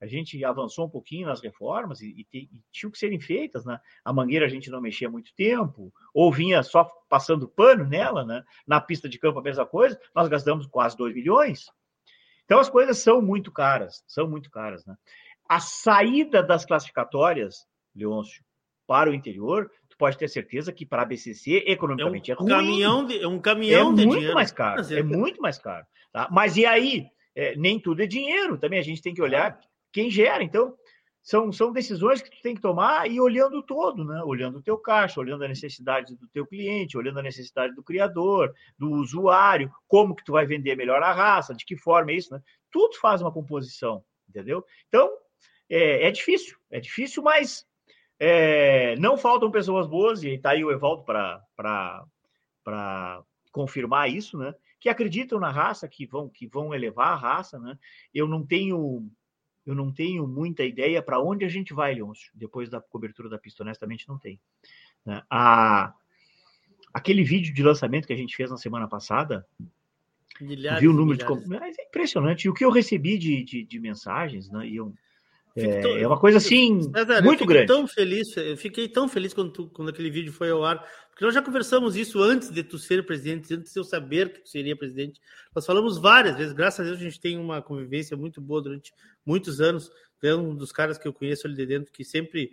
[0.00, 3.80] a gente avançou um pouquinho nas reformas e, e, e tinham que serem feitas, né?
[4.04, 8.44] A mangueira a gente não mexia muito tempo, ou vinha só passando pano nela, né?
[8.66, 11.66] Na pista de campo a mesma coisa, nós gastamos quase 2 milhões.
[12.44, 14.94] Então as coisas são muito caras, são muito caras, né?
[15.48, 18.44] A saída das classificatórias, Leôncio,
[18.86, 22.40] para o interior, tu pode ter certeza que para a BCC economicamente é, um é
[22.40, 22.50] ruim.
[22.50, 24.34] Caminhão de, é um caminhão é de muito dinheiro.
[24.34, 24.94] mais caro.
[24.94, 25.86] É muito mais caro.
[26.12, 26.28] Tá?
[26.30, 27.06] Mas e aí?
[27.34, 28.58] É, nem tudo é dinheiro.
[28.58, 29.58] Também a gente tem que olhar
[29.92, 30.42] quem gera.
[30.42, 30.76] Então,
[31.24, 34.22] são, são decisões que tu tem que tomar e olhando todo, né?
[34.24, 38.54] Olhando o teu caixa, olhando a necessidade do teu cliente, olhando a necessidade do criador,
[38.78, 42.34] do usuário, como que tu vai vender melhor a raça, de que forma é isso,
[42.34, 42.42] né?
[42.70, 44.62] Tudo faz uma composição, entendeu?
[44.86, 45.10] Então,
[45.70, 47.66] é, é difícil, é difícil, mas
[48.18, 51.42] é, não faltam pessoas boas, e está aí o Evaldo para
[53.50, 54.54] confirmar isso, né?
[54.80, 57.78] Que acreditam na raça, que vão, que vão elevar a raça, né?
[58.12, 59.08] Eu não tenho
[59.66, 63.38] eu não tenho muita ideia para onde a gente vai, Leôncio, depois da cobertura da
[63.38, 64.38] pista, honestamente não tem.
[65.06, 65.22] Né?
[65.30, 65.94] A,
[66.92, 69.46] aquele vídeo de lançamento que a gente fez na semana passada,
[70.38, 71.44] milhares, viu o número milhares.
[71.44, 71.48] de...
[71.48, 72.44] Mas é impressionante.
[72.44, 74.66] E o que eu recebi de, de, de mensagens, né?
[74.68, 74.94] E eu,
[75.56, 77.68] é, tão, é, uma coisa assim César, muito grande.
[77.68, 81.24] Tão feliz, eu fiquei tão feliz quando, tu, quando aquele vídeo foi ao ar, porque
[81.24, 84.48] nós já conversamos isso antes de tu ser presidente, antes de eu saber que tu
[84.48, 85.20] seria presidente.
[85.54, 88.92] Nós falamos várias vezes, graças a Deus a gente tem uma convivência muito boa durante
[89.24, 89.92] muitos anos.
[90.24, 92.52] é um dos caras que eu conheço ali de dentro que sempre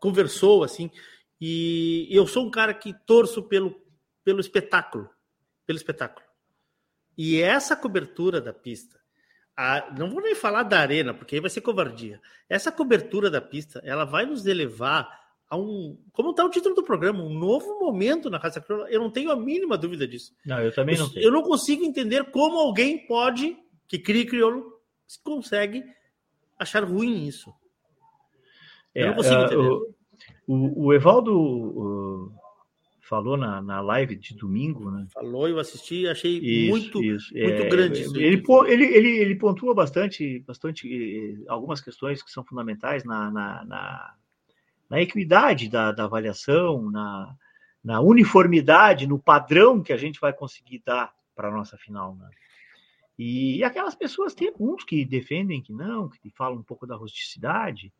[0.00, 0.90] conversou assim.
[1.38, 3.78] E eu sou um cara que torço pelo,
[4.24, 5.10] pelo espetáculo,
[5.66, 6.26] pelo espetáculo.
[7.18, 8.97] E essa cobertura da pista
[9.58, 12.20] a, não vou nem falar da arena, porque aí vai ser covardia.
[12.48, 15.08] Essa cobertura da pista, ela vai nos elevar
[15.50, 18.88] a um, como está o título do programa, um novo momento na raça crioula.
[18.88, 20.32] Eu não tenho a mínima dúvida disso.
[20.46, 21.26] Não, eu também não eu, tenho.
[21.26, 23.58] Eu não consigo entender como alguém pode,
[23.88, 24.80] que cria crioulo,
[25.24, 25.82] consegue
[26.56, 27.52] achar ruim isso.
[28.94, 29.68] É, eu não consigo uh, entender.
[29.68, 29.94] O,
[30.46, 32.32] o, o Evaldo o,
[33.08, 35.06] falou na, na live de domingo, né?
[35.12, 37.32] Falou, eu assisti, achei isso, muito, isso.
[37.34, 38.02] muito é, grande.
[38.02, 38.16] Isso.
[38.16, 43.64] Ele, ele, ele, ele pontua bastante, bastante eh, algumas questões que são fundamentais na, na,
[43.64, 44.14] na,
[44.90, 47.34] na equidade da, da avaliação, na,
[47.82, 52.28] na uniformidade, no padrão que a gente vai conseguir dar para a nossa final, né?
[53.18, 57.92] E aquelas pessoas, tem alguns que defendem que não, que falam um pouco da rusticidade,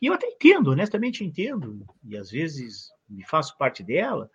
[0.00, 4.30] e eu até entendo, honestamente entendo, e às vezes me faço parte dela,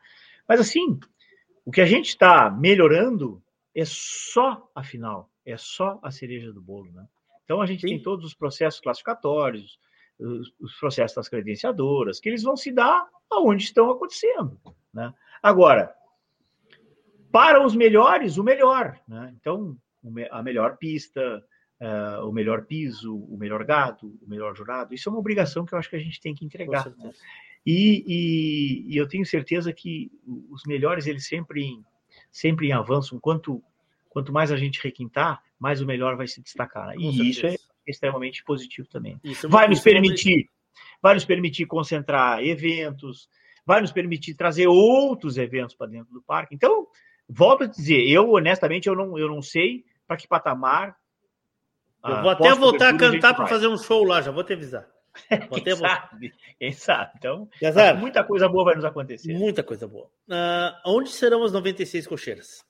[0.47, 0.99] mas assim,
[1.65, 3.41] o que a gente está melhorando
[3.75, 7.07] é só a final, é só a cereja do bolo, né?
[7.43, 7.87] Então a gente Sim.
[7.87, 9.79] tem todos os processos classificatórios,
[10.19, 14.59] os, os, processos das credenciadoras, que eles vão se dar aonde estão acontecendo,
[14.93, 15.13] né?
[15.41, 15.93] Agora,
[17.31, 19.33] para os melhores, o melhor, né?
[19.39, 19.77] Então,
[20.31, 21.43] a melhor pista,
[21.81, 24.93] uh, o melhor piso, o melhor gado, o melhor jurado.
[24.93, 26.89] Isso é uma obrigação que eu acho que a gente tem que entregar.
[26.97, 27.11] Né?
[27.69, 30.09] E, e, e, eu tenho certeza que
[30.49, 31.77] os melhores, eles sempre,
[32.31, 33.19] sempre em avanço.
[33.19, 33.61] Quanto,
[34.07, 36.95] quanto mais a gente requintar, mais o melhor vai se destacar.
[36.97, 39.19] E isso é extremamente positivo também.
[39.21, 40.49] Isso vai nos permitir,
[41.01, 43.27] vai nos permitir concentrar eventos,
[43.65, 46.55] vai nos permitir trazer outros eventos para dentro do parque.
[46.55, 46.87] Então,
[47.27, 50.95] volto a dizer, eu honestamente eu não, eu não sei para que patamar
[52.01, 54.87] eu vou até voltar a cantar para fazer um show lá, já vou te avisar.
[55.63, 57.11] Quem, sabe, quem sabe?
[57.17, 57.49] Então,
[57.97, 59.33] muita coisa boa vai nos acontecer.
[59.33, 60.05] Muita coisa boa.
[60.27, 62.63] Uh, onde serão as 96 cocheiras?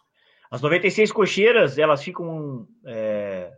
[0.50, 2.68] As 96 cocheiras, elas ficam.
[2.86, 3.52] É,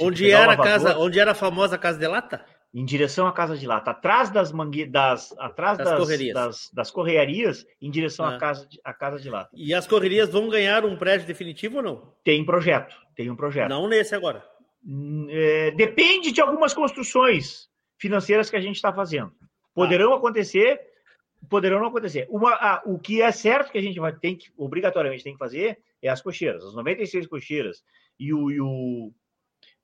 [0.00, 2.44] onde, era a casa, onde era a famosa Casa de Lata?
[2.74, 4.86] Em direção à Casa de Lata, atrás das mangue...
[4.86, 6.34] das, atrás das, das, correrias.
[6.34, 8.36] Das, das correarias, em direção ah.
[8.36, 9.50] à, casa de, à Casa de Lata.
[9.54, 12.12] E as correrias vão ganhar um prédio definitivo ou não?
[12.22, 13.70] Tem projeto, tem um projeto.
[13.70, 14.44] Não nesse agora.
[15.30, 17.67] É, depende de algumas construções
[17.98, 19.32] financeiras que a gente está fazendo.
[19.74, 20.16] Poderão ah.
[20.16, 20.80] acontecer,
[21.48, 22.26] poderão não acontecer.
[22.30, 25.38] Uma, a, o que é certo que a gente vai tem que obrigatoriamente tem que
[25.38, 27.82] fazer é as cocheiras, as 96 cocheiras
[28.18, 29.12] e o, e o,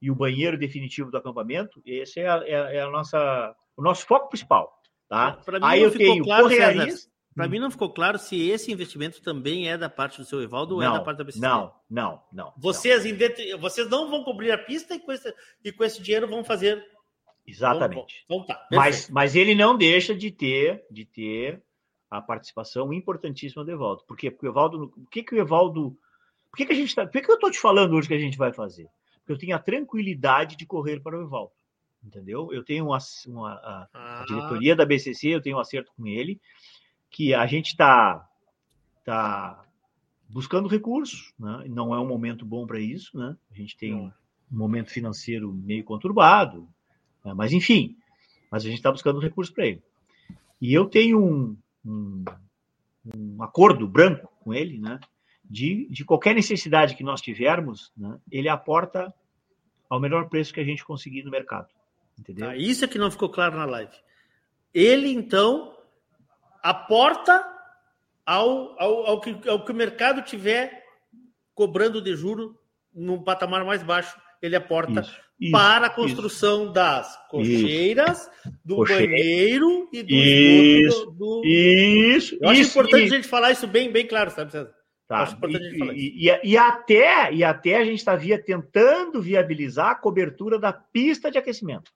[0.00, 1.82] e o banheiro definitivo do acampamento.
[1.84, 4.72] Esse é, a, é, é a nossa, o nosso foco principal.
[5.08, 5.38] Tá?
[5.62, 7.08] Aí eu tenho claro, correarias.
[7.34, 10.76] Para mim não ficou claro se esse investimento também é da parte do seu Evaldo
[10.76, 11.44] ou é da parte da BCC.
[11.44, 12.52] Não, não, não.
[12.56, 13.58] Vocês, não.
[13.58, 15.34] vocês não vão cobrir a pista e com esse,
[15.64, 16.84] e com esse dinheiro vão fazer.
[17.46, 18.24] Exatamente.
[18.46, 21.62] Tá, mas, mas ele não deixa de ter, de ter
[22.10, 24.04] a participação importantíssima do Evaldo.
[24.06, 24.30] Por quê?
[24.30, 24.88] Porque o Evaldo.
[24.88, 25.98] Por que, que o Evaldo.
[26.50, 28.14] Por que, que a gente tá, Por que, que eu estou te falando hoje que
[28.14, 28.88] a gente vai fazer?
[29.18, 31.52] Porque eu tenho a tranquilidade de correr para o Evaldo.
[32.02, 32.52] Entendeu?
[32.52, 34.24] Eu tenho uma, uma a, a ah.
[34.26, 36.40] diretoria da BCC, eu tenho um acerto com ele
[37.10, 38.28] que a gente está
[39.04, 39.64] tá
[40.28, 41.64] buscando recursos, né?
[41.68, 43.36] não é um momento bom para isso, né?
[43.50, 44.10] a gente tem um
[44.50, 46.68] momento financeiro meio conturbado?
[47.32, 47.96] Mas enfim,
[48.50, 49.82] mas a gente está buscando recursos para ele.
[50.60, 52.24] E eu tenho um, um,
[53.14, 54.98] um, acordo branco com ele, né?
[55.44, 58.18] de, de qualquer necessidade que nós tivermos, né?
[58.30, 59.12] ele aporta
[59.88, 61.68] ao melhor preço que a gente conseguir no mercado.
[62.18, 62.48] Entendeu?
[62.48, 63.92] Ah, isso é que não ficou claro na live.
[64.72, 65.76] Ele, então,
[66.62, 67.44] aporta
[68.24, 70.84] ao, ao, ao, que, ao que o mercado tiver
[71.54, 72.58] cobrando de juro
[72.92, 76.72] num patamar mais baixo, ele aporta isso, isso, para a construção isso.
[76.72, 78.30] das cocheiras,
[78.64, 81.42] do banheiro e do isso, do, do...
[81.44, 84.72] Isso, Eu acho importante a gente falar isso bem, bem claro, sabe, César?
[85.06, 85.36] Tá.
[85.92, 90.72] E, e, e, até, e até a gente está via, tentando viabilizar a cobertura da
[90.72, 91.92] pista de aquecimento.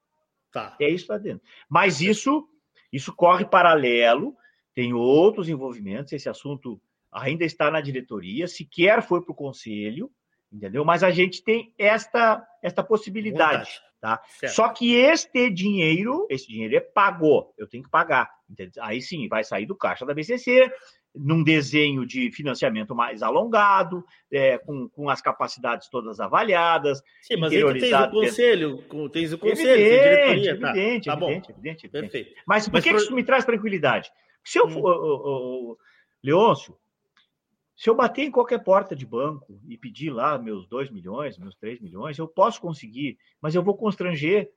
[0.53, 0.77] Tá.
[0.79, 1.43] É isso lá dentro.
[1.70, 2.47] Mas isso,
[2.93, 4.37] isso corre paralelo
[4.79, 6.81] tem outros envolvimentos, esse assunto
[7.11, 10.09] ainda está na diretoria, sequer foi para o conselho,
[10.53, 10.85] entendeu?
[10.85, 14.20] Mas a gente tem esta, esta possibilidade, tá?
[14.39, 14.55] Certo.
[14.55, 18.31] Só que este dinheiro, esse dinheiro é pagou, eu tenho que pagar.
[18.49, 18.83] Entendeu?
[18.83, 20.70] Aí sim, vai sair do caixa da BCC,
[21.15, 27.03] num desenho de financiamento mais alongado, é, com, com as capacidades todas avaliadas.
[27.23, 30.51] Sim, mas aí tens o conselho, tens o conselho, evidente, diretoria.
[30.51, 30.70] Evidente, tá.
[30.70, 32.35] evidente, tá evidente, evidente, Perfeito.
[32.47, 32.99] Mas por mas que, pro...
[32.99, 34.11] isso me traz tranquilidade?
[34.45, 34.70] Se eu hum.
[34.70, 35.79] for,
[36.23, 36.77] Leôncio,
[37.78, 41.55] se eu bater em qualquer porta de banco e pedir lá meus 2 milhões, meus
[41.55, 44.50] 3 milhões, eu posso conseguir, mas eu vou constranger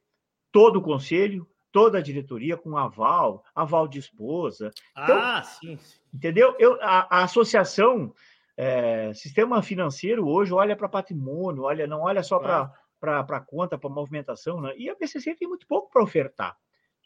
[0.51, 4.71] todo o conselho, toda a diretoria com aval, aval de esposa.
[4.97, 5.77] Então, ah, sim.
[6.11, 6.55] Entendeu?
[6.57, 8.11] Eu, a, a associação,
[8.57, 13.89] é, sistema financeiro hoje olha para patrimônio, olha, não olha só para para conta, para
[13.89, 14.73] movimentação, né?
[14.77, 16.57] E a BCC tem muito pouco para ofertar.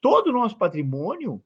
[0.01, 1.43] Todo o nosso patrimônio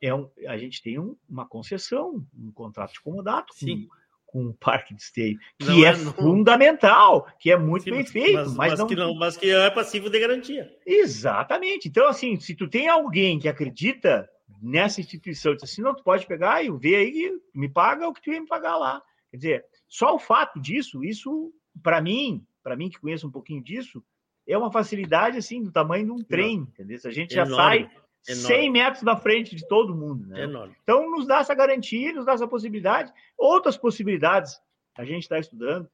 [0.00, 3.88] é um, a gente tem um, uma concessão, um contrato de comodato com,
[4.26, 8.06] com o parque de esteio, que não é, é fundamental, que é muito Sim, bem
[8.06, 8.86] feito, mas, mas, mas, não...
[8.86, 10.70] Que não, mas que é passivo de garantia.
[10.86, 11.88] Exatamente.
[11.88, 14.28] Então, assim, se tu tem alguém que acredita
[14.62, 18.22] nessa instituição, diz assim, não, tu pode pegar e ver aí, me paga o que
[18.22, 19.02] tu ia me pagar lá.
[19.30, 21.52] Quer dizer, só o fato disso, isso,
[21.82, 24.02] para mim, para mim que conheço um pouquinho disso,
[24.46, 26.98] é uma facilidade, assim, do tamanho de um trem, entendeu?
[27.04, 27.56] A gente já Enorme.
[27.56, 27.90] sai
[28.28, 28.46] Enorme.
[28.46, 30.26] 100 metros da frente de todo mundo.
[30.26, 30.42] Né?
[30.42, 30.76] Enorme.
[30.82, 33.12] Então, nos dá essa garantia, nos dá essa possibilidade.
[33.36, 34.60] Outras possibilidades
[34.96, 35.88] a gente está estudando.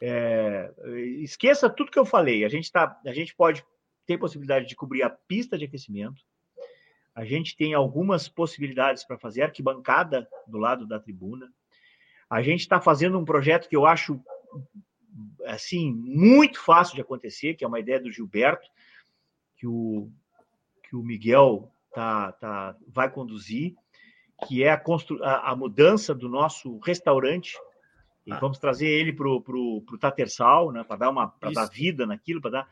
[0.00, 0.72] É,
[1.20, 2.44] esqueça tudo que eu falei.
[2.44, 3.64] A gente, tá, a gente pode
[4.06, 6.22] ter possibilidade de cobrir a pista de aquecimento.
[7.14, 11.52] A gente tem algumas possibilidades para fazer arquibancada do lado da tribuna.
[12.28, 14.18] A gente está fazendo um projeto que eu acho
[15.44, 18.68] assim muito fácil de acontecer, que é uma ideia do Gilberto,
[19.56, 20.10] que o
[20.92, 23.74] que o Miguel tá, tá, vai conduzir,
[24.46, 25.24] que é a, constru...
[25.24, 27.56] a, a mudança do nosso restaurante
[28.26, 28.38] E ah.
[28.38, 32.50] vamos trazer ele para o Tatersal, né, para dar uma para dar vida naquilo, para
[32.50, 32.68] dar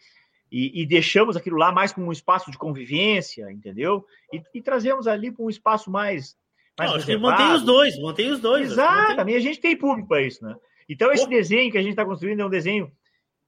[0.52, 4.04] e, e, deixamos aquilo lá mais como um espaço de convivência, entendeu?
[4.32, 6.36] E, e trazemos ali para um espaço mais
[6.76, 8.72] mais Não, mantém os dois, mantém os dois.
[8.72, 10.54] Exatamente, a gente tem público para isso, né?
[10.88, 11.30] Então esse Pô.
[11.30, 12.92] desenho que a gente está construindo é um desenho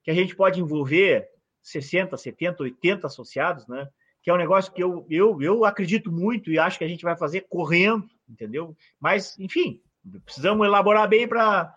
[0.02, 1.28] que a gente pode envolver
[1.60, 3.86] 60, 70, 80 associados, né?
[4.22, 7.02] Que é um negócio que eu, eu, eu acredito muito e acho que a gente
[7.02, 8.76] vai fazer correndo, entendeu?
[9.00, 9.80] Mas, enfim,
[10.24, 11.76] precisamos elaborar bem para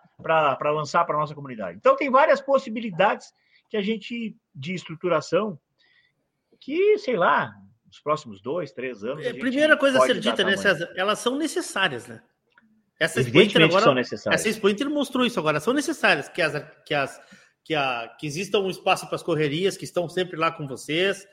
[0.72, 1.76] lançar para a nossa comunidade.
[1.78, 3.32] Então, tem várias possibilidades
[3.68, 5.58] que a gente, de estruturação,
[6.60, 7.52] que, sei lá,
[7.84, 9.26] nos próximos dois, três anos.
[9.26, 10.92] A, a primeira coisa a ser dita, né, César?
[10.96, 12.22] Elas são necessárias, né?
[12.98, 14.40] Essa Inter agora, são necessárias.
[14.40, 16.54] Essa Expo Inter mostrou isso agora, são necessárias, que as,
[16.86, 17.20] que as
[17.66, 21.26] que, a, que exista um espaço para as correrias, que estão sempre lá com vocês,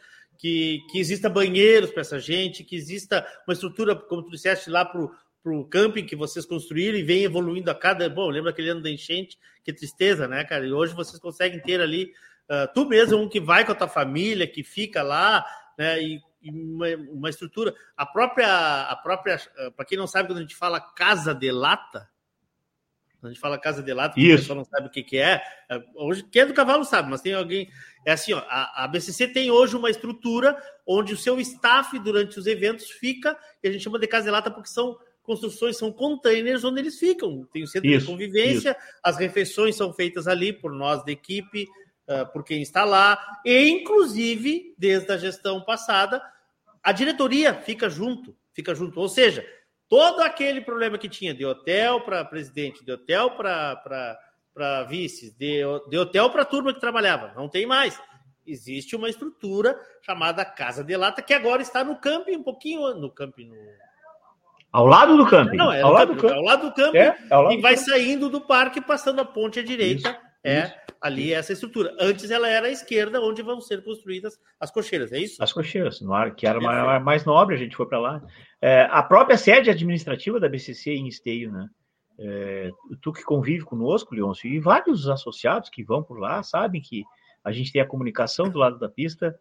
[0.43, 4.83] que, que exista banheiros para essa gente, que exista uma estrutura, como tu disseste, lá
[4.83, 4.99] para
[5.45, 8.09] o camping que vocês construíram e vem evoluindo a cada.
[8.09, 9.39] Bom, lembra aquele ano da enchente?
[9.63, 10.67] Que tristeza, né, cara?
[10.67, 12.11] E hoje vocês conseguem ter ali,
[12.49, 15.45] uh, tu mesmo, um que vai com a tua família, que fica lá,
[15.77, 16.03] né?
[16.03, 17.73] E, e uma, uma, estrutura.
[17.95, 21.49] A própria, a própria, uh, para quem não sabe, quando a gente fala casa de
[21.53, 22.09] lata,
[23.23, 25.41] a gente fala casa de lata, o pessoal não sabe o que, que é.
[25.69, 25.81] é.
[25.95, 27.69] Hoje, quem é do cavalo sabe, mas tem alguém.
[28.05, 32.37] É assim, ó, a, a BCC tem hoje uma estrutura onde o seu staff, durante
[32.37, 35.91] os eventos, fica, e a gente chama de casa de lata porque são construções, são
[35.91, 37.47] containers onde eles ficam.
[37.51, 38.99] Tem o centro isso, de convivência, isso.
[39.01, 41.67] as refeições são feitas ali por nós da equipe,
[42.07, 46.21] uh, por quem está lá, e inclusive, desde a gestão passada,
[46.83, 48.99] a diretoria fica junto, fica junto.
[48.99, 49.47] Ou seja,
[49.87, 54.19] todo aquele problema que tinha de hotel para presidente, de hotel para
[54.87, 57.99] vices, de, de hotel para turma que trabalhava, não tem mais.
[58.45, 63.09] Existe uma estrutura chamada Casa de Lata, que agora está no camping, um pouquinho no
[63.09, 63.47] camping.
[63.47, 63.55] No...
[64.71, 65.55] Ao lado do camping.
[65.55, 66.97] Não, é ao, lado, camping, do ao lado do camping.
[66.97, 67.15] É,
[67.51, 70.09] e vai saindo do parque, passando a ponte à direita.
[70.09, 71.35] Isso, é isso, ali isso.
[71.35, 71.95] essa estrutura.
[71.99, 75.41] Antes ela era à esquerda, onde vão ser construídas as cocheiras, é isso?
[75.41, 78.21] As cocheiras, no ar, que era mais, mais nobre, a gente foi para lá.
[78.61, 81.69] É, a própria sede administrativa da BCC em Esteio, né?
[82.19, 82.69] É,
[83.01, 87.03] tu que convive conosco, Leôncio, e vários associados que vão por lá, sabem que
[87.43, 89.37] a gente tem a comunicação do lado da pista,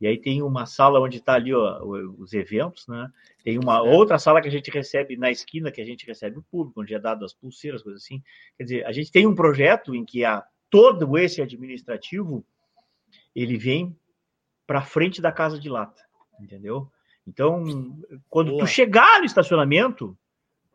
[0.00, 1.82] e aí tem uma sala onde está ali ó,
[2.18, 3.10] os eventos, né?
[3.42, 6.42] Tem uma outra sala que a gente recebe na esquina, que a gente recebe o
[6.42, 8.22] público, onde é dado as pulseiras, coisas assim.
[8.56, 12.44] Quer dizer, a gente tem um projeto em que a, todo esse administrativo
[13.34, 13.96] ele vem
[14.66, 16.02] para frente da casa de lata,
[16.40, 16.90] entendeu?
[17.26, 17.64] Então,
[18.28, 18.64] quando Boa.
[18.64, 20.16] tu chegar no estacionamento,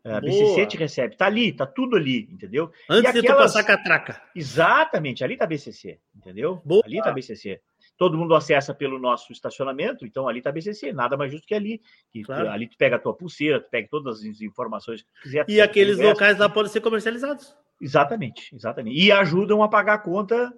[0.04, 2.72] a BCC te recebe, tá ali, tá tudo ali, entendeu?
[2.90, 3.22] Antes aquelas...
[3.22, 4.20] de tu passar catraca.
[4.34, 6.60] Exatamente, ali tá BCC, entendeu?
[6.64, 6.82] Boa.
[6.84, 7.60] Ali tá BCC.
[7.96, 11.80] Todo mundo acessa pelo nosso estacionamento, então ali tá BCC, nada mais justo que ali.
[12.10, 12.50] Que claro.
[12.50, 15.44] Ali tu pega a tua pulseira, tu pega todas as informações que quiser.
[15.48, 17.56] E aqueles locais lá podem ser comercializados.
[17.80, 18.98] Exatamente, exatamente.
[18.98, 20.52] E ajudam a pagar a conta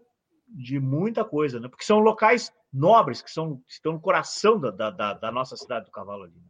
[0.48, 1.68] de muita coisa, né?
[1.68, 5.90] Porque são locais nobres que são estão no coração da, da, da nossa cidade do
[5.90, 6.34] cavalo ali.
[6.34, 6.48] Né?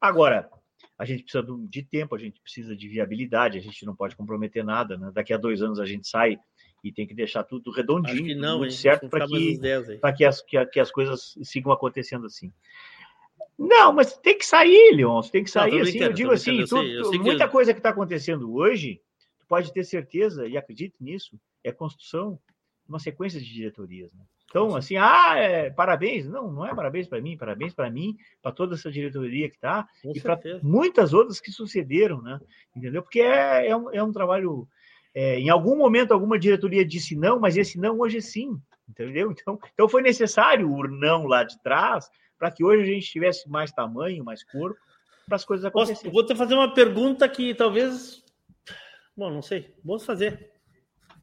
[0.00, 0.50] Agora,
[1.02, 4.64] a gente precisa de tempo, a gente precisa de viabilidade, a gente não pode comprometer
[4.64, 5.10] nada, né?
[5.12, 6.38] Daqui a dois anos a gente sai
[6.84, 9.58] e tem que deixar tudo redondinho, não, tudo certo para que,
[10.16, 12.52] que, as, que, que, as coisas sigam acontecendo assim.
[13.58, 15.72] Não, mas tem que sair, Leon, tem que sair.
[15.72, 19.00] Não, assim, eu digo assim, eu sei, eu muita coisa que está acontecendo hoje,
[19.40, 22.38] tu pode ter certeza, e acredite nisso, é construção
[22.84, 24.12] de uma sequência de diretorias.
[24.12, 24.24] Né?
[24.52, 26.28] Então, assim, ah, é, parabéns.
[26.28, 29.88] Não, não é parabéns para mim, parabéns para mim, para toda essa diretoria que está,
[30.04, 32.38] e para muitas outras que sucederam, né?
[32.76, 33.02] Entendeu?
[33.02, 34.68] Porque é, é, um, é um trabalho.
[35.14, 39.30] É, em algum momento, alguma diretoria disse não, mas esse não hoje é sim, entendeu?
[39.32, 43.48] Então, então foi necessário o não lá de trás para que hoje a gente tivesse
[43.48, 44.78] mais tamanho, mais corpo,
[45.26, 46.12] para as coisas acontecerem.
[46.12, 48.22] Vou te fazer uma pergunta que talvez.
[49.16, 49.74] Bom, não sei.
[49.82, 50.51] Vamos fazer.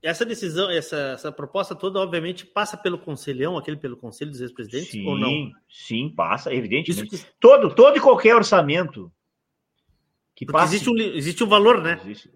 [0.01, 4.95] Essa decisão, essa, essa proposta toda, obviamente, passa pelo conselhão, aquele pelo conselho dos ex-presidentes,
[5.05, 5.51] ou não?
[5.69, 7.17] Sim, passa, evidentemente.
[7.17, 7.25] Que...
[7.39, 9.11] Todo, todo e qualquer orçamento
[10.33, 10.73] que passa.
[10.73, 11.99] Existe um, existe um valor, né?
[12.01, 12.31] Existe.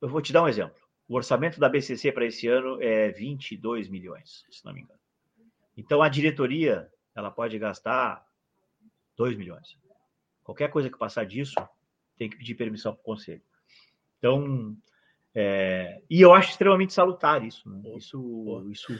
[0.00, 0.76] Eu vou te dar um exemplo.
[1.08, 5.00] O orçamento da BCC para esse ano é 22 milhões, se não me engano.
[5.76, 8.24] Então, a diretoria ela pode gastar
[9.16, 9.76] 2 milhões.
[10.44, 11.54] Qualquer coisa que passar disso,
[12.16, 13.42] tem que pedir permissão para o conselho.
[14.18, 14.76] Então,
[15.34, 17.68] é, e eu acho extremamente salutar isso.
[17.68, 17.96] Né?
[17.96, 18.98] Isso, isso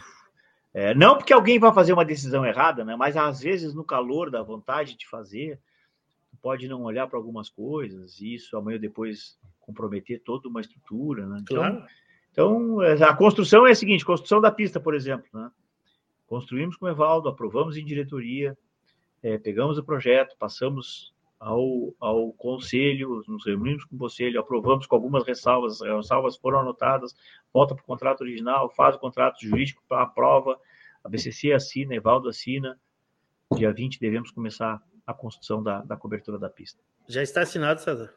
[0.72, 2.94] é, não porque alguém vai fazer uma decisão errada, né?
[2.96, 5.60] mas às vezes no calor da vontade de fazer,
[6.40, 11.26] pode não olhar para algumas coisas e isso amanhã depois comprometer toda uma estrutura.
[11.26, 11.38] Né?
[11.42, 11.86] Então, claro.
[12.30, 15.26] então, a construção é a seguinte: construção da pista, por exemplo.
[15.32, 15.50] Né?
[16.26, 18.56] Construímos com o Evaldo, aprovamos em diretoria,
[19.22, 24.96] é, pegamos o projeto, passamos ao, ao conselho, nos reunimos com o conselho, aprovamos com
[24.96, 27.14] algumas ressalvas, as ressalvas foram anotadas,
[27.52, 30.58] volta para o contrato original, faz o contrato jurídico para a prova,
[31.02, 32.78] a BCC assina, Evaldo assina,
[33.54, 36.82] dia 20 devemos começar a construção da, da cobertura da pista.
[37.08, 38.12] Já está assinado, César?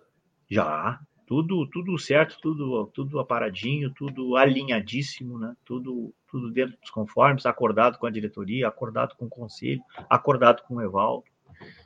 [0.49, 5.55] Já, tudo tudo certo, tudo tudo aparadinho, tudo alinhadíssimo, né?
[5.63, 10.75] Tudo tudo dentro dos conformes, acordado com a diretoria, acordado com o conselho, acordado com
[10.75, 11.23] o Evaldo,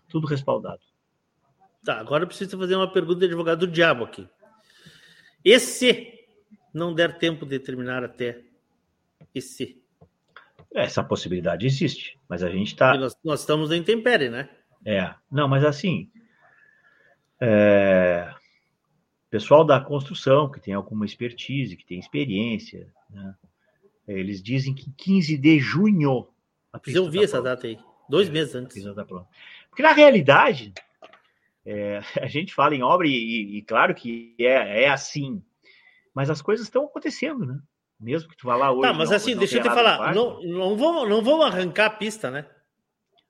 [0.09, 0.81] tudo respaldado.
[1.85, 4.27] Tá, agora eu preciso fazer uma pergunta de advogado do diabo aqui.
[5.43, 6.25] E se
[6.73, 8.41] não der tempo de terminar até
[9.33, 9.79] esse?
[10.73, 12.97] Essa possibilidade existe, mas a gente está.
[12.97, 14.49] Nós, nós, estamos em tempere, né?
[14.83, 16.11] É, não, mas assim.
[17.39, 18.33] É...
[19.29, 23.35] Pessoal da construção, que tem alguma expertise, que tem experiência, né?
[24.07, 26.27] eles dizem que 15 de junho.
[26.87, 27.77] Eu vi tá essa data aí,
[28.09, 28.83] dois meses antes.
[28.83, 29.05] Tá
[29.69, 30.73] Porque na realidade,
[31.65, 35.41] é, a gente fala em obra e, e claro que é, é, assim,
[36.13, 37.59] mas as coisas estão acontecendo, né?
[37.99, 38.81] Mesmo que tu vá lá hoje.
[38.81, 41.85] Tá, mas não, assim, não deixa eu te falar, não, não, vamos, não vamos arrancar
[41.85, 42.45] a pista, né?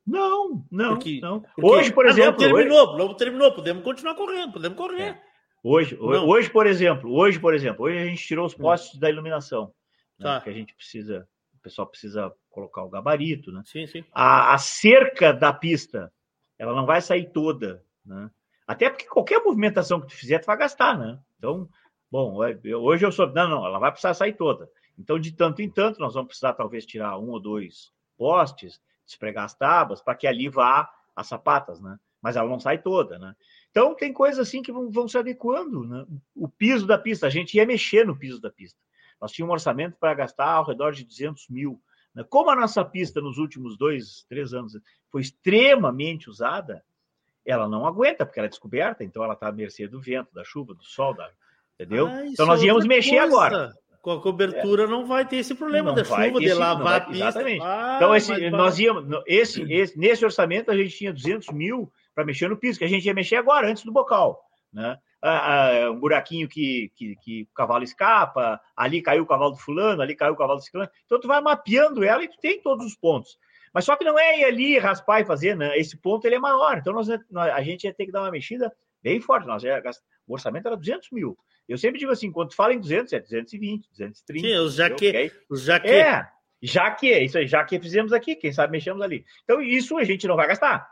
[0.06, 1.42] Não, não, porque, não.
[1.42, 2.42] Porque, hoje, por exemplo.
[2.42, 2.98] Não terminou, hoje...
[2.98, 5.02] não terminou, podemos continuar correndo, podemos correr.
[5.02, 5.22] É.
[5.64, 8.58] Hoje, hoje, por exemplo, hoje, por exemplo, hoje a gente tirou os hum.
[8.58, 9.74] postes da iluminação.
[10.20, 10.42] Né, tá.
[10.42, 13.64] Que a gente precisa, o pessoal precisa colocar o gabarito, né?
[13.66, 14.04] Sim, sim.
[14.14, 16.12] A, a cerca da pista,
[16.60, 18.30] ela não vai sair toda né?
[18.68, 21.20] Até porque qualquer movimentação que tu fizer, tu vai gastar, né?
[21.38, 21.70] Então,
[22.12, 23.32] bom, é, hoje eu sou.
[23.32, 24.70] Não, não, ela vai precisar sair toda.
[24.98, 29.46] Então, de tanto em tanto, nós vamos precisar talvez tirar um ou dois postes, despregar
[29.46, 32.00] as tábuas, para que ali vá as sapatas, né?
[32.22, 33.36] Mas ela não sai toda, né?
[33.70, 36.06] Então, tem coisas assim que vão, vão se adequando, né?
[36.34, 38.80] O piso da pista, a gente ia mexer no piso da pista.
[39.22, 41.82] Nós tínhamos um orçamento para gastar ao redor de 200 mil.
[42.14, 42.24] Né?
[42.24, 44.74] Como a nossa pista nos últimos dois, três anos
[45.12, 46.84] foi extremamente usada,
[47.46, 50.44] ela não aguenta, porque ela é descoberta, então ela está à mercê do vento, da
[50.44, 51.30] chuva, do sol, da...
[51.76, 52.08] entendeu?
[52.08, 53.24] Ah, então nós é íamos mexer coisa.
[53.24, 53.74] agora.
[54.02, 54.88] Com a cobertura é.
[54.88, 57.26] não vai ter esse problema não da chuva, de lavar a pista.
[57.26, 57.62] Exatamente.
[57.64, 62.24] Ah, então, esse, nós íamos, esse, esse, nesse orçamento, a gente tinha 200 mil para
[62.24, 64.44] mexer no piso, que a gente ia mexer agora, antes do bocal.
[64.72, 64.98] Né?
[65.22, 69.58] Ah, ah, um buraquinho que, que, que, o cavalo escapa, ali caiu o cavalo do
[69.58, 70.90] fulano, ali caiu o cavalo do ciclano.
[71.06, 73.40] Então, tu vai mapeando ela e tu tem todos os pontos.
[73.76, 75.78] Mas só que não é ir ali raspar e fazer, né?
[75.78, 76.78] Esse ponto ele é maior.
[76.78, 78.72] Então nós, a gente ia ter que dar uma mexida
[79.04, 79.46] bem forte.
[79.46, 79.84] Nós ia,
[80.26, 81.38] o orçamento era 200 mil.
[81.68, 84.48] Eu sempre digo assim, quando fala em 200, é 220, 230.
[84.48, 85.32] Sim, os jaque, okay?
[85.50, 85.90] os jaque.
[85.90, 86.26] É,
[86.64, 89.26] já que, isso aí, já que fizemos aqui, quem sabe mexemos ali.
[89.44, 90.90] Então isso a gente não vai gastar.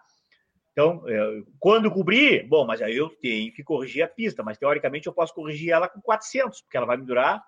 [0.73, 5.07] Então, é, quando cobrir, bom, mas aí eu tenho que corrigir a pista, mas teoricamente
[5.07, 7.41] eu posso corrigir ela com 400, porque ela vai me durar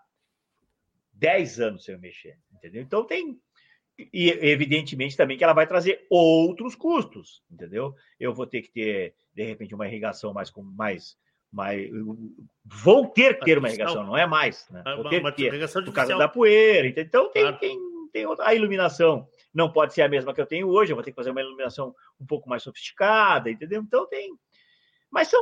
[1.11, 2.81] 10 anos sem eu mexer, entendeu?
[2.81, 3.37] Então tem
[3.97, 7.95] e evidentemente também que ela vai trazer outros custos, entendeu?
[8.19, 11.17] Eu vou ter que ter de repente uma irrigação mais com mais
[11.51, 11.89] mais
[12.65, 14.84] vou ter que ter uma irrigação, não é mais, né?
[14.95, 17.59] Vou ter que ter por causa da poeira, então tem claro.
[17.59, 17.80] tem,
[18.11, 21.03] tem outra, a iluminação não pode ser a mesma que eu tenho hoje, eu vou
[21.03, 23.81] ter que fazer uma iluminação um pouco mais sofisticada, entendeu?
[23.81, 24.34] Então tem
[25.09, 25.41] mas são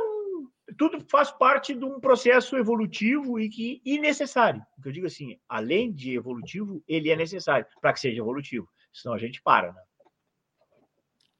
[0.78, 4.62] tudo faz parte de um processo evolutivo e que e necessário.
[4.84, 8.68] Eu digo assim, além de evolutivo, ele é necessário para que seja evolutivo.
[8.92, 9.82] Senão a gente para, né?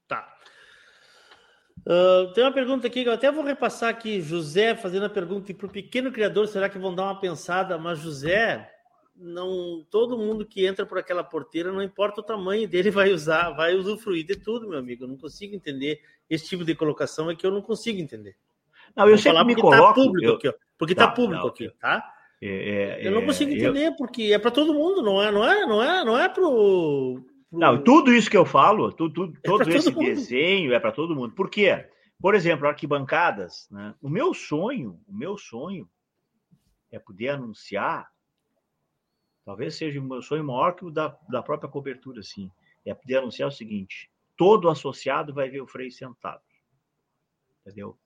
[0.07, 0.37] Tá.
[1.79, 4.21] Uh, tem uma pergunta aqui que eu até vou repassar aqui.
[4.21, 7.77] José fazendo a pergunta para o pequeno criador, será que vão dar uma pensada?
[7.77, 8.71] Mas José,
[9.15, 13.51] não todo mundo que entra por aquela porteira, não importa o tamanho dele, vai usar,
[13.51, 15.03] vai usufruir de tudo, meu amigo.
[15.03, 18.35] Eu não consigo entender esse tipo de colocação é que eu não consigo entender.
[18.95, 19.87] Não, eu sempre me tá coloco.
[19.87, 20.35] Tá público eu...
[20.35, 22.11] aqui, ó, porque está público não, aqui, tá?
[22.41, 23.95] É, é, eu não consigo entender, eu...
[23.95, 27.59] porque é para todo mundo, não é, não é, não é, não é pro, pro...
[27.59, 30.91] Não, tudo isso que eu falo, tudo, tudo é todo esse todo desenho é para
[30.91, 31.33] todo mundo.
[31.33, 31.87] Por quê?
[32.19, 33.95] Por exemplo, arquibancadas, né?
[34.01, 35.89] O meu sonho, o meu sonho
[36.91, 38.09] é poder anunciar,
[39.43, 42.51] talvez seja o meu sonho maior que o da, da própria cobertura, assim,
[42.85, 46.41] é poder anunciar o seguinte: todo associado vai ver o freio sentado.
[47.61, 47.97] Entendeu?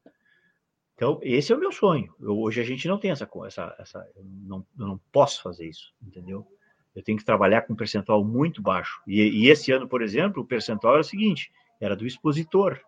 [0.99, 2.13] Então, esse é o meu sonho.
[2.19, 5.65] Eu, hoje a gente não tem essa essa, essa eu não, eu não posso fazer
[5.65, 6.45] isso, entendeu?
[6.93, 9.01] Eu tenho que trabalhar com um percentual muito baixo.
[9.07, 12.81] E, e esse ano, por exemplo, o percentual era o seguinte: era do expositor,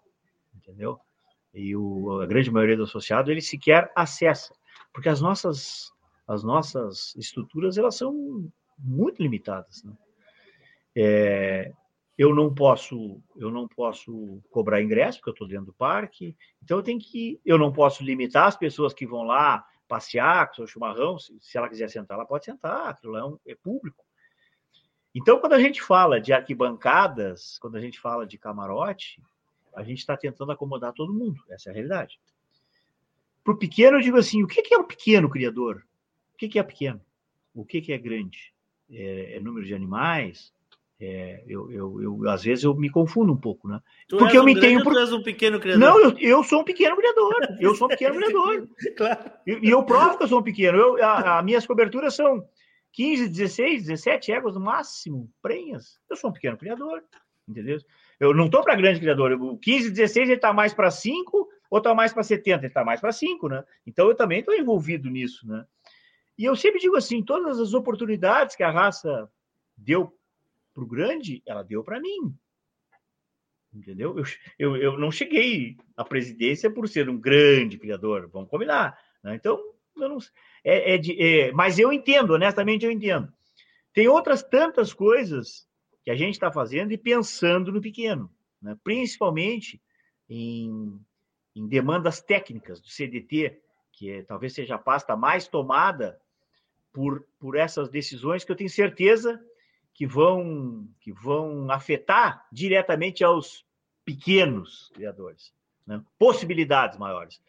[0.54, 1.00] entendeu?
[1.54, 4.54] E o, a grande maioria do associado ele sequer acessa,
[4.92, 5.90] porque as nossas
[6.28, 8.46] as nossas estruturas elas são
[8.78, 9.94] muito limitadas, né?
[10.94, 11.72] É,
[12.18, 16.78] eu não posso eu não posso cobrar ingresso porque eu estou dentro do parque então
[16.78, 20.68] eu tenho que eu não posso limitar as pessoas que vão lá passear com seu
[20.68, 24.04] chimarrão se, se ela quiser sentar ela pode sentar aquilo é, um, é público
[25.14, 29.22] então quando a gente fala de arquibancadas quando a gente fala de camarote
[29.76, 31.42] a gente está tentando acomodar todo mundo.
[31.50, 32.20] Essa é a realidade.
[33.44, 35.86] Para o pequeno, eu digo assim: o que é o pequeno criador?
[36.34, 37.02] O que é pequeno?
[37.54, 38.54] O que é grande?
[38.90, 40.54] É, é número de animais?
[41.04, 43.82] É, eu, eu, eu, às vezes eu me confundo um pouco, né?
[44.08, 44.94] Tu Porque eu um me grande tenho por...
[44.94, 45.80] tu és um pequeno criador.
[45.80, 47.34] Não, eu, eu sou um pequeno criador.
[47.60, 48.70] Eu sou um pequeno criador.
[48.96, 49.32] claro.
[49.48, 50.78] E, e eu provo que eu sou um pequeno.
[50.78, 52.46] Eu, a, a minhas coberturas são
[52.94, 56.00] 15, 16, 17 éguas no máximo, prenhas.
[56.08, 57.04] Eu sou um pequeno criador,
[57.50, 57.80] entendeu?
[58.20, 59.32] Eu não estou para grande criador.
[59.32, 62.86] O 15, 16 ele está mais para 5 ou está mais para 70, ele está
[62.86, 63.64] mais para 5, né?
[63.88, 65.66] Então eu também estou envolvido nisso, né?
[66.38, 69.28] E eu sempre digo assim, todas as oportunidades que a raça
[69.76, 70.14] deu
[70.74, 72.36] para o grande, ela deu para mim.
[73.74, 74.18] Entendeu?
[74.18, 74.26] Eu,
[74.60, 79.00] eu, eu não cheguei à presidência por ser um grande criador, vamos combinar.
[79.24, 79.36] Né?
[79.36, 79.58] Então,
[79.98, 80.18] eu não,
[80.64, 83.32] é, é, de, é, mas eu entendo, honestamente eu entendo.
[83.94, 85.68] Tem outras tantas coisas
[86.04, 88.30] que a gente está fazendo e pensando no pequeno,
[88.62, 88.78] né?
[88.84, 89.82] principalmente
[90.30, 91.00] em,
[91.56, 93.62] em, demandas técnicas do CDT,
[93.92, 96.20] que é, talvez seja a pasta mais tomada
[96.92, 99.42] por, por essas decisões que eu tenho certeza
[100.02, 103.64] que vão, que vão afetar diretamente aos
[104.04, 105.54] pequenos criadores,
[105.86, 106.04] né?
[106.18, 107.40] possibilidades maiores.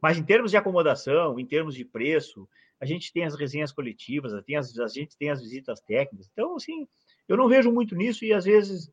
[0.00, 2.48] Mas em termos de acomodação, em termos de preço,
[2.80, 6.30] a gente tem as resenhas coletivas, as, a gente tem as visitas técnicas.
[6.32, 6.86] Então, assim,
[7.26, 8.88] eu não vejo muito nisso e às vezes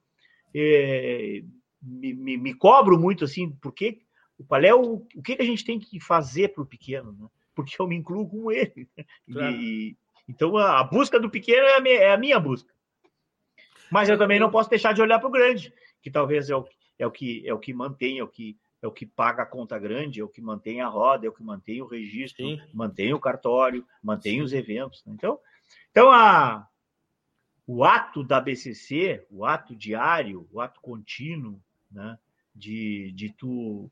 [0.51, 1.43] é,
[1.79, 4.01] me, me, me, cobro muito assim, porque
[4.47, 7.27] qual é o, o que, que a gente tem que fazer para o pequeno, né?
[7.53, 8.89] Porque eu me incluo com ele.
[9.31, 9.55] Claro.
[9.55, 9.95] E,
[10.27, 12.72] então a, a, busca do pequeno é a, minha, é a minha busca.
[13.93, 15.71] Mas eu também não posso deixar de olhar para o grande,
[16.01, 16.67] que talvez é o,
[16.97, 19.45] é o que é o que mantém, é o que é o que paga a
[19.45, 22.59] conta grande, é o que mantém a roda, é o que mantém o registro, Sim.
[22.73, 24.41] mantém o cartório, mantém Sim.
[24.41, 25.05] os eventos.
[25.05, 25.13] Né?
[25.13, 25.39] Então,
[25.91, 26.67] então a,
[27.67, 31.61] o ato da BCC, o ato diário, o ato contínuo,
[31.91, 32.17] né,
[32.53, 33.91] de, de tu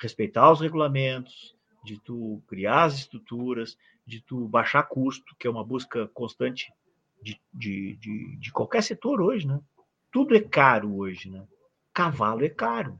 [0.00, 5.64] respeitar os regulamentos, de tu criar as estruturas, de tu baixar custo, que é uma
[5.64, 6.72] busca constante
[7.22, 9.60] de, de, de, de qualquer setor hoje, né?
[10.12, 11.46] Tudo é caro hoje, né?
[11.92, 12.98] Cavalo é caro.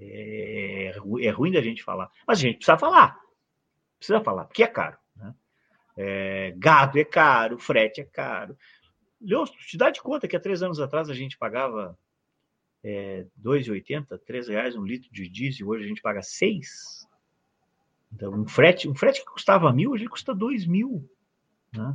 [0.00, 2.10] É, é ruim da gente falar.
[2.26, 3.18] Mas a gente precisa falar.
[3.98, 4.96] Precisa falar, porque é caro.
[5.16, 5.34] Né?
[5.96, 8.56] É, gado é caro, frete é caro.
[9.20, 11.96] Leon, te dá de conta que há três anos atrás a gente pagava
[12.82, 17.06] é, 2,80, 3 reais um litro de diesel, hoje a gente paga 6.
[18.12, 21.08] Então, um frete, um frete que custava mil, hoje custa 2 mil.
[21.76, 21.94] Né?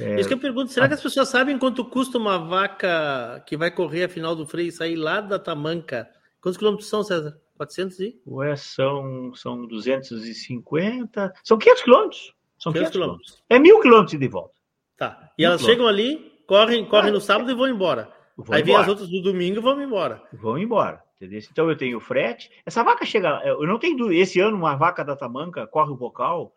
[0.00, 3.56] É, Isso que eu pergunto, será que as pessoas sabem quanto custa uma vaca que
[3.56, 6.08] vai correr a final do freio e sair lá da Tamanca?
[6.40, 7.38] Quantos quilômetros são, César?
[7.56, 8.20] 400 e?
[8.26, 12.34] Ué, são, são 250, são 500 quilômetros.
[12.58, 13.42] São 500 quilômetros.
[13.48, 14.54] É mil quilômetros de volta.
[14.96, 15.30] Tá.
[15.36, 18.10] E mil elas chegam ali, correm, correm no sábado e vão embora.
[18.36, 18.64] Vou Aí embora.
[18.64, 20.22] vem as outras do domingo e vão embora.
[20.32, 21.02] Vão embora.
[21.16, 21.40] Entendeu?
[21.50, 22.48] Então eu tenho frete.
[22.64, 23.42] Essa vaca chega.
[23.44, 24.20] Eu não tenho dúvida.
[24.20, 26.54] Esse ano, uma vaca da Tamanca corre o bocal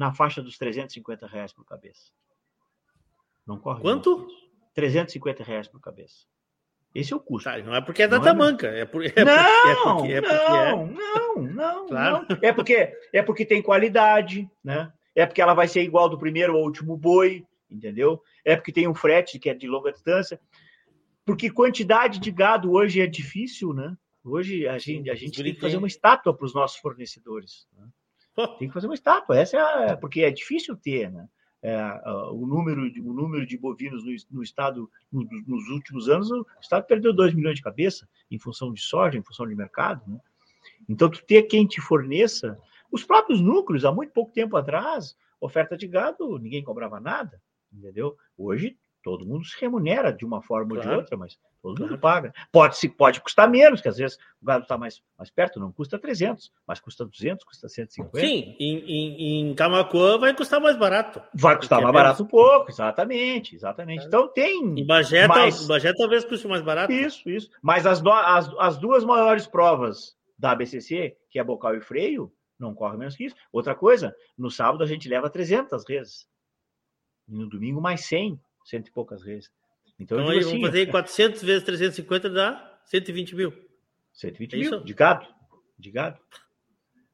[0.00, 2.10] na faixa dos 350 reais por cabeça.
[3.46, 3.82] Não corre.
[3.82, 4.26] Quanto?
[4.72, 6.24] 350 reais por cabeça.
[6.94, 7.50] Esse é o custo.
[7.50, 8.66] Tá, não é porque é da não Tamanca.
[8.68, 12.26] É, por, é não, porque, é porque, é não, não, não, claro.
[12.26, 12.38] não.
[12.40, 14.90] É porque, é porque tem qualidade, né?
[15.14, 18.22] É porque ela vai ser igual do primeiro ao último boi, entendeu?
[18.42, 20.40] É porque tem um frete que é de longa distância.
[21.26, 23.94] Porque quantidade de gado hoje é difícil, né?
[24.24, 27.68] Hoje a gente, a gente tem que fazer uma estátua para os nossos fornecedores.
[28.58, 29.38] Tem que fazer uma estátua.
[29.38, 31.28] Essa é a, porque é difícil ter, né?
[31.62, 31.78] É,
[32.32, 36.46] o, número de, o número de bovinos no, no estado, no, nos últimos anos, o
[36.58, 40.02] estado perdeu 2 milhões de cabeça em função de soja, em função de mercado.
[40.06, 40.18] Né?
[40.88, 42.58] Então, tu ter quem te forneça,
[42.90, 47.40] os próprios núcleos, há muito pouco tempo atrás, oferta de gado, ninguém cobrava nada,
[47.70, 48.16] entendeu?
[48.38, 50.88] Hoje, todo mundo se remunera de uma forma claro.
[50.88, 51.92] ou de outra, mas todo claro.
[51.92, 52.32] mundo paga.
[52.52, 55.72] Pode, se, pode custar menos, que às vezes o gado está mais, mais perto, não
[55.72, 58.20] custa 300, mas custa 200, custa 150.
[58.20, 61.22] Sim, em, em, em Camacuã vai custar mais barato.
[61.34, 64.04] Vai custar mais barato um pouco, exatamente, exatamente.
[64.04, 64.06] É.
[64.06, 64.60] Então tem...
[64.80, 65.66] Em Bagé, mais...
[65.66, 66.92] Bagé talvez custe mais barato.
[66.92, 67.50] Isso, isso.
[67.62, 72.32] Mas as, do, as, as duas maiores provas da ABCC, que é bocal e freio,
[72.58, 73.36] não corre menos que isso.
[73.52, 76.28] Outra coisa, no sábado a gente leva 300 vezes.
[77.28, 79.50] E no domingo mais 100 cento e poucas vezes.
[79.98, 83.52] Então, então aí assim, vamos fazer 400 vezes 350 dá 120 mil.
[84.14, 84.84] 120 é mil isso?
[84.84, 85.26] de gado.
[85.78, 86.20] De gado.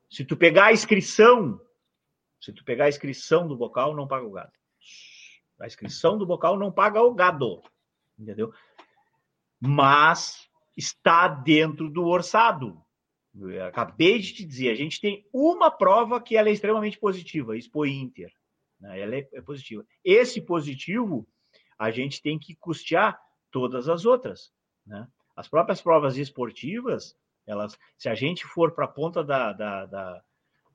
[0.09, 1.60] Se tu pegar a inscrição,
[2.40, 4.52] se tu pegar a inscrição do bocal, não paga o gado.
[5.60, 7.62] A inscrição do bocal não paga o gado.
[8.18, 8.52] Entendeu?
[9.60, 12.81] Mas está dentro do orçado.
[13.35, 17.56] Eu acabei de te dizer, a gente tem uma prova que ela é extremamente positiva,
[17.56, 18.32] Expo Inter.
[18.81, 19.01] Né?
[19.01, 19.85] Ela é, é positiva.
[20.02, 21.27] Esse positivo
[21.78, 23.20] a gente tem que custear
[23.51, 24.53] todas as outras.
[24.86, 25.07] Né?
[25.35, 27.16] As próprias provas esportivas,
[27.47, 30.24] Elas, se a gente for para a ponta da, da, da,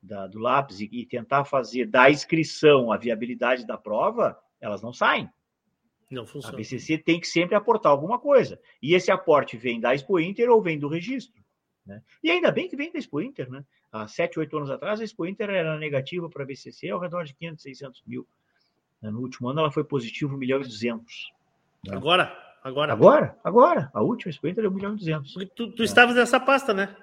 [0.02, 4.92] da, do lápis e, e tentar fazer da inscrição a viabilidade da prova, elas não
[4.92, 5.28] saem.
[6.10, 6.54] Não funciona.
[6.54, 8.60] A BCC tem que sempre aportar alguma coisa.
[8.82, 11.42] E esse aporte vem da Expo Inter ou vem do registro.
[11.86, 12.02] Né?
[12.22, 13.50] E ainda bem que vem da Expo Inter.
[13.50, 13.64] Né?
[13.90, 17.24] Há sete, oito anos atrás, a Expo Inter era negativa para a BCC ao redor
[17.24, 18.28] de 500, 600 mil.
[19.02, 19.10] Né?
[19.10, 21.32] No último ano, ela foi positiva 1 milhão e 200.
[21.86, 21.96] Né?
[21.96, 22.32] Agora?
[22.62, 22.92] Agora?
[22.92, 23.38] Agora?
[23.42, 23.90] Agora.
[23.92, 25.34] A última Inter é 1 milhão e 200.
[25.54, 25.84] Tu, tu é.
[25.84, 26.96] estavas nessa pasta, né?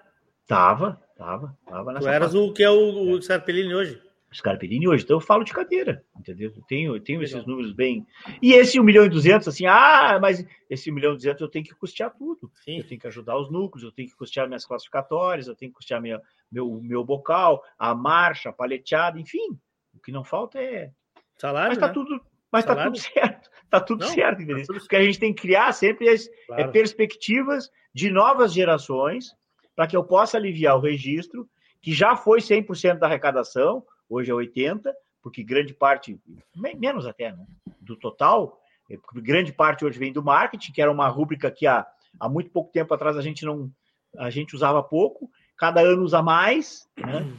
[0.48, 2.40] Tava, tava, tava nessa Tu eras pasta.
[2.40, 3.22] o que é o, o é.
[3.22, 4.02] Sarpellini hoje.
[4.34, 5.04] Scarpellini hoje.
[5.04, 6.52] Então eu falo de cadeira, entendeu?
[6.56, 8.06] Eu tenho, eu tenho esses números bem.
[8.42, 11.48] E esse 1 milhão e 200, assim, ah, mas esse 1 milhão e 200 eu
[11.48, 12.52] tenho que custear tudo.
[12.64, 12.78] Sim.
[12.78, 15.78] Eu tenho que ajudar os núcleos, eu tenho que custear minhas classificatórias, eu tenho que
[15.78, 16.22] custear minha,
[16.52, 19.58] meu, meu bocal, a marcha, a paleteada, enfim.
[19.94, 20.92] O que não falta é.
[21.40, 21.70] Salário.
[21.70, 21.94] Mas tá né?
[21.94, 22.22] tudo.
[22.52, 23.50] Mas tá tudo certo.
[23.70, 24.58] Tá tudo não, certo, entendeu?
[24.62, 24.80] Tá tudo...
[24.80, 26.62] Porque a gente tem que criar sempre as claro.
[26.62, 29.36] é, perspectivas de novas gerações
[29.76, 31.48] para que eu possa aliviar o registro,
[31.82, 34.92] que já foi 100% da arrecadação, hoje é 80%,
[35.22, 36.20] porque grande parte,
[36.56, 37.46] menos até, né,
[37.80, 38.60] do total,
[38.90, 41.86] é, grande parte hoje vem do marketing, que era uma rúbrica que há,
[42.20, 43.72] há muito pouco tempo atrás a gente não
[44.18, 46.88] a gente usava pouco, cada ano usa mais.
[46.98, 47.32] Né?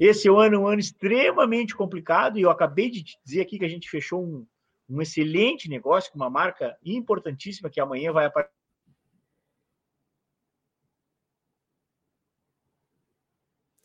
[0.00, 3.68] Esse ano é um ano extremamente complicado e eu acabei de dizer aqui que a
[3.68, 4.46] gente fechou um,
[4.88, 8.50] um excelente negócio com uma marca importantíssima que amanhã vai aparecer.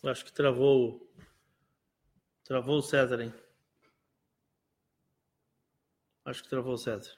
[0.04, 1.06] Acho que travou
[2.46, 3.34] Travou o César, hein?
[6.24, 7.18] Acho que travou o César.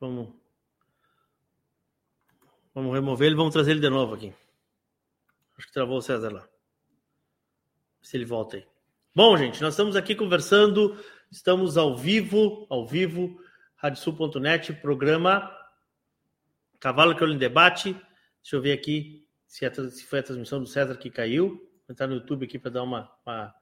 [0.00, 0.34] Vamos.
[2.74, 4.34] Vamos remover ele, vamos trazer ele de novo aqui.
[5.58, 6.51] Acho que travou o César lá.
[8.02, 8.66] Se ele volta aí.
[9.14, 10.98] Bom, gente, nós estamos aqui conversando,
[11.30, 13.40] estamos ao vivo, ao vivo,
[13.76, 15.50] radiosul.net, programa
[16.82, 17.92] Cavalo que eu em debate.
[18.42, 22.08] Deixa eu ver aqui se, é, se foi a transmissão do César que caiu entrar
[22.08, 23.54] no YouTube aqui para dar uma, uma,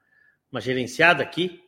[0.50, 1.62] uma, gerenciada aqui,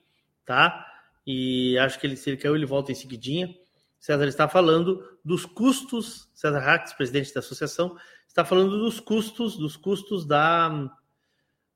[0.46, 0.86] tá?
[1.26, 3.54] E acho que ele, se ele caiu, ele volta em seguidinha.
[4.00, 7.96] César está falando dos custos, César Hacks, presidente da associação,
[8.26, 10.90] está falando dos custos, dos custos da.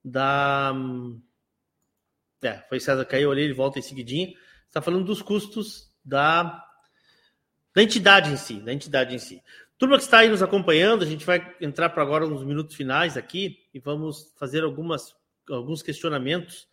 [0.07, 0.73] Da
[2.43, 4.33] é, foi César caiu ali, ele volta em seguidinha.
[4.69, 6.65] Está falando dos custos da,
[7.75, 9.43] da entidade em si, da entidade em si.
[9.77, 13.17] Turma que está aí nos acompanhando, a gente vai entrar para agora nos minutos finais
[13.17, 15.15] aqui e vamos fazer algumas,
[15.51, 16.69] alguns questionamentos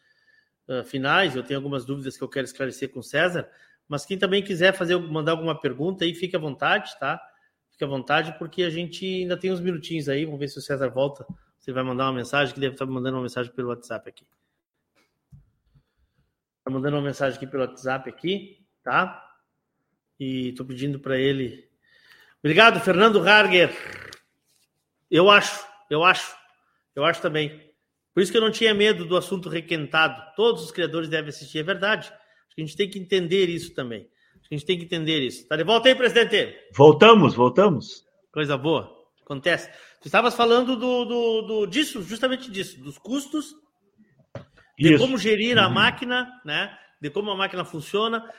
[0.68, 1.36] uh, finais.
[1.36, 3.50] Eu tenho algumas dúvidas que eu quero esclarecer com o César,
[3.88, 7.20] mas quem também quiser fazer, mandar alguma pergunta aí, fique à vontade, tá?
[7.72, 10.24] Fique à vontade, porque a gente ainda tem uns minutinhos aí.
[10.24, 11.26] Vamos ver se o César volta.
[11.64, 14.28] Você vai mandar uma mensagem, que deve estar mandando uma mensagem pelo WhatsApp aqui.
[16.58, 19.34] Está mandando uma mensagem aqui pelo WhatsApp aqui, tá?
[20.20, 21.72] E estou pedindo para ele
[22.44, 23.74] Obrigado, Fernando Harger.
[25.10, 26.36] Eu acho, eu acho,
[26.94, 27.72] eu acho também.
[28.14, 30.22] Por isso que eu não tinha medo do assunto requentado.
[30.36, 32.10] Todos os criadores devem assistir, é verdade.
[32.10, 34.10] Acho que a gente tem que entender isso também.
[34.38, 35.48] Acho que a gente tem que entender isso.
[35.48, 36.54] Tá de volta aí, presidente?
[36.76, 38.06] Voltamos, voltamos.
[38.30, 39.03] Coisa boa.
[39.24, 39.70] Acontece.
[40.02, 43.56] Tu estavas falando do, do, do, disso, justamente disso, dos custos,
[44.78, 45.04] de isso.
[45.04, 45.74] como gerir a uhum.
[45.74, 46.78] máquina, né?
[47.02, 48.30] De como a máquina funciona.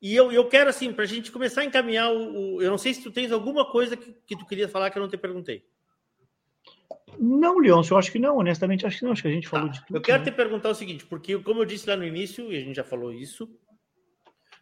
[0.00, 2.78] E eu, eu quero, assim, para a gente começar a encaminhar o, o, Eu não
[2.78, 5.16] sei se tu tens alguma coisa que, que tu queria falar que eu não te
[5.16, 5.64] perguntei.
[7.18, 8.36] Não, Leôncio, eu acho que não.
[8.36, 9.12] Honestamente, acho que não.
[9.12, 9.72] Acho que a gente falou tá.
[9.72, 9.96] de tudo.
[9.96, 10.30] Eu quero né?
[10.30, 12.84] te perguntar o seguinte, porque, como eu disse lá no início, e a gente já
[12.84, 13.48] falou isso,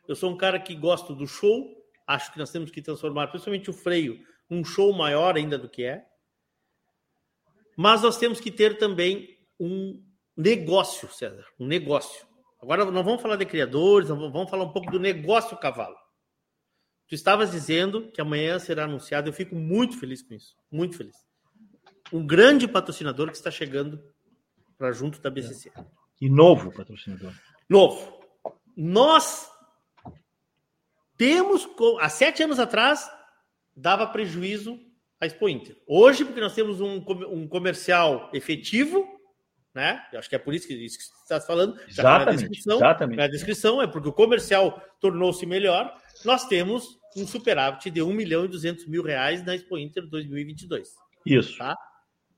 [0.09, 1.77] eu sou um cara que gosto do show.
[2.07, 4.21] Acho que nós temos que transformar, principalmente o freio,
[4.51, 6.05] um show maior ainda do que é.
[7.77, 10.03] Mas nós temos que ter também um
[10.37, 12.27] negócio, César, um negócio.
[12.61, 15.97] Agora não vamos falar de criadores, vamos falar um pouco do negócio cavalo.
[17.09, 21.17] Tu estavas dizendo que amanhã será anunciado, eu fico muito feliz com isso, muito feliz.
[22.13, 24.03] Um grande patrocinador que está chegando
[24.77, 25.73] para junto da BCC.
[26.21, 27.33] E novo patrocinador.
[27.69, 28.21] Novo.
[28.77, 29.49] Nós
[31.17, 31.69] temos,
[32.01, 33.09] há sete anos atrás,
[33.77, 34.81] dava prejuízo
[35.21, 35.77] à Expo Inter.
[35.87, 39.07] Hoje, porque nós temos um, um comercial efetivo,
[39.75, 40.03] né?
[40.13, 41.79] Eu acho que é por isso que, isso que você está falando.
[41.87, 43.19] Exatamente, na descrição, exatamente.
[43.19, 45.95] Na descrição é porque o comercial tornou-se melhor.
[46.25, 50.89] Nós temos um superávit de 1 milhão e 200 mil reais na Expo Inter 2022.
[51.27, 51.59] Isso.
[51.59, 51.77] Tá?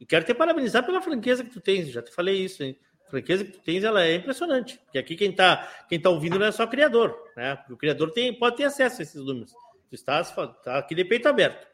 [0.01, 1.91] E quero te parabenizar pela franqueza que tu tens.
[1.91, 2.77] Já te falei isso, hein?
[3.07, 4.79] A franqueza que tu tens ela é impressionante.
[4.85, 7.17] Porque aqui quem está quem tá ouvindo não é só criador.
[7.37, 7.57] Né?
[7.71, 9.53] o criador tem, pode ter acesso a esses números.
[9.89, 10.35] Tu estás
[10.65, 11.67] tá aqui de peito aberto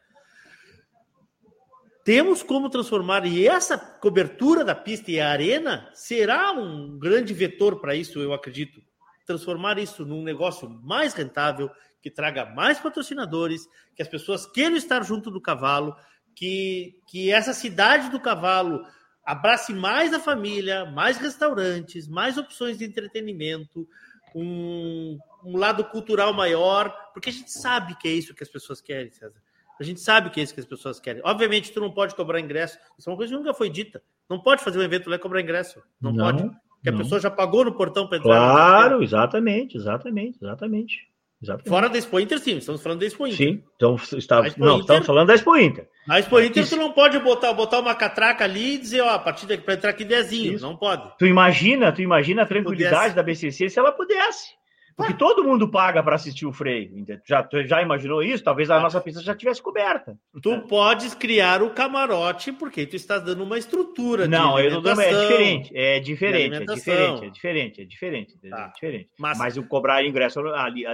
[2.05, 7.81] temos como transformar, e essa cobertura da pista e a arena será um grande vetor
[7.81, 8.83] para isso, eu acredito.
[9.27, 11.71] Transformar isso num negócio mais rentável,
[12.03, 13.67] que traga mais patrocinadores,
[13.97, 15.97] que as pessoas queiram estar junto do cavalo,
[16.35, 18.85] que, que essa cidade do cavalo
[19.25, 23.89] abrace mais a família, mais restaurantes, mais opções de entretenimento,
[24.35, 28.81] um, um lado cultural maior, porque a gente sabe que é isso que as pessoas
[28.81, 29.41] querem, César.
[29.79, 31.23] A gente sabe que é isso que as pessoas querem.
[31.25, 32.79] Obviamente, tu não pode cobrar ingresso.
[32.99, 34.03] Isso é uma coisa que nunca foi dita.
[34.29, 35.83] Não pode fazer um evento lá e cobrar ingresso.
[36.01, 36.43] Não, não pode.
[36.43, 37.01] Porque não.
[37.01, 38.31] a pessoa já pagou no portão para entrar.
[38.31, 41.09] Claro, exatamente, exatamente, exatamente.
[41.45, 41.69] Exatamente.
[41.69, 42.57] Fora da Expo Inter, sim.
[42.57, 43.37] Estamos falando da Expo Inter.
[43.37, 45.89] Sim, então está, não, Inter, estamos falando da Expo Inter.
[46.09, 46.75] Na Expo Inter, Isso.
[46.75, 49.75] tu não pode botar, botar uma catraca ali e dizer, ó, a partir daqui para
[49.75, 50.55] entrar aqui dezinho.
[50.55, 50.65] Isso.
[50.65, 51.03] Não pode.
[51.19, 54.55] Tu imagina, tu imagina a tranquilidade da BCC se ela pudesse.
[54.97, 56.91] Porque todo mundo paga para assistir o freio.
[57.25, 58.45] Já, já imaginou isso?
[58.45, 58.81] Talvez a ah.
[58.81, 60.17] nossa pista já tivesse coberta.
[60.41, 64.29] Tu podes criar o camarote porque tu estás dando uma estrutura.
[64.29, 65.77] Não, eu não é diferente.
[65.77, 68.39] É diferente, é diferente, é diferente, é diferente.
[68.43, 68.67] É tá.
[68.69, 69.11] diferente.
[69.19, 70.85] Mas, Mas eu cobrar ingresso ali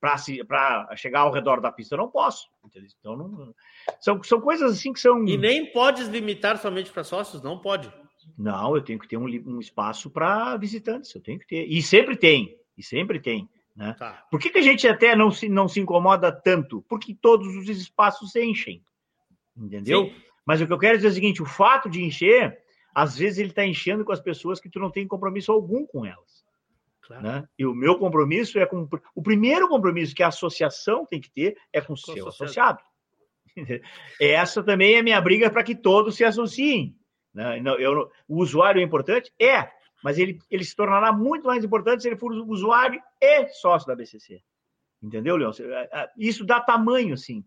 [0.00, 2.48] para chegar ao redor da pista eu não posso.
[2.64, 2.88] Entendeu?
[2.98, 3.54] Então não,
[4.00, 5.26] são, são coisas assim que são.
[5.26, 7.92] E nem podes limitar somente para sócios, não pode.
[8.38, 11.66] Não, eu tenho que ter um, um espaço para visitantes, eu tenho que ter.
[11.66, 13.48] E sempre tem e sempre tem.
[13.74, 13.94] Né?
[13.98, 14.24] Tá.
[14.30, 16.84] Por que, que a gente até não se, não se incomoda tanto?
[16.88, 18.82] Porque todos os espaços enchem.
[19.56, 20.06] Entendeu?
[20.06, 20.14] Sim.
[20.44, 22.58] Mas o que eu quero dizer é o seguinte: o fato de encher,
[22.94, 26.04] às vezes ele está enchendo com as pessoas que tu não tem compromisso algum com
[26.04, 26.42] elas.
[27.02, 27.22] Claro.
[27.22, 27.48] Né?
[27.58, 28.88] E o meu compromisso é com.
[29.14, 32.80] O primeiro compromisso que a associação tem que ter é com o seu associado.
[34.20, 36.96] Essa também é a minha briga para que todos se associem.
[37.32, 37.60] Né?
[37.60, 39.32] Não, eu, o usuário é importante?
[39.40, 39.70] É,
[40.02, 43.94] mas ele, ele se tornará muito mais importante se ele for usuário e sócio da
[43.94, 44.42] BCC.
[45.02, 45.52] Entendeu, Leão?
[45.60, 47.44] É, isso dá tamanho, sim.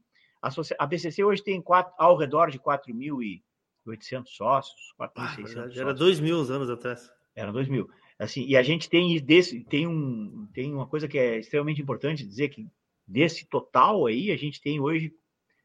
[0.77, 6.39] A BCC hoje tem quatro, ao redor de 4.800 sócios, 4.600 ah, Era 2 mil
[6.41, 7.09] anos atrás.
[7.35, 7.89] Era 2 mil.
[8.19, 12.25] Assim, e a gente tem desse tem um tem uma coisa que é extremamente importante
[12.25, 12.65] dizer que
[13.05, 15.13] desse total aí a gente tem hoje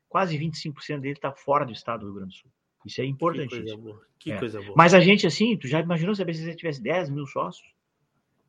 [0.08, 2.50] quase 25% dele está fora do estado do Rio Grande do Sul.
[2.84, 3.64] Isso é importantíssimo.
[3.64, 4.06] Que coisa boa.
[4.18, 4.38] Que é.
[4.38, 4.74] coisa boa.
[4.76, 7.68] Mas a gente, assim, tu já imaginou se a BCC tivesse 10 mil sócios?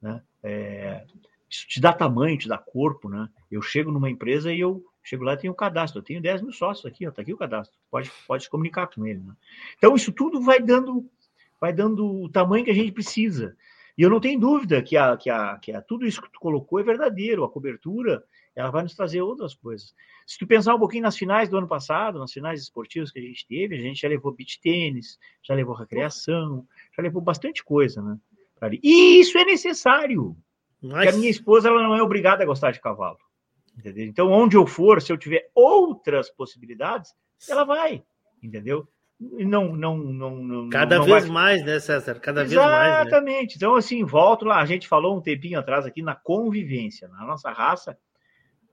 [0.02, 0.22] Né?
[0.44, 1.06] É,
[1.50, 3.30] isso te dá tamanho, te dá corpo, né?
[3.52, 6.00] Eu chego numa empresa e eu chego lá e tenho um cadastro.
[6.00, 7.78] Eu tenho 10 mil sócios aqui, ó, tá aqui o cadastro.
[7.90, 9.20] Pode, pode se comunicar com ele.
[9.20, 9.34] Né?
[9.78, 11.06] Então, isso tudo vai dando,
[11.60, 13.56] vai dando o tamanho que a gente precisa.
[13.98, 16.40] E eu não tenho dúvida que, a, que, a, que a, tudo isso que tu
[16.40, 17.44] colocou é verdadeiro.
[17.44, 18.24] A cobertura
[18.56, 19.94] ela vai nos trazer outras coisas.
[20.28, 23.22] Se tu pensar um pouquinho nas finais do ano passado, nas finais esportivas que a
[23.22, 26.66] gente teve, a gente já levou beach tênis, já levou recreação,
[26.96, 28.18] já levou bastante coisa, né?
[28.84, 30.36] E isso é necessário.
[30.80, 33.18] Porque a minha esposa ela não é obrigada a gostar de cavalo.
[33.78, 34.06] Entendeu?
[34.06, 37.14] Então, onde eu for, se eu tiver outras possibilidades,
[37.50, 38.04] ela vai.
[38.44, 38.88] Entendeu?
[39.20, 40.70] Não, não, não, não.
[40.70, 41.32] Cada não vez vai...
[41.32, 42.20] mais, né, César?
[42.20, 42.50] Cada Exatamente.
[42.50, 42.94] vez mais.
[42.94, 43.02] Né?
[43.02, 43.56] Exatamente.
[43.56, 44.60] Então, assim, volto lá.
[44.60, 47.08] A gente falou um tempinho atrás aqui na convivência.
[47.08, 47.98] Na nossa raça,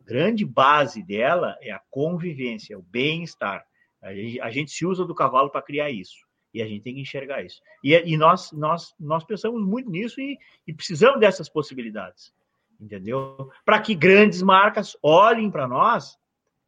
[0.09, 3.63] grande base dela é a convivência, o bem-estar.
[4.01, 6.27] A gente, a gente se usa do cavalo para criar isso.
[6.55, 7.61] E a gente tem que enxergar isso.
[7.85, 12.33] E, e nós, nós, nós pensamos muito nisso e, e precisamos dessas possibilidades.
[12.81, 13.51] Entendeu?
[13.67, 16.19] Para que grandes marcas olhem para nós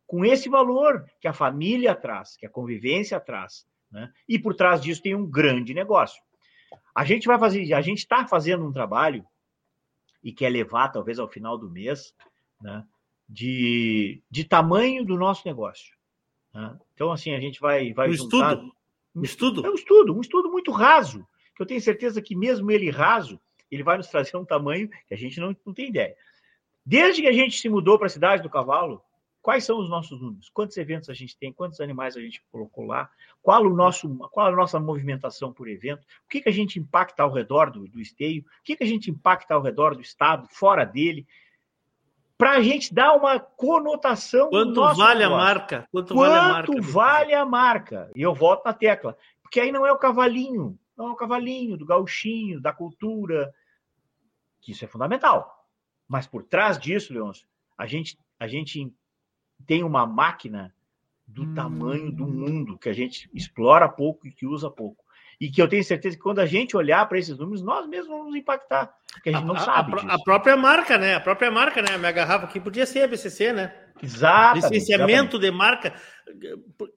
[0.07, 3.67] com esse valor que a família traz, que a convivência traz.
[3.91, 4.12] Né?
[4.29, 6.21] E por trás disso tem um grande negócio.
[6.95, 9.25] A gente vai fazer, a gente está fazendo um trabalho
[10.23, 12.15] e quer levar, talvez, ao final do mês,
[12.61, 12.85] né?
[13.31, 15.94] De, de tamanho do nosso negócio.
[16.52, 16.77] Né?
[16.94, 18.55] Então, assim, a gente vai, vai um juntar...
[18.55, 18.73] Estudo.
[19.15, 19.66] Um estudo?
[19.66, 23.40] É um estudo, um estudo muito raso, que eu tenho certeza que mesmo ele raso,
[23.70, 26.15] ele vai nos trazer um tamanho que a gente não, não tem ideia.
[26.85, 29.01] Desde que a gente se mudou para a cidade do cavalo,
[29.43, 30.48] quais são os nossos números?
[30.48, 31.52] Quantos eventos a gente tem?
[31.52, 33.09] Quantos animais a gente colocou lá?
[33.43, 36.02] Qual, o nosso, qual a nossa movimentação por evento?
[36.24, 38.43] O que, que a gente impacta ao redor do, do esteio?
[38.43, 41.27] O que, que a gente impacta ao redor do estado, fora dele?
[42.41, 44.49] Para a gente dar uma conotação.
[44.49, 45.27] Quanto vale negócio.
[45.27, 45.89] a marca?
[45.93, 46.83] Quanto, Quanto vale a marca?
[46.83, 48.11] vale a marca?
[48.17, 49.15] E eu volto na tecla.
[49.43, 53.53] Porque aí não é o cavalinho, não é o cavalinho do gauchinho, da cultura,
[54.59, 55.69] que isso é fundamental.
[56.09, 57.47] Mas por trás disso, Leôncio,
[57.77, 58.91] a gente, a gente
[59.67, 60.75] tem uma máquina
[61.27, 61.55] do hum.
[61.55, 65.05] tamanho do mundo, que a gente explora pouco e que usa pouco
[65.41, 68.09] e que eu tenho certeza que quando a gente olhar para esses números, nós mesmos
[68.09, 69.95] vamos impactar, porque a gente não a, sabe.
[70.07, 71.15] A, a, própria marca, né?
[71.15, 71.95] A própria marca, né?
[71.95, 73.75] A minha garrafa aqui podia ser a BCC, né?
[74.03, 74.57] Exato.
[74.57, 75.95] Licenciamento de marca,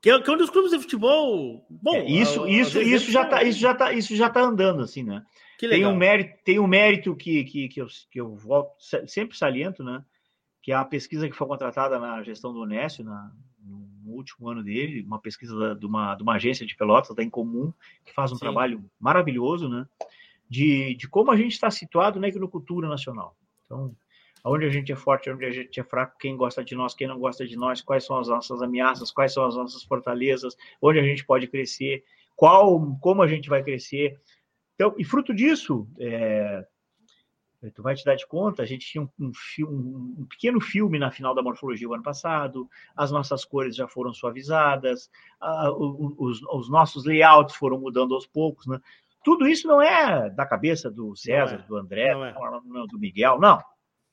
[0.02, 1.66] que é, que é um dos clubes de futebol.
[1.70, 5.04] Bom, é, isso, isso, isso já tá, isso já tá, isso já tá andando assim,
[5.04, 5.24] né?
[5.58, 8.74] Tem um mérito, tem um mérito que, que, que, eu, que eu volto,
[9.08, 10.04] sempre saliento, né?
[10.62, 13.32] Que é a pesquisa que foi contratada na gestão do Onésio, na,
[14.14, 17.74] no último ano dele, uma pesquisa de uma, de uma agência de Pelotas, da Incomum,
[18.06, 18.42] que faz um Sim.
[18.42, 19.86] trabalho maravilhoso, né?
[20.48, 23.36] De, de como a gente está situado na agricultura nacional.
[23.66, 23.96] Então,
[24.46, 27.08] onde a gente é forte, onde a gente é fraco, quem gosta de nós, quem
[27.08, 31.00] não gosta de nós, quais são as nossas ameaças, quais são as nossas fortalezas, onde
[31.00, 32.04] a gente pode crescer,
[32.36, 34.20] qual, como a gente vai crescer.
[34.76, 36.66] Então, e fruto disso, é,
[37.72, 39.32] tu vai te dar de conta, a gente tinha um, um,
[39.62, 43.88] um, um, pequeno filme na final da morfologia o ano passado, as nossas cores já
[43.88, 45.10] foram suavizadas,
[45.40, 48.80] a, os, os, nossos layouts foram mudando aos poucos, né?
[49.24, 52.34] Tudo isso não é da cabeça do César, é, do André, não é.
[52.66, 53.62] não, do Miguel, não.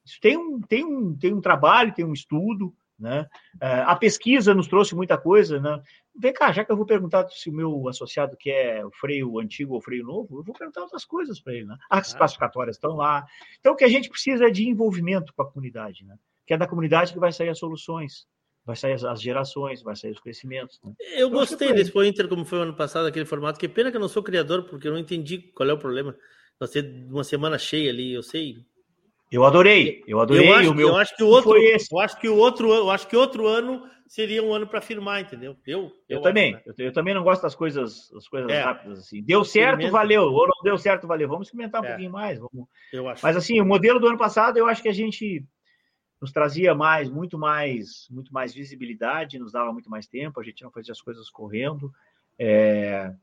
[0.05, 3.27] Isso tem um, tem um, tem um trabalho, tem um estudo, né?
[3.61, 5.83] É, a pesquisa nos trouxe muita coisa, né?
[6.15, 9.75] Vem cá, já que eu vou perguntar se o meu associado quer o freio antigo
[9.75, 11.77] ou freio novo, eu vou perguntar outras coisas para ele, né?
[11.89, 12.19] As ah.
[12.19, 13.25] classificatórias estão lá.
[13.59, 16.17] Então, o que a gente precisa é de envolvimento com a comunidade, né?
[16.47, 18.27] Que é da comunidade que vai sair as soluções,
[18.65, 20.79] vai sair as, gerações, vai sair os crescimentos.
[20.85, 20.93] Né?
[21.15, 23.59] Eu então, gostei desse Inter como foi o ano passado, aquele formato.
[23.59, 26.15] Que pena que eu não sou criador, porque eu não entendi qual é o problema.
[26.61, 28.59] Nós ter uma semana cheia ali, eu sei,
[29.31, 30.49] eu adorei, eu adorei.
[30.49, 32.91] Eu acho, o meu eu acho que o outro, eu acho que o outro, eu
[32.91, 35.57] acho que outro ano seria um ano para firmar, entendeu?
[35.65, 36.63] Eu, eu, eu também, né?
[36.67, 38.61] eu, eu, também não gosto das coisas, das coisas é.
[38.61, 39.23] rápidas assim.
[39.23, 40.25] Deu certo, valeu.
[40.25, 41.29] Ou não deu certo, valeu.
[41.29, 41.89] Vamos experimentar um é.
[41.91, 42.41] pouquinho mais.
[42.41, 42.67] Vamos...
[42.93, 43.25] Eu acho.
[43.25, 45.45] Mas assim, o modelo do ano passado, eu acho que a gente
[46.21, 50.41] nos trazia mais, muito mais, muito mais visibilidade, nos dava muito mais tempo.
[50.41, 51.93] A gente não fazia as coisas correndo.
[52.37, 53.15] É...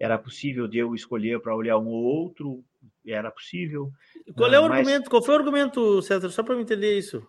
[0.00, 2.64] Era possível de eu escolher para olhar um ou outro,
[3.12, 3.90] era possível.
[4.36, 4.78] Qual é o mas...
[4.78, 5.10] argumento?
[5.10, 6.30] Qual foi o argumento, César?
[6.30, 7.26] Só para eu entender isso.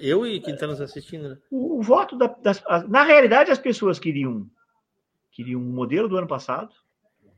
[0.00, 1.30] Eu e quem está nos assistindo.
[1.30, 1.38] Né?
[1.50, 4.48] O, o, voto da, das, na realidade as pessoas queriam
[5.32, 6.72] queriam um modelo do ano passado,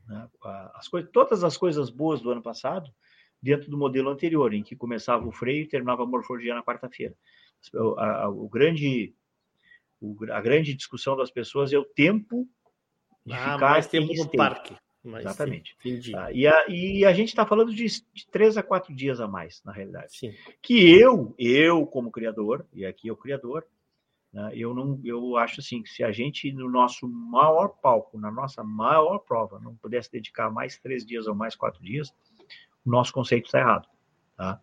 [0.07, 0.27] né?
[0.75, 2.91] as coisas, todas as coisas boas do ano passado
[3.41, 7.15] dentro do modelo anterior, em que começava o freio e terminava a morfologia na quarta-feira.
[7.73, 9.15] O, grande
[10.31, 12.47] a grande discussão das pessoas é o tempo
[13.25, 14.75] de ah, ficar mais tempo no parque.
[15.05, 15.77] Mas, Exatamente.
[16.11, 16.31] Tá?
[16.31, 19.61] E, a, e a gente está falando de, de, três a quatro dias a mais,
[19.63, 20.17] na realidade.
[20.17, 20.33] Sim.
[20.61, 23.65] Que eu, eu como criador, e aqui é o criador,
[24.33, 28.31] né, eu não, eu acho assim que se a gente no nosso maior palco, na
[28.31, 32.09] nossa maior prova, não pudesse dedicar mais três dias ou mais quatro dias,
[32.83, 33.87] o nosso conceito está errado,
[34.35, 34.59] tá?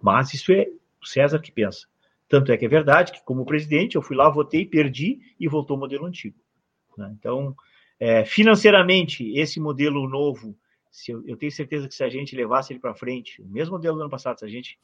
[0.00, 0.68] Mas isso é
[1.00, 1.86] o César que pensa.
[2.28, 5.76] Tanto é que é verdade que, como presidente, eu fui lá, votei, perdi e voltou
[5.76, 6.38] o modelo antigo.
[6.96, 7.14] Né?
[7.18, 7.54] Então,
[8.04, 10.58] é, financeiramente, esse modelo novo,
[10.90, 13.76] se eu, eu, tenho certeza que se a gente levasse ele para frente, o mesmo
[13.76, 14.76] modelo do ano passado, se a gente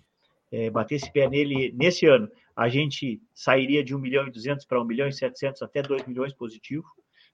[0.52, 4.80] é, batesse pé nele nesse ano, a gente sairia de 1 milhão e 200 para
[4.80, 6.84] 1 milhão e 700 até 2 milhões positivo.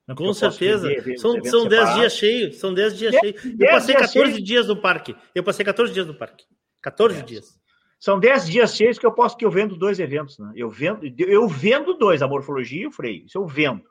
[0.08, 0.88] Né, Com certeza.
[1.18, 2.56] são, são 10 dias cheios.
[2.56, 3.44] São 10 dias cheios.
[3.44, 5.14] Eu passei 14 dias, dias no parque.
[5.34, 6.46] Eu passei 14 dias no parque.
[6.80, 7.22] 14 é.
[7.22, 7.60] dias.
[8.00, 10.38] São 10 dias cheios que eu posso que eu vendo dois eventos.
[10.38, 10.50] Né?
[10.56, 13.26] Eu, vendo, eu vendo dois, a morfologia e o freio.
[13.26, 13.84] Isso eu vendo.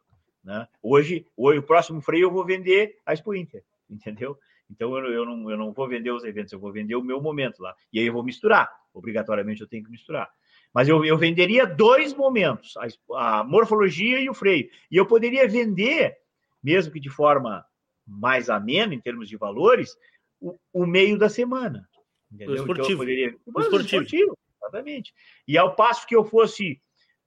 [0.44, 0.68] Né?
[0.82, 4.38] Hoje, hoje, o próximo freio eu vou vender a Expo Inter, entendeu?
[4.70, 7.22] Então eu, eu, não, eu não vou vender os eventos, eu vou vender o meu
[7.22, 7.76] momento lá.
[7.92, 8.72] E aí eu vou misturar.
[8.94, 10.30] Obrigatoriamente eu tenho que misturar.
[10.74, 14.70] Mas eu, eu venderia dois momentos, a, a morfologia e o freio.
[14.90, 16.18] E eu poderia vender,
[16.64, 17.64] mesmo que de forma
[18.06, 19.96] mais amena em termos de valores,
[20.42, 21.88] o, o meio da semana.
[22.32, 22.56] Entendeu?
[22.56, 22.86] O esportivo.
[22.86, 23.36] Então poderia...
[23.46, 24.02] o esportivo.
[24.02, 24.38] esportivo.
[24.58, 25.14] Exatamente.
[25.48, 26.82] E ao passo que eu fosse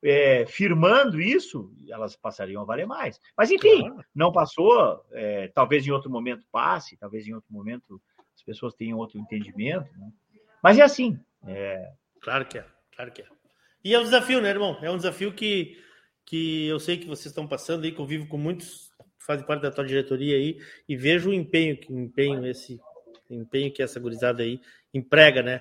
[0.07, 3.21] é, firmando isso, elas passariam a valer mais.
[3.37, 4.05] Mas, enfim, claro.
[4.15, 5.05] não passou.
[5.11, 8.01] É, talvez em outro momento passe, talvez em outro momento
[8.33, 9.91] as pessoas tenham outro entendimento.
[9.99, 10.13] Né?
[10.63, 11.19] Mas é assim.
[11.45, 11.91] É...
[12.21, 12.65] Claro que é,
[12.95, 13.27] claro que é.
[13.85, 14.79] E é um desafio, né, irmão?
[14.81, 15.77] É um desafio que,
[16.25, 19.71] que eu sei que vocês estão passando aí, convivo com muitos que fazem parte da
[19.71, 22.81] tua diretoria aí, e vejo o empenho, que empenho esse
[23.29, 24.61] empenho que essa gurizada aí
[24.95, 25.61] emprega, né?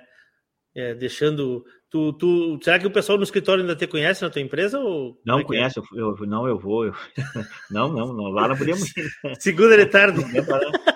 [0.74, 1.66] É, deixando
[1.96, 4.78] Tu, tu, será que o pessoal no escritório ainda te conhece na tua empresa?
[4.78, 5.46] Ou não é, é?
[5.46, 5.86] conhece, eu,
[6.20, 6.88] eu, não, eu vou.
[6.88, 6.94] Eu...
[7.72, 9.10] Não, não, não, lá não podemos ir.
[9.40, 10.20] Segunda de tarde.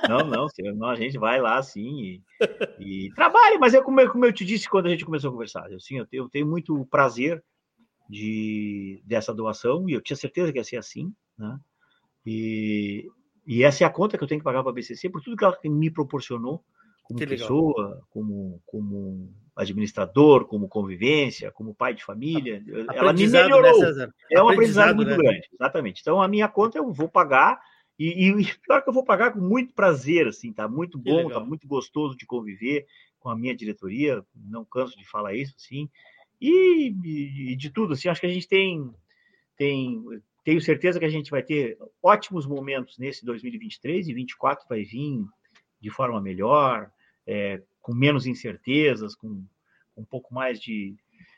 [0.09, 2.21] Não, não, não, a gente vai lá sim e,
[2.79, 5.31] e trabalha, mas é como, eu, como eu te disse quando a gente começou a
[5.31, 5.71] conversar.
[5.71, 7.41] Eu, sim, eu, tenho, eu tenho muito prazer
[8.09, 11.57] de, dessa doação e eu tinha certeza que ia ser assim, né?
[12.25, 13.07] E,
[13.47, 15.37] e essa é a conta que eu tenho que pagar para a BCC por tudo
[15.37, 16.61] que ela me proporcionou
[17.09, 22.63] como pessoa, como, como administrador, como convivência, como pai de família.
[22.93, 23.95] Ela me né, melhorou.
[23.95, 25.17] Né, é um aprendizado muito né?
[25.17, 26.01] grande, exatamente.
[26.01, 27.59] Então, a minha conta eu vou pagar,
[27.97, 31.39] e, e pior que eu vou pagar com muito prazer, assim, tá muito bom, tá
[31.39, 32.85] muito gostoso de conviver
[33.19, 35.89] com a minha diretoria, não canso de falar isso, assim,
[36.39, 38.89] e, e, de tudo, assim, acho que a gente tem,
[39.57, 40.01] tem,
[40.45, 45.25] tenho certeza que a gente vai ter ótimos momentos nesse 2023 e 2024 vai vir
[45.81, 46.89] de forma melhor,
[47.29, 49.45] é, com menos incertezas, com,
[49.93, 50.95] com um pouco mais de,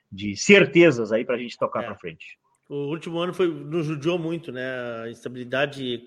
[0.09, 1.87] de certezas aí para a gente tocar é.
[1.87, 2.39] para frente.
[2.69, 5.01] O último ano foi nos judiou muito, né?
[5.03, 6.01] A instabilidade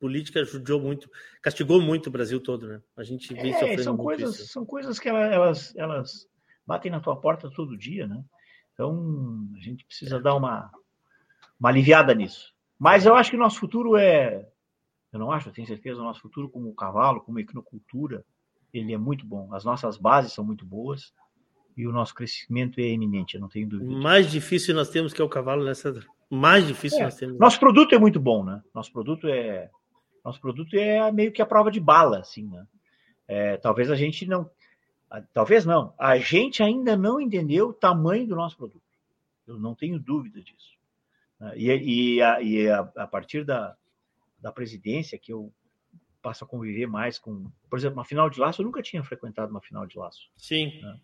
[0.00, 1.08] política judiou muito,
[1.40, 2.82] castigou muito o Brasil todo, né?
[2.96, 4.48] A gente vem é, sofrendo são coisas, isso.
[4.48, 6.28] São coisas que elas, elas
[6.66, 8.24] batem na tua porta todo dia, né?
[8.74, 10.70] Então, a gente precisa dar uma,
[11.58, 12.52] uma aliviada nisso.
[12.76, 14.48] Mas eu acho que o nosso futuro é.
[15.12, 18.24] Eu não acho, eu tenho certeza, o nosso futuro como cavalo, como equinocultura,
[18.72, 19.52] ele é muito bom.
[19.52, 21.12] As nossas bases são muito boas
[21.76, 23.90] e o nosso crescimento é eminente, eu não tenho dúvida.
[23.90, 26.04] Mais difícil nós temos que é o cavalo, né, César?
[26.30, 27.04] Mais difícil é.
[27.04, 27.38] nós temos.
[27.38, 28.62] Nosso produto é muito bom, né?
[28.74, 29.70] Nosso produto é.
[30.24, 32.66] Nosso produto é meio que a prova de bala, assim, né?
[33.26, 34.50] É, talvez a gente não.
[35.32, 35.94] Talvez não.
[35.98, 38.82] A gente ainda não entendeu o tamanho do nosso produto.
[39.46, 40.76] Eu não tenho dúvida disso.
[41.40, 41.52] Né?
[41.56, 43.74] E, e, a, e a, a, partir da,
[44.38, 45.50] da presidência, que eu
[46.22, 47.50] passo a conviver mais com.
[47.68, 50.30] Por exemplo, uma final de laço, eu nunca tinha frequentado uma final de laço.
[50.36, 50.80] Sim.
[50.82, 51.00] Né?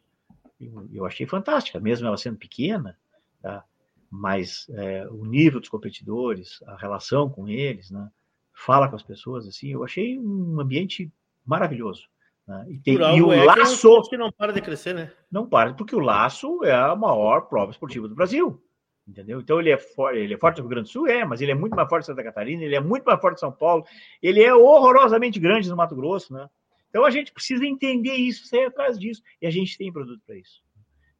[0.60, 2.98] Eu, eu, achei fantástica, mesmo ela sendo pequena,
[3.42, 3.64] tá?
[4.10, 8.10] mas é, o nível dos competidores, a relação com eles, né?
[8.54, 11.12] fala com as pessoas, assim, eu achei um ambiente
[11.44, 12.08] maravilhoso.
[12.46, 12.66] Né?
[12.68, 14.02] E, tem, e o é laço.
[14.02, 15.12] Que, que não para de crescer, né?
[15.30, 18.62] Não para, porque o laço é a maior prova esportiva do Brasil.
[19.06, 19.40] Entendeu?
[19.40, 21.52] Então ele é, forte, ele é forte no Rio Grande do Sul, é, mas ele
[21.52, 23.84] é muito mais forte em Santa Catarina, ele é muito mais forte em São Paulo,
[24.22, 26.48] ele é horrorosamente grande no Mato Grosso, né?
[26.88, 30.36] Então a gente precisa entender isso, sair atrás disso, e a gente tem produto para
[30.36, 30.62] isso.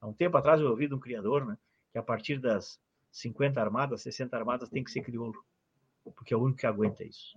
[0.00, 1.58] Há um tempo atrás eu ouvi de um criador, né,
[1.92, 2.80] que a partir das
[3.12, 5.34] 50 armadas, 60 armadas tem que ser crioulo,
[6.16, 7.36] porque é o único que aguenta isso.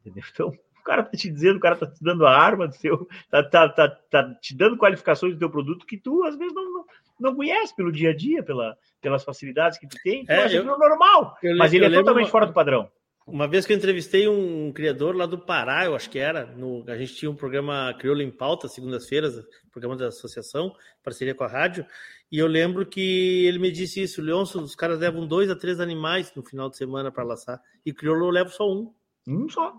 [0.00, 0.24] Entendeu?
[0.32, 3.08] Então, o cara tá te dizendo, o cara tá te dando a arma do seu,
[3.30, 6.73] tá, tá, tá, tá te dando qualificações do teu produto que tu às vezes não,
[7.18, 10.56] não, conhece pelo dia a dia, pela, pelas facilidades que tu tem, tu é, acha
[10.56, 12.90] eu, normal, eu, mas ele é totalmente uma, fora do padrão.
[13.26, 16.84] Uma vez que eu entrevistei um criador lá do Pará, eu acho que era, no,
[16.86, 19.42] a gente tinha um programa Crioulo em Pauta, segundas-feiras,
[19.72, 21.86] programa da associação, parceria com a rádio,
[22.30, 25.80] e eu lembro que ele me disse isso, Leonço, os caras levam dois a três
[25.80, 28.92] animais no final de semana para laçar, e crioulo eu levo só um.
[29.26, 29.74] Um só.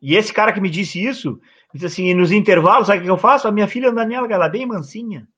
[0.00, 1.40] E esse cara que me disse isso,
[1.72, 3.46] disse assim, nos intervalos, sabe o que eu faço?
[3.46, 5.28] A minha filha Daniela, ela é bem mansinha.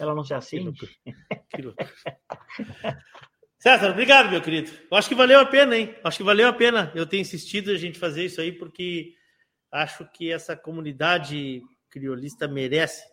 [0.00, 0.72] Ela não se acende.
[0.74, 1.62] Que
[3.60, 4.70] César, obrigado, meu querido.
[4.90, 5.94] Eu acho que valeu a pena, hein?
[6.02, 9.12] Acho que valeu a pena eu ter insistido a gente fazer isso aí, porque
[9.70, 11.60] acho que essa comunidade
[11.90, 13.04] criolista merece,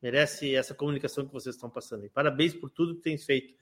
[0.00, 2.10] merece essa comunicação que vocês estão passando aí.
[2.10, 3.52] Parabéns por tudo que têm feito.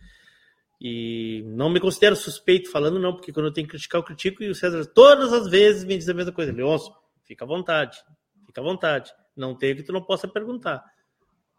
[0.79, 4.43] E não me considero suspeito falando, não, porque quando eu tenho que criticar, eu critico,
[4.43, 6.53] e o César todas as vezes me diz a mesma coisa.
[6.53, 6.93] Leôncio,
[7.25, 7.97] fica à vontade,
[8.45, 9.11] fica à vontade.
[9.35, 10.85] Não tem que tu não possa perguntar.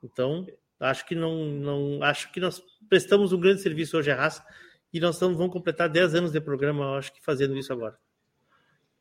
[0.03, 0.45] Então,
[0.79, 4.45] acho que não, não acho que nós prestamos um grande serviço hoje à raça
[4.93, 7.97] e nós estamos, vamos completar 10 anos de programa, acho que fazendo isso agora.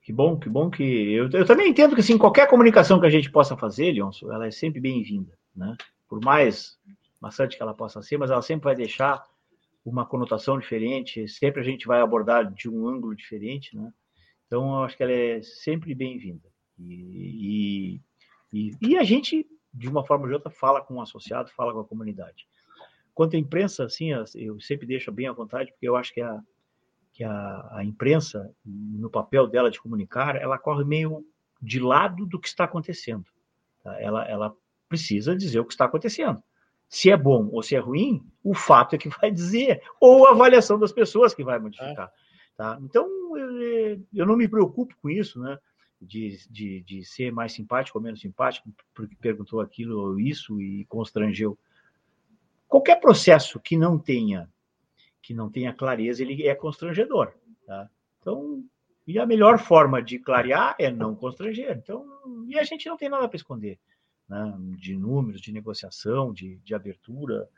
[0.02, 0.84] Que bom, que bom que.
[1.12, 4.46] Eu, eu também entendo que assim, qualquer comunicação que a gente possa fazer, Leôncio, ela
[4.46, 5.36] é sempre bem-vinda.
[5.54, 5.76] Né?
[6.08, 6.78] Por mais
[7.20, 9.24] bastante que ela possa ser, mas ela sempre vai deixar
[9.84, 13.92] uma conotação diferente, sempre a gente vai abordar de um ângulo diferente, né?
[14.46, 16.48] Então, eu acho que ela é sempre bem-vinda.
[16.78, 18.00] E,
[18.52, 19.46] e, e, a gente,
[19.76, 22.46] de uma forma ou de outra, fala com o associado, fala com a comunidade.
[23.14, 26.40] Quanto à imprensa, assim, eu sempre deixo bem à vontade, porque eu acho que a,
[27.12, 31.24] que a, a imprensa, no papel dela de comunicar, ela corre meio
[31.60, 33.24] de lado do que está acontecendo.
[33.82, 34.00] Tá?
[34.00, 34.54] Ela, ela
[34.88, 36.42] precisa dizer o que está acontecendo.
[36.88, 40.30] Se é bom ou se é ruim, o fato é que vai dizer, ou a
[40.30, 42.10] avaliação das pessoas que vai modificar.
[42.56, 42.78] Tá?
[42.82, 45.58] Então, eu, eu não me preocupo com isso, né?
[46.00, 50.84] De, de, de ser mais simpático ou menos simpático, porque perguntou aquilo ou isso e
[50.84, 51.58] constrangeu.
[52.68, 54.46] Qualquer processo que não tenha
[55.26, 57.32] que não tenha clareza, ele é constrangedor.
[57.66, 57.90] Tá?
[58.20, 58.64] Então,
[59.04, 61.76] e a melhor forma de clarear é não constranger.
[61.76, 62.06] Então,
[62.48, 63.76] e a gente não tem nada para esconder
[64.28, 67.48] né, de números, de negociação, de, de abertura.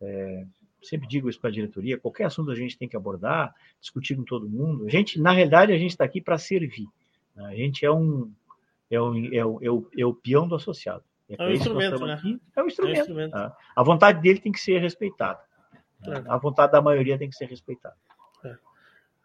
[0.00, 0.46] É,
[0.80, 4.24] sempre digo isso para a diretoria: qualquer assunto a gente tem que abordar, discutir com
[4.24, 4.86] todo mundo.
[4.86, 6.86] A gente, na realidade, a gente está aqui para servir.
[7.36, 7.46] Né?
[7.46, 8.32] A gente é um
[8.90, 11.04] é, um, é, o, é, o, é o peão do associado.
[11.28, 12.14] É, é um instrumento, né?
[12.14, 12.40] Aqui.
[12.56, 12.96] É um instrumento.
[12.96, 13.32] É um instrumento.
[13.32, 13.56] Tá?
[13.74, 15.40] A vontade dele tem que ser respeitada.
[16.00, 16.24] Né?
[16.28, 17.96] A vontade da maioria tem que ser respeitada.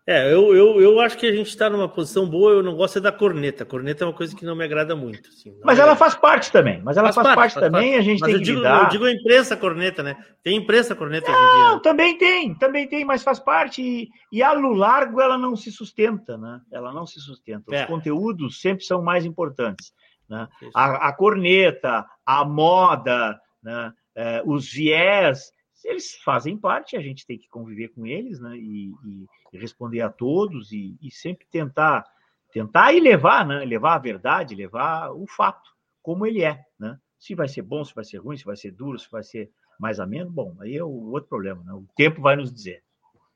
[0.05, 2.97] É, eu, eu, eu acho que a gente está numa posição boa, eu não gosto
[2.97, 3.63] é da corneta.
[3.63, 5.29] Corneta é uma coisa que não me agrada muito.
[5.29, 6.81] Assim, mas ela faz parte também.
[6.81, 7.99] Mas ela faz, faz parte, faz também, parte.
[7.99, 8.83] a gente mas tem que digo, lidar.
[8.83, 10.17] Eu digo a imprensa corneta, né?
[10.43, 11.79] Tem imprensa corneta não, hoje em dia.
[11.81, 13.81] também tem, também tem, mas faz parte.
[13.83, 16.59] E, e a no largo ela não se sustenta, né?
[16.71, 17.65] Ela não se sustenta.
[17.67, 17.85] Os é.
[17.85, 19.93] conteúdos sempre são mais importantes.
[20.27, 20.47] Né?
[20.73, 23.93] A, a corneta, a moda, né?
[24.15, 25.53] É, os viés,
[25.85, 28.55] eles fazem parte, a gente tem que conviver com eles, né?
[28.57, 32.05] E, e, e responder a todos e, e, sempre tentar
[32.51, 33.63] tentar e levar, né?
[33.65, 35.69] Levar a verdade, levar o fato
[36.01, 36.97] como ele é, né?
[37.17, 39.51] Se vai ser bom, se vai ser ruim, se vai ser duro, se vai ser
[39.79, 41.73] mais ameno, bom, aí é o outro problema, né?
[41.73, 42.83] O tempo vai nos dizer.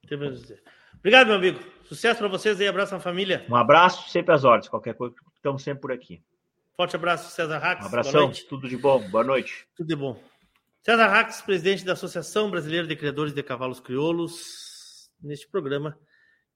[0.08, 0.62] tempo vai nos dizer.
[1.00, 1.60] Obrigado, meu amigo.
[1.84, 3.46] Sucesso para vocês e abraço à família.
[3.50, 4.70] Um abraço, sempre às ordens.
[4.70, 6.22] Qualquer coisa, estamos sempre por aqui.
[6.76, 7.84] Forte abraço, César Rax.
[7.84, 9.00] Um abração, tudo de bom.
[9.10, 9.68] Boa noite.
[9.76, 10.20] Tudo de bom.
[10.86, 16.00] César Rax, presidente da Associação Brasileira de Criadores de Cavalos Crioulos, neste programa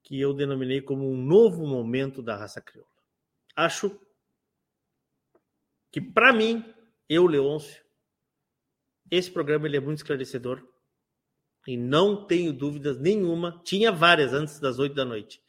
[0.03, 2.93] que eu denominei como um novo momento da raça crioula.
[3.55, 3.99] Acho
[5.91, 6.63] que, para mim,
[7.09, 7.83] eu, Leôncio,
[9.09, 10.63] esse programa ele é muito esclarecedor
[11.65, 15.41] e não tenho dúvidas nenhuma, tinha várias antes das oito da noite,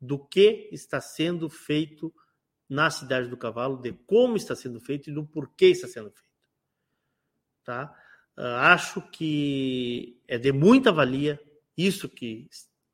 [0.00, 2.14] do que está sendo feito
[2.68, 6.30] na cidade do cavalo, de como está sendo feito e do porquê está sendo feito.
[7.64, 7.92] Tá?
[8.36, 11.40] Uh, acho que é de muita valia
[11.76, 12.48] isso que,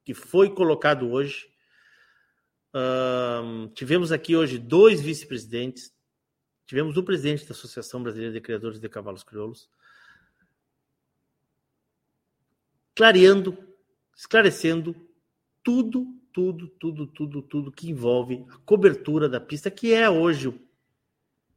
[0.05, 1.47] que foi colocado hoje.
[2.75, 5.93] Uh, tivemos aqui hoje dois vice-presidentes,
[6.67, 9.71] tivemos o presidente da Associação Brasileira de Criadores de Cavalos Crioulos,
[12.95, 13.57] clareando,
[14.17, 14.95] esclarecendo
[15.63, 20.61] tudo, tudo, tudo, tudo, tudo que envolve a cobertura da pista, que é hoje o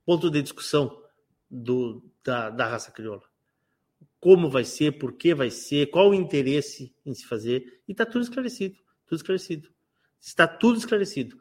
[0.06, 1.03] ponto de discussão
[1.49, 3.31] do, da, da raça crioula.
[4.22, 8.06] Como vai ser, por que vai ser, qual o interesse em se fazer, e está
[8.06, 9.69] tudo esclarecido, tudo esclarecido.
[10.22, 11.38] Está tudo esclarecido.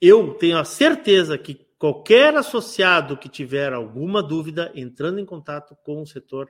[0.00, 6.02] Eu tenho a certeza que qualquer associado que tiver alguma dúvida, entrando em contato com
[6.02, 6.48] o setor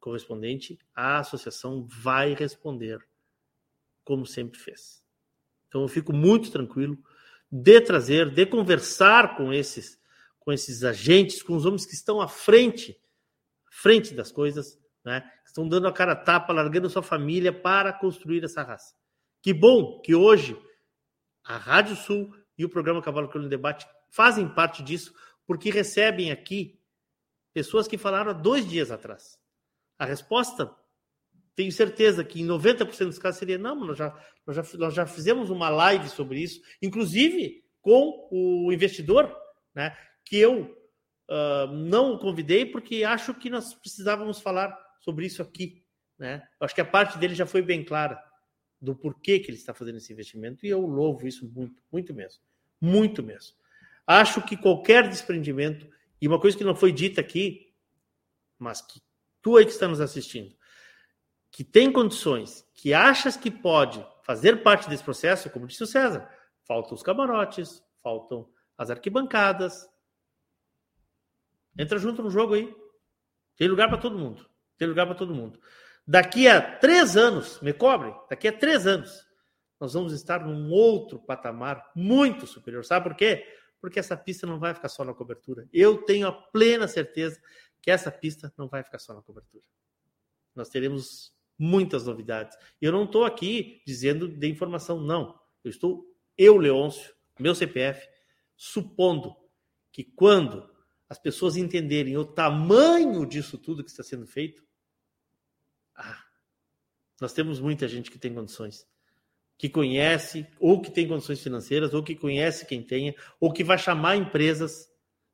[0.00, 2.98] correspondente, a associação vai responder
[4.04, 5.02] como sempre fez.
[5.68, 6.98] Então eu fico muito tranquilo
[7.50, 9.98] de trazer, de conversar com esses
[10.40, 12.98] com esses agentes, com os homens que estão à frente,
[13.80, 15.22] frente das coisas, né?
[15.44, 18.94] Estão dando a cara a tapa, largando sua família para construir essa raça.
[19.40, 20.60] Que bom que hoje
[21.44, 25.14] a Rádio Sul e o programa Cavalo Crioulo Debate fazem parte disso,
[25.46, 26.78] porque recebem aqui
[27.54, 29.38] pessoas que falaram há dois dias atrás.
[29.96, 30.74] A resposta,
[31.54, 34.12] tenho certeza que em 90% dos casos seria: não, nós já,
[34.44, 39.34] nós, já, nós já fizemos uma live sobre isso, inclusive com o investidor,
[39.72, 40.77] né, que eu
[41.28, 45.84] uh, não o convidei porque acho que nós precisávamos falar sobre isso aqui.
[46.18, 46.46] Né?
[46.60, 48.22] Acho que a parte dele já foi bem clara
[48.80, 52.40] do porquê que ele está fazendo esse investimento e eu louvo isso muito, muito mesmo.
[52.80, 53.56] Muito mesmo.
[54.06, 55.88] Acho que qualquer desprendimento,
[56.20, 57.72] e uma coisa que não foi dita aqui,
[58.58, 59.00] mas que
[59.42, 60.56] tu aí que está nos assistindo,
[61.50, 66.28] que tem condições, que achas que pode fazer parte desse processo, como disse o César,
[66.66, 69.88] faltam os camarotes, faltam as arquibancadas.
[71.78, 72.74] Entra junto no jogo aí.
[73.56, 74.44] Tem lugar para todo mundo.
[74.76, 75.60] Tem lugar para todo mundo.
[76.06, 79.26] Daqui a três anos, me cobre, daqui a três anos,
[79.78, 82.84] nós vamos estar num outro patamar muito superior.
[82.84, 83.46] Sabe por quê?
[83.80, 85.68] Porque essa pista não vai ficar só na cobertura.
[85.72, 87.40] Eu tenho a plena certeza
[87.80, 89.62] que essa pista não vai ficar só na cobertura.
[90.54, 92.56] Nós teremos muitas novidades.
[92.80, 95.38] E eu não estou aqui dizendo de informação, não.
[95.62, 96.04] Eu estou,
[96.36, 98.08] eu, Leôncio, meu CPF,
[98.56, 99.36] supondo
[99.92, 100.68] que quando
[101.08, 104.62] as pessoas entenderem o tamanho disso tudo que está sendo feito,
[105.94, 106.22] ah,
[107.20, 108.86] nós temos muita gente que tem condições,
[109.56, 113.78] que conhece, ou que tem condições financeiras, ou que conhece quem tenha, ou que vai
[113.78, 114.88] chamar empresas,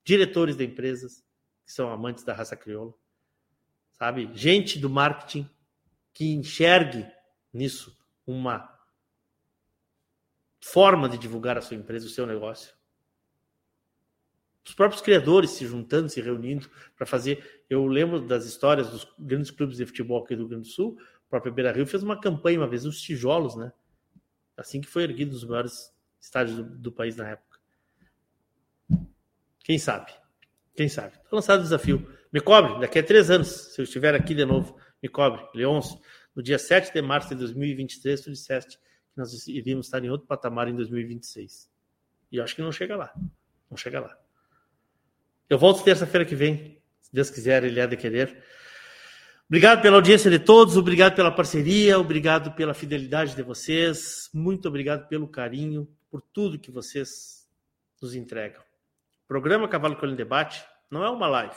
[0.05, 1.23] diretores de empresas,
[1.65, 2.94] que são amantes da raça crioula,
[3.93, 4.31] sabe?
[4.35, 5.49] Gente do marketing
[6.12, 7.07] que enxergue
[7.53, 8.73] nisso uma
[10.61, 12.74] forma de divulgar a sua empresa, o seu negócio.
[14.67, 17.62] Os próprios criadores se juntando, se reunindo para fazer.
[17.68, 20.97] Eu lembro das histórias dos grandes clubes de futebol aqui do Rio Grande do Sul.
[21.26, 23.73] O próprio Beira Rio fez uma campanha uma vez, os tijolos, né?
[24.57, 27.59] Assim que foi erguido os maiores estádios do, do país na época.
[29.60, 30.12] Quem sabe?
[30.75, 31.15] Quem sabe?
[31.17, 32.07] Está lançado o desafio.
[32.33, 35.47] Me cobre, daqui a três anos, se eu estiver aqui de novo, me cobre.
[35.55, 35.99] Leôncio,
[36.34, 40.26] no dia 7 de março de 2023, tu disseste que nós iríamos estar em outro
[40.26, 41.70] patamar em 2026.
[42.33, 43.12] E eu acho que não chega lá.
[43.70, 44.24] Não chega lá.
[45.49, 48.43] Eu volto terça-feira que vem, se Deus quiser, ele há de querer.
[49.47, 55.07] Obrigado pela audiência de todos, obrigado pela parceria, obrigado pela fidelidade de vocês, muito obrigado
[55.07, 57.47] pelo carinho, por tudo que vocês
[58.01, 58.63] nos entregam.
[59.25, 61.57] O programa Cavalo Colho Debate não é uma live.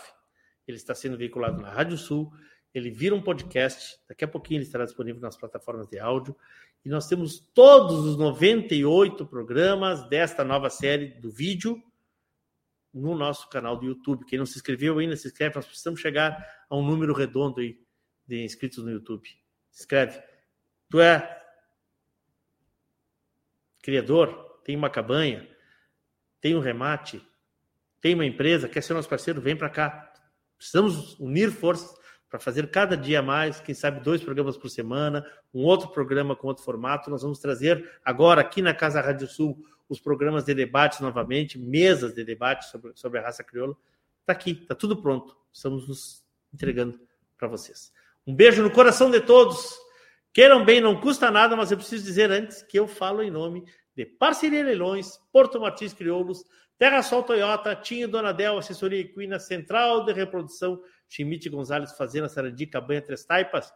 [0.68, 2.30] Ele está sendo veiculado na Rádio Sul,
[2.74, 3.98] ele vira um podcast.
[4.08, 6.36] Daqui a pouquinho ele estará disponível nas plataformas de áudio.
[6.84, 11.82] E nós temos todos os 98 programas desta nova série do vídeo
[12.94, 14.26] no nosso canal do YouTube.
[14.26, 15.56] Quem não se inscreveu ainda, se inscreve.
[15.56, 17.80] Nós precisamos chegar a um número redondo aí
[18.26, 19.28] de inscritos no YouTube.
[19.72, 20.22] Se inscreve.
[20.90, 21.44] Tu é
[23.82, 25.48] criador, tem uma cabanha,
[26.42, 27.26] tem um remate,
[28.02, 30.14] tem uma empresa, quer ser nosso parceiro, vem para cá.
[30.58, 31.96] Precisamos unir forças
[32.30, 36.48] para fazer cada dia mais, quem sabe dois programas por semana, um outro programa com
[36.48, 37.10] outro formato.
[37.10, 39.58] Nós vamos trazer agora aqui na Casa Rádio Sul
[39.90, 43.76] os programas de debate novamente, mesas de debate sobre, sobre a raça crioula.
[44.22, 45.36] Está aqui, está tudo pronto.
[45.52, 47.00] Estamos nos entregando
[47.38, 47.94] para vocês.
[48.26, 49.78] Um beijo no coração de todos.
[50.34, 53.64] Queiram bem, não custa nada, mas eu preciso dizer antes que eu falo em nome
[53.96, 56.44] de Parceria Leilões, Porto Martins Crioulos,
[56.78, 63.02] Terra Sol Toyota, Tinho Donadel, Assessoria Equina, Central de Reprodução, Chimite Gonzalez, Fazenda Sarandi, Cabanha
[63.02, 63.74] Três Taipas,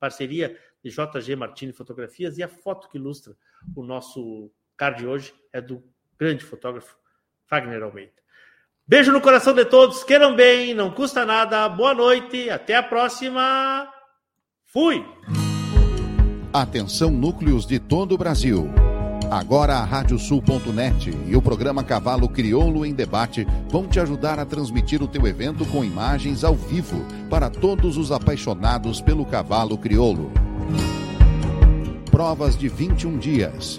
[0.00, 3.36] parceria de JG Martini Fotografias e a foto que ilustra
[3.76, 5.82] o nosso card de hoje é do
[6.18, 6.96] grande fotógrafo
[7.46, 8.12] Fagner Almeida.
[8.86, 13.86] Beijo no coração de todos, queiram bem, não custa nada, boa noite, até a próxima.
[14.64, 15.04] Fui!
[16.52, 18.70] Atenção, núcleos de todo o Brasil.
[19.30, 25.02] Agora a Radiosul.net e o programa Cavalo Crioulo em Debate vão te ajudar a transmitir
[25.02, 30.32] o teu evento com imagens ao vivo para todos os apaixonados pelo cavalo crioulo.
[32.10, 33.78] Provas de 21 dias,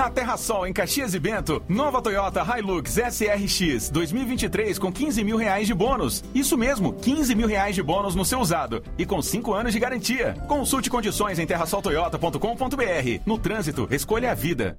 [0.00, 5.36] Na Terra Sol, em Caxias e Bento, nova Toyota Hilux SRX 2023 com 15 mil
[5.36, 6.24] reais de bônus.
[6.34, 9.78] Isso mesmo, 15 mil reais de bônus no seu usado e com 5 anos de
[9.78, 10.34] garantia.
[10.48, 13.20] Consulte condições em terrasoltoyota.com.br.
[13.26, 14.78] No trânsito, escolha a vida.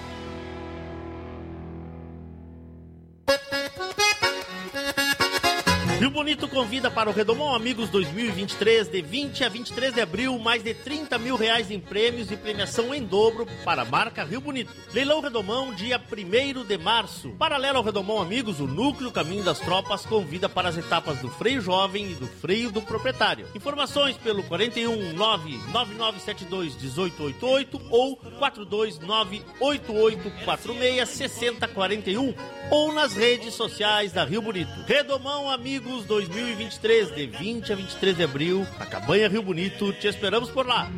[6.21, 10.71] Bonito convida para o Redomão Amigos 2023, de 20 a 23 de abril, mais de
[10.71, 14.71] 30 mil reais em prêmios e premiação em dobro para a marca Rio Bonito.
[14.93, 17.31] Leilão Redomão, dia 1 de março.
[17.39, 21.59] Paralelo ao Redomão Amigos, o Núcleo Caminho das Tropas convida para as etapas do freio
[21.59, 23.47] jovem e do freio do proprietário.
[23.55, 32.35] Informações pelo 41 99972 1888 ou 429 8846 6041
[32.69, 34.71] ou nas redes sociais da Rio Bonito.
[34.85, 39.93] Redomão Amigos 2023, de 20 a 23 de abril, a Cabanha Rio Bonito.
[39.93, 40.91] Te esperamos por lá.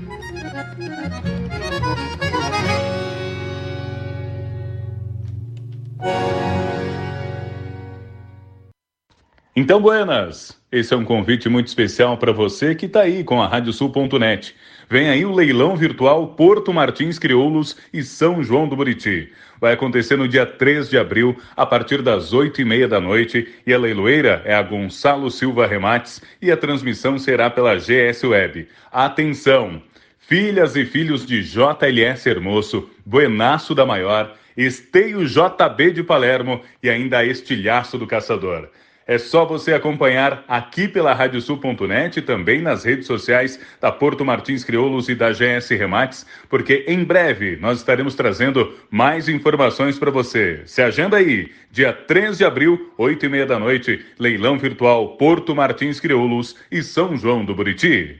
[9.55, 10.59] Então, buenas!
[10.71, 14.55] Esse é um convite muito especial para você que está aí com a Radiosul.net.
[14.89, 19.31] Vem aí o leilão virtual Porto Martins Crioulos e São João do Buriti.
[19.59, 23.47] Vai acontecer no dia 3 de abril, a partir das 8 e meia da noite,
[23.65, 28.67] e a leiloeira é a Gonçalo Silva Remates e a transmissão será pela GS Web.
[28.91, 29.81] Atenção!
[30.19, 37.25] Filhas e filhos de JLS Hermoso, Buenaço da Maior, Esteio JB de Palermo e ainda
[37.25, 38.69] Estilhaço do Caçador.
[39.05, 44.63] É só você acompanhar aqui pela radiosul.net e também nas redes sociais da Porto Martins
[44.63, 50.61] Crioulos e da GS Remates, porque em breve nós estaremos trazendo mais informações para você.
[50.65, 55.53] Se agenda aí, dia 3 de abril, 8 e meia da noite, leilão virtual Porto
[55.53, 58.19] Martins Crioulos e São João do Buriti.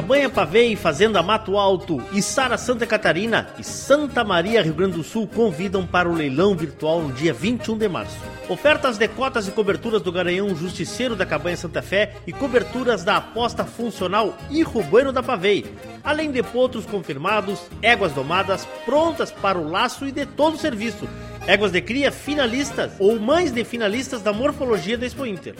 [0.00, 5.26] Cabanha Pavei, Fazenda Mato Alto, Sara Santa Catarina e Santa Maria, Rio Grande do Sul
[5.26, 8.16] convidam para o leilão virtual no dia 21 de março.
[8.48, 13.18] Ofertas de cotas e coberturas do Garanhão Justiceiro da Cabanha Santa Fé e coberturas da
[13.18, 15.66] aposta funcional e Bueno da Pavei,
[16.02, 21.06] além de potros confirmados, éguas domadas prontas para o laço e de todo o serviço
[21.50, 25.56] éguas de cria finalistas ou mães de finalistas da morfologia da Expo Inter.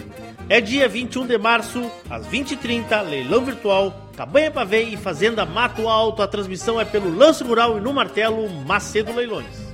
[0.49, 6.23] É dia 21 de março, às 20h30, leilão virtual, Cabanha Pavei e Fazenda Mato Alto.
[6.23, 9.71] A transmissão é pelo Lance Mural e no Martelo Macedo Leilões.